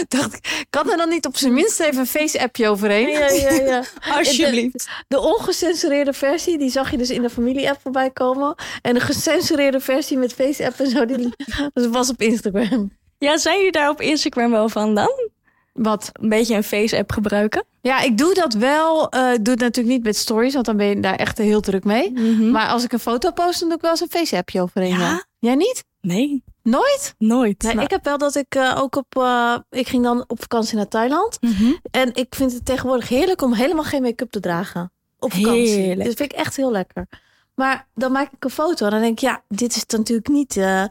dacht 0.08 0.34
ik, 0.34 0.66
kan 0.70 0.90
er 0.90 0.96
dan 0.96 1.08
niet 1.08 1.26
op 1.26 1.36
zijn 1.36 1.52
minst 1.54 1.80
even 1.80 2.00
een 2.00 2.06
face-appje 2.06 2.68
overheen? 2.68 3.08
ja, 3.08 3.28
ja, 3.30 3.50
ja. 3.50 3.82
Alsjeblieft. 4.16 4.88
De 5.08 5.20
ongecensureerde 5.20 6.07
versie, 6.12 6.58
die 6.58 6.70
zag 6.70 6.90
je 6.90 6.96
dus 6.96 7.10
in 7.10 7.22
de 7.22 7.30
familie-app 7.30 7.80
voorbij 7.82 8.10
komen. 8.10 8.54
En 8.82 8.94
de 8.94 9.00
gecensureerde 9.00 9.80
versie 9.80 10.16
met 10.18 10.32
face-app 10.32 10.80
en 10.80 10.86
zo, 10.90 11.04
die 11.04 11.28
dat 11.74 11.86
was 11.86 12.10
op 12.10 12.20
Instagram. 12.22 12.90
Ja, 13.18 13.36
zijn 13.36 13.56
jullie 13.56 13.72
daar 13.72 13.90
op 13.90 14.00
Instagram 14.00 14.50
wel 14.50 14.68
van 14.68 14.94
dan? 14.94 15.30
Wat? 15.72 16.10
Een 16.12 16.28
beetje 16.28 16.54
een 16.56 16.62
face-app 16.64 17.12
gebruiken? 17.12 17.64
Ja, 17.80 18.00
ik 18.00 18.18
doe 18.18 18.34
dat 18.34 18.54
wel. 18.54 19.08
Eh, 19.10 19.32
ik 19.32 19.44
doe 19.44 19.54
het 19.54 19.62
natuurlijk 19.62 19.94
niet 19.94 20.04
met 20.04 20.16
stories, 20.16 20.54
want 20.54 20.66
dan 20.66 20.76
ben 20.76 20.86
je 20.86 21.00
daar 21.00 21.14
echt 21.16 21.38
heel 21.38 21.60
druk 21.60 21.84
mee. 21.84 22.10
Mhm. 22.12 22.50
Maar 22.50 22.68
als 22.68 22.84
ik 22.84 22.92
een 22.92 22.98
foto 22.98 23.30
post, 23.30 23.58
dan 23.60 23.68
doe 23.68 23.76
ik 23.76 23.82
wel 23.82 23.90
eens 23.90 24.00
een 24.00 24.10
face-appje 24.10 24.60
overheen. 24.62 24.90
Ja? 24.90 24.98
ja. 24.98 25.24
Jij 25.38 25.54
niet? 25.54 25.84
Nee, 26.00 26.44
Nooit? 26.62 27.14
nooit. 27.18 27.62
Nee, 27.62 27.72
Nou, 27.72 27.84
ik 27.84 27.90
heb 27.90 28.04
wel 28.04 28.18
dat 28.18 28.34
ik 28.34 28.54
eh, 28.54 28.76
ook 28.78 28.96
op... 28.96 29.16
eh, 29.16 29.56
ik 29.70 29.88
ging 29.88 30.02
dan 30.02 30.24
op 30.26 30.40
vakantie 30.40 30.76
naar 30.76 30.88
Thailand. 30.88 31.38
mhm. 31.40 31.72
En 31.90 32.14
ik 32.14 32.34
vind 32.34 32.52
het 32.52 32.64
tegenwoordig 32.64 33.08
heerlijk 33.08 33.42
om 33.42 33.52
helemaal 33.52 33.84
geen 33.84 34.02
make-up 34.02 34.30
te 34.30 34.40
dragen. 34.40 34.92
Op 35.18 35.32
vakantie. 35.32 35.68
Heerlijk. 35.68 36.08
Dat 36.08 36.16
vind 36.16 36.32
ik 36.32 36.38
echt 36.38 36.56
heel 36.56 36.70
lekker. 36.70 37.06
Maar 37.54 37.86
dan 37.94 38.12
maak 38.12 38.32
ik 38.32 38.44
een 38.44 38.50
foto 38.50 38.84
en 38.84 38.90
dan 38.90 39.00
denk 39.00 39.12
ik... 39.12 39.18
Ja, 39.18 39.42
dit 39.48 39.76
is 39.76 39.86
natuurlijk 39.86 40.28
niet 40.28 40.56
eh, 40.56 40.84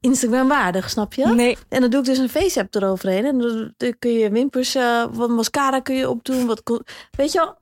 Instagram 0.00 0.48
waardig, 0.48 0.90
snap 0.90 1.14
je? 1.14 1.26
Nee, 1.26 1.56
En 1.68 1.80
dan 1.80 1.90
doe 1.90 2.00
ik 2.00 2.06
dus 2.06 2.18
een 2.18 2.28
face-app 2.28 2.74
eroverheen. 2.74 3.24
En 3.24 3.38
dan, 3.38 3.74
dan 3.76 3.94
kun 3.98 4.12
je 4.12 4.30
wimpers, 4.30 4.74
eh, 4.74 5.04
wat 5.12 5.28
mascara 5.28 5.80
kun 5.80 5.94
je 5.94 6.10
opdoen. 6.10 6.46
Wat, 6.46 6.62
weet 7.10 7.32
je 7.32 7.38
wel, 7.38 7.56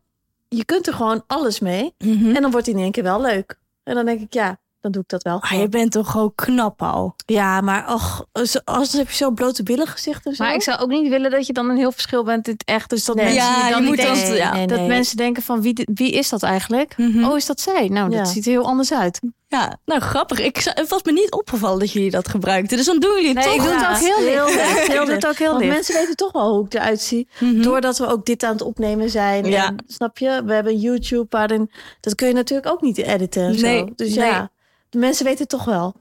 je 0.48 0.64
kunt 0.64 0.86
er 0.86 0.94
gewoon 0.94 1.24
alles 1.26 1.60
mee. 1.60 1.94
Mhm. 1.98 2.36
En 2.36 2.42
dan 2.42 2.50
wordt 2.50 2.66
hij 2.66 2.74
in 2.74 2.82
één 2.82 2.92
keer 2.92 3.02
wel 3.02 3.20
leuk. 3.20 3.58
En 3.82 3.94
dan 3.94 4.04
denk 4.04 4.20
ik, 4.20 4.32
ja, 4.32 4.58
dan 4.82 4.92
doe 4.92 5.02
ik 5.02 5.08
dat 5.08 5.22
wel. 5.22 5.40
Ah, 5.42 5.50
je 5.50 5.68
bent 5.68 5.92
toch 5.92 6.10
gewoon 6.10 6.32
knap 6.34 6.82
al. 6.82 7.14
Ja, 7.26 7.60
maar 7.60 7.92
och, 7.92 8.24
als, 8.32 8.64
als 8.64 8.92
heb 8.92 9.08
je 9.10 9.16
zo 9.16 9.30
blote 9.30 9.62
billen 9.62 9.86
gezicht 9.86 10.26
en 10.26 10.34
zo. 10.34 10.44
Maar 10.44 10.54
ik 10.54 10.62
zou 10.62 10.80
ook 10.80 10.88
niet 10.88 11.08
willen 11.08 11.30
dat 11.30 11.46
je 11.46 11.52
dan 11.52 11.68
een 11.70 11.76
heel 11.76 11.92
verschil 11.92 12.24
bent 12.24 12.46
in 12.46 12.52
het 12.52 12.64
echt. 12.64 12.90
Dus 12.90 13.04
dat 13.04 13.16
Nee. 13.16 13.24
mensen 13.24 13.44
Ja, 13.44 13.66
je 13.66 13.72
dan 13.72 13.82
je 13.82 13.88
moet 13.88 13.96
dan- 13.96 14.14
denken- 14.14 14.34
ja, 14.34 14.52
nee, 14.52 14.66
dat 14.66 14.78
nee. 14.78 14.88
mensen 14.88 15.16
denken 15.16 15.42
van 15.42 15.62
wie, 15.62 15.88
wie 15.94 16.10
is 16.12 16.28
dat 16.28 16.42
eigenlijk? 16.42 16.96
Mhm. 16.96 17.24
Oh, 17.24 17.36
is 17.36 17.46
dat 17.46 17.60
zij? 17.60 17.88
Nou, 17.88 18.08
dat 18.10 18.18
Ja. 18.18 18.24
ziet 18.24 18.44
er 18.44 18.50
heel 18.50 18.64
anders 18.66 18.92
uit. 18.92 19.20
Ja, 19.48 19.78
nou 19.84 20.00
grappig. 20.00 20.38
Ik, 20.40 20.56
het 20.74 20.88
was 20.88 21.02
me 21.02 21.12
niet 21.12 21.30
opgevallen 21.32 21.78
dat 21.78 21.92
jullie 21.92 22.10
dat 22.10 22.28
gebruikten. 22.28 22.76
Dus 22.76 22.86
dan 22.86 22.98
doen 22.98 23.10
jullie 23.14 23.26
het 23.28 23.36
Nee, 23.36 23.44
toch. 23.44 23.54
ik 23.54 23.60
doe 23.62 23.70
het 23.70 23.80
Ja, 23.80 23.90
ook 23.90 23.96
heel 23.98 24.16
heel 24.16 24.44
licht. 24.46 24.86
heel 24.86 25.30
ook 25.30 25.36
heel 25.38 25.48
Want 25.50 25.60
licht. 25.62 25.74
mensen 25.74 25.94
weten 25.94 26.16
toch 26.16 26.32
wel 26.32 26.54
hoe 26.54 26.64
ik 26.64 26.74
eruit 26.74 27.00
zie. 27.00 27.28
Mhm. 27.38 27.62
Doordat 27.62 27.98
we 27.98 28.06
ook 28.06 28.26
dit 28.26 28.42
aan 28.42 28.52
het 28.52 28.62
opnemen 28.62 29.10
zijn. 29.10 29.44
Ja. 29.44 29.66
En, 29.66 29.76
snap 29.86 30.18
je? 30.18 30.42
We 30.44 30.52
hebben 30.54 30.76
YouTube 30.78 31.26
waarin... 31.30 31.70
Dat 32.00 32.14
kun 32.14 32.28
je 32.28 32.34
natuurlijk 32.34 32.68
ook 32.72 32.80
niet 32.82 32.98
editen 32.98 33.50
Nee, 33.60 33.78
zo. 33.78 33.88
Dus 33.96 34.14
nee. 34.14 34.26
ja, 34.26 34.50
de 34.92 34.98
mensen 34.98 35.24
weten 35.24 35.40
het 35.40 35.48
toch 35.48 35.64
wel. 35.64 35.94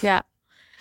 Ja. 0.00 0.22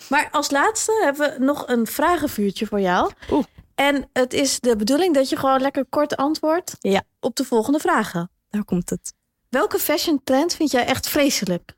Maar 0.10 0.28
als 0.32 0.52
laatste 0.52 1.02
hebben 1.04 1.34
we 1.39 1.46
nog 1.46 1.67
een 1.67 1.88
vragenvuurtje 1.88 2.65
voor 2.65 2.80
jou. 2.80 3.12
Oeh. 3.32 3.46
En 3.76 4.10
het 4.13 4.34
is 4.34 4.60
de 4.60 4.76
bedoeling 4.76 5.13
dat 5.13 5.30
je 5.30 5.36
gewoon 5.38 5.62
lekker 5.62 5.86
kort 5.89 6.15
antwoordt 6.15 6.76
Ja. 6.80 7.04
op 7.20 7.36
de 7.36 7.43
volgende 7.43 7.80
vragen. 7.80 8.30
Daar 8.50 8.63
komt 8.65 8.89
het. 8.89 9.13
Welke 9.50 9.80
fashion 9.80 10.22
trend 10.24 10.54
vind 10.56 10.72
jij 10.72 10.86
echt 10.86 11.10
vreselijk? 11.10 11.74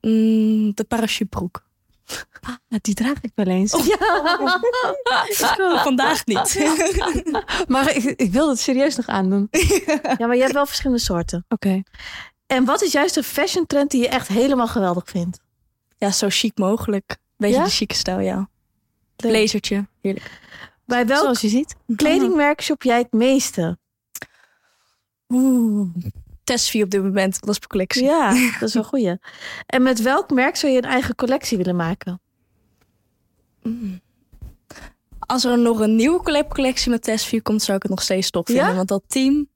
Mm, 0.00 0.74
de 0.74 0.84
parachutebroek. 0.84 1.62
Ja, 2.68 2.78
die 2.80 2.94
draag 2.94 3.20
ik 3.20 3.32
wel 3.34 3.46
eens. 3.46 3.72
Vandaag 5.82 6.26
niet. 6.26 6.66
Maar 7.68 7.96
ik, 7.96 8.04
ik 8.04 8.32
wil 8.32 8.48
het 8.48 8.60
serieus 8.60 8.96
nog 8.96 9.06
aandoen. 9.06 9.48
Ja, 10.18 10.26
maar 10.26 10.34
je 10.36 10.42
hebt 10.42 10.54
wel 10.54 10.66
verschillende 10.66 11.02
soorten. 11.02 11.44
Oké. 11.48 11.82
En 12.46 12.64
wat 12.64 12.82
is 12.82 12.92
juist 12.92 13.16
een 13.16 13.22
fashion 13.22 13.66
trend 13.66 13.90
die 13.90 14.00
je 14.00 14.08
echt 14.08 14.28
helemaal 14.28 14.68
geweldig 14.68 15.04
vindt? 15.08 15.42
ja, 15.96 16.10
zo 16.10 16.26
chic 16.30 16.58
mogelijk. 16.58 17.16
Beetje 17.36 17.56
Ja? 17.56 17.64
de 17.64 17.70
chique 17.70 17.96
stijl, 17.96 18.18
ja. 18.20 18.48
Leuk. 19.16 19.32
Blazertje. 19.32 19.86
Heerlijk. 20.00 20.40
Bij 20.86 21.06
welk 21.06 21.22
Zoals 21.22 21.40
je 21.40 21.48
ziet. 21.48 21.74
kledingmerk 21.96 22.62
shop 22.62 22.82
jij 22.82 22.98
het 22.98 23.12
meeste? 23.12 23.78
Oeh. 25.28 25.88
Tessie 26.44 26.84
op 26.84 26.90
dit 26.90 27.02
moment. 27.02 27.40
Dat 27.40 27.48
is 27.50 27.58
mijn 27.58 27.68
collectie. 27.68 28.04
Ja, 28.04 28.30
dat 28.60 28.68
is 28.68 28.74
wel 28.74 28.84
goeie. 28.84 29.18
En 29.66 29.82
met 29.82 30.00
welk 30.02 30.30
merk 30.30 30.56
zou 30.56 30.72
je 30.72 30.78
een 30.78 30.88
eigen 30.90 31.14
collectie 31.14 31.56
willen 31.56 31.76
maken? 31.76 32.20
Als 35.18 35.44
er 35.44 35.58
nog 35.58 35.80
een 35.80 35.96
nieuwe 35.96 36.22
collab 36.22 36.54
collectie 36.54 36.90
met 36.90 37.02
Tessie 37.02 37.42
komt, 37.42 37.62
zou 37.62 37.76
ik 37.76 37.82
het 37.82 37.90
nog 37.92 38.02
steeds 38.02 38.30
top 38.30 38.46
vinden. 38.46 38.66
Ja? 38.68 38.74
Want 38.74 38.88
dat 38.88 39.02
team, 39.06 39.48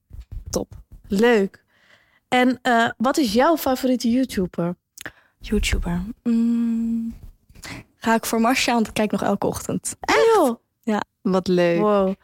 top. 0.51 0.73
Leuk. 1.09 1.65
En 2.29 2.59
eh, 2.63 2.89
wat 2.97 3.17
is 3.17 3.33
jouw 3.33 3.57
favoriete 3.57 4.11
YouTuber? 4.11 4.77
YouTuber. 5.39 6.03
Mm. 6.23 7.15
Ga 7.97 8.15
ik 8.15 8.27
voor 8.27 8.41
Marcia, 8.41 8.75
want 8.75 8.87
ik 8.87 8.95
kijk 8.95 9.11
nog 9.11 9.23
elke 9.23 9.47
ochtend. 9.47 9.97
joh. 10.35 10.57
Wat 11.23 11.47
leuk. 11.49 11.79
Wow. 11.81 12.15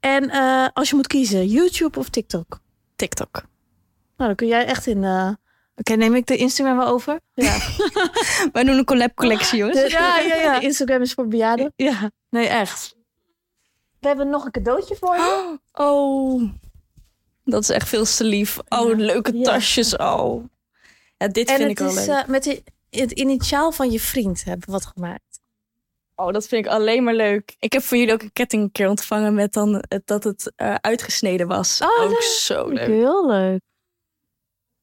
En 0.00 0.30
eh, 0.30 0.66
als 0.72 0.90
je 0.90 0.96
moet 0.96 1.06
kiezen, 1.06 1.46
YouTube 1.46 1.98
of 1.98 2.08
TikTok? 2.08 2.60
TikTok. 2.96 3.32
Nou, 3.32 3.44
dan 4.16 4.34
kun 4.34 4.46
jij 4.46 4.66
echt 4.66 4.86
in... 4.86 5.04
eh, 5.04 5.30
Oké, 5.76 5.94
neem 5.94 6.14
ik 6.14 6.26
de 6.26 6.36
Instagram 6.36 6.76
wel 6.76 6.86
over? 6.86 7.20
ja. 7.34 7.58
Wij 8.52 8.64
doen 8.64 8.78
een 8.78 8.84
collab 8.84 9.14
collectie, 9.14 9.58
jongens. 9.58 9.80
De- 9.80 9.88
ja, 9.90 10.18
ja, 10.18 10.34
ja. 10.34 10.60
Instagram 10.60 11.02
is 11.02 11.12
voor 11.12 11.28
bejaarden. 11.28 11.72
Ja. 11.76 12.10
Nee, 12.30 12.46
echt. 12.46 12.96
We 14.00 14.06
hebben 14.08 14.28
nog 14.28 14.44
een 14.44 14.50
cadeautje 14.50 14.96
voor 14.96 15.14
je. 15.14 15.58
Oh, 15.72 16.42
dat 17.44 17.62
is 17.62 17.68
echt 17.68 17.88
veel 17.88 18.04
te 18.04 18.24
lief. 18.24 18.58
Oh, 18.68 18.96
leuke 18.96 19.36
Ja. 19.36 19.42
tasjes. 19.42 19.96
Oh. 19.96 20.44
Ja, 21.16 21.28
dit 21.28 21.48
En 21.48 21.56
vind 21.56 21.70
ik 21.70 21.78
wel 21.78 21.94
leuk. 21.94 22.08
eh, 22.08 22.24
met 22.26 22.42
de, 22.44 22.62
het 22.90 23.10
initiaal 23.12 23.72
van 23.72 23.90
je 23.90 24.00
vriend 24.00 24.44
hebben 24.44 24.66
we 24.66 24.72
wat 24.72 24.86
gemaakt. 24.86 25.40
Oh, 26.14 26.32
dat 26.32 26.46
vind 26.46 26.66
ik 26.66 26.70
alleen 26.72 27.04
maar 27.04 27.14
leuk. 27.14 27.56
Ik 27.58 27.72
heb 27.72 27.82
voor 27.82 27.96
jullie 27.96 28.12
ook 28.12 28.22
een 28.22 28.32
ketting 28.32 28.62
een 28.62 28.72
keer 28.72 28.88
ontvangen 28.88 29.34
met 29.34 29.52
dan 29.52 29.84
het, 29.88 30.02
dat 30.06 30.24
het 30.24 30.52
eh, 30.56 30.74
uitgesneden 30.74 31.46
was. 31.46 31.80
Oh, 31.80 32.02
ook 32.02 32.10
leuk. 32.10 32.22
zo 32.22 32.68
leuk. 32.68 32.86
Heel 32.86 33.26
leuk. 33.26 33.60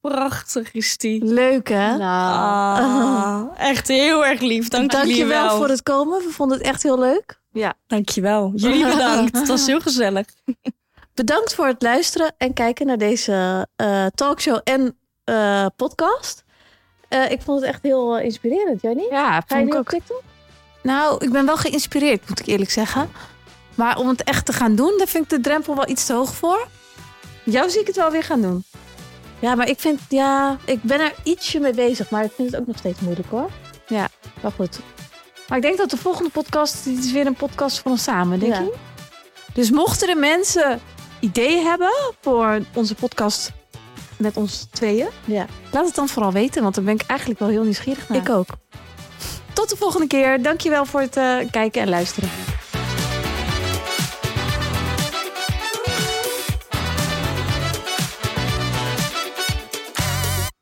Prachtig 0.00 0.72
is 0.72 0.96
die. 0.96 1.24
Leuk, 1.24 1.68
hè? 1.68 1.96
Nou. 1.96 2.80
Ah, 2.80 3.44
echt 3.70 3.88
heel 3.88 4.26
erg 4.26 4.40
lief. 4.40 4.68
Dank, 4.68 4.92
je 4.92 4.98
jullie 5.06 5.24
wel 5.24 5.56
voor 5.56 5.68
het 5.68 5.82
komen. 5.82 6.18
We 6.22 6.28
vonden 6.30 6.58
het 6.58 6.66
echt 6.66 6.82
heel 6.82 6.98
leuk. 6.98 7.40
Dank 7.86 8.08
je 8.08 8.20
wel. 8.20 8.52
Jullie 8.54 8.84
bedankt. 8.86 9.36
Het 9.38 9.48
was 9.48 9.66
heel 9.66 9.80
gezellig. 9.80 10.26
Bedankt 11.20 11.54
voor 11.54 11.66
het 11.66 11.82
luisteren 11.82 12.32
en 12.38 12.52
kijken 12.52 12.86
naar 12.86 12.98
deze 12.98 13.66
eh, 13.76 14.06
talkshow 14.14 14.60
en 14.64 14.96
eh, 15.24 15.66
podcast. 15.76 16.44
Eh, 17.08 17.30
ik 17.30 17.42
vond 17.42 17.60
het 17.60 17.68
echt 17.68 17.82
heel 17.82 18.18
inspirerend. 18.18 18.82
Jij 18.82 18.94
niet? 18.94 19.10
Ja, 19.10 19.30
Ga 19.30 19.36
je 19.36 19.42
vond 19.46 19.60
nu 19.60 19.66
ik 19.66 19.72
op 19.72 19.78
ook. 19.78 19.88
TikTok? 19.88 20.22
Nou, 20.82 21.24
ik 21.24 21.32
ben 21.32 21.46
wel 21.46 21.56
geïnspireerd, 21.56 22.28
moet 22.28 22.40
ik 22.40 22.46
eerlijk 22.46 22.70
zeggen. 22.70 23.10
Maar 23.74 23.98
om 23.98 24.08
het 24.08 24.22
echt 24.22 24.46
te 24.46 24.52
gaan 24.52 24.74
doen, 24.74 24.94
daar 24.98 25.06
vind 25.06 25.24
ik 25.24 25.30
de 25.30 25.40
drempel 25.40 25.74
wel 25.74 25.88
iets 25.88 26.06
te 26.06 26.12
hoog 26.12 26.34
voor. 26.34 26.66
Jou 27.44 27.70
zie 27.70 27.80
ik 27.80 27.86
het 27.86 27.96
wel 27.96 28.10
weer 28.10 28.24
gaan 28.24 28.42
doen. 28.42 28.64
Ja, 29.38 29.54
maar 29.54 29.68
ik 29.68 29.80
vind, 29.80 30.00
ja, 30.08 30.58
ik 30.64 30.82
ben 30.82 31.00
er 31.00 31.14
ietsje 31.22 31.60
mee 31.60 31.74
bezig, 31.74 32.10
maar 32.10 32.24
ik 32.24 32.32
vind 32.32 32.50
het 32.50 32.60
ook 32.60 32.66
nog 32.66 32.76
steeds 32.78 33.00
moeilijk 33.00 33.28
hoor. 33.30 33.50
Ja. 33.86 34.08
Maar 34.42 34.52
goed. 34.52 34.78
Maar 35.48 35.56
ik 35.58 35.64
denk 35.64 35.76
dat 35.76 35.90
de 35.90 35.96
volgende 35.96 36.30
podcast, 36.30 36.84
dit 36.84 36.98
is 37.04 37.12
weer 37.12 37.26
een 37.26 37.34
podcast 37.34 37.78
van 37.78 37.90
ons 37.90 38.02
samen, 38.02 38.38
denk 38.38 38.54
Ja. 38.54 38.60
je? 38.60 38.74
Dus 39.52 39.70
mochten 39.70 40.08
er 40.08 40.16
mensen 40.18 40.80
ideeën 41.20 41.64
hebben 41.64 41.92
voor 42.20 42.60
onze 42.74 42.94
podcast 42.94 43.52
met 44.16 44.36
ons 44.36 44.66
tweeën, 44.70 45.08
Ja, 45.24 45.46
laat 45.72 45.86
het 45.86 45.94
dan 45.94 46.08
vooral 46.08 46.32
weten, 46.32 46.62
want 46.62 46.74
dan 46.74 46.84
ben 46.84 46.94
ik 46.94 47.02
eigenlijk 47.06 47.40
wel 47.40 47.48
heel 47.48 47.62
nieuwsgierig 47.62 48.08
naar. 48.08 48.18
ik 48.18 48.28
ook. 48.28 48.46
Tot 49.52 49.68
de 49.68 49.76
volgende 49.76 50.06
keer. 50.06 50.42
Dankjewel 50.42 50.84
voor 50.84 51.00
het 51.00 51.16
eh, 51.16 51.36
kijken 51.50 51.82
en 51.82 51.88
luisteren. 51.88 52.28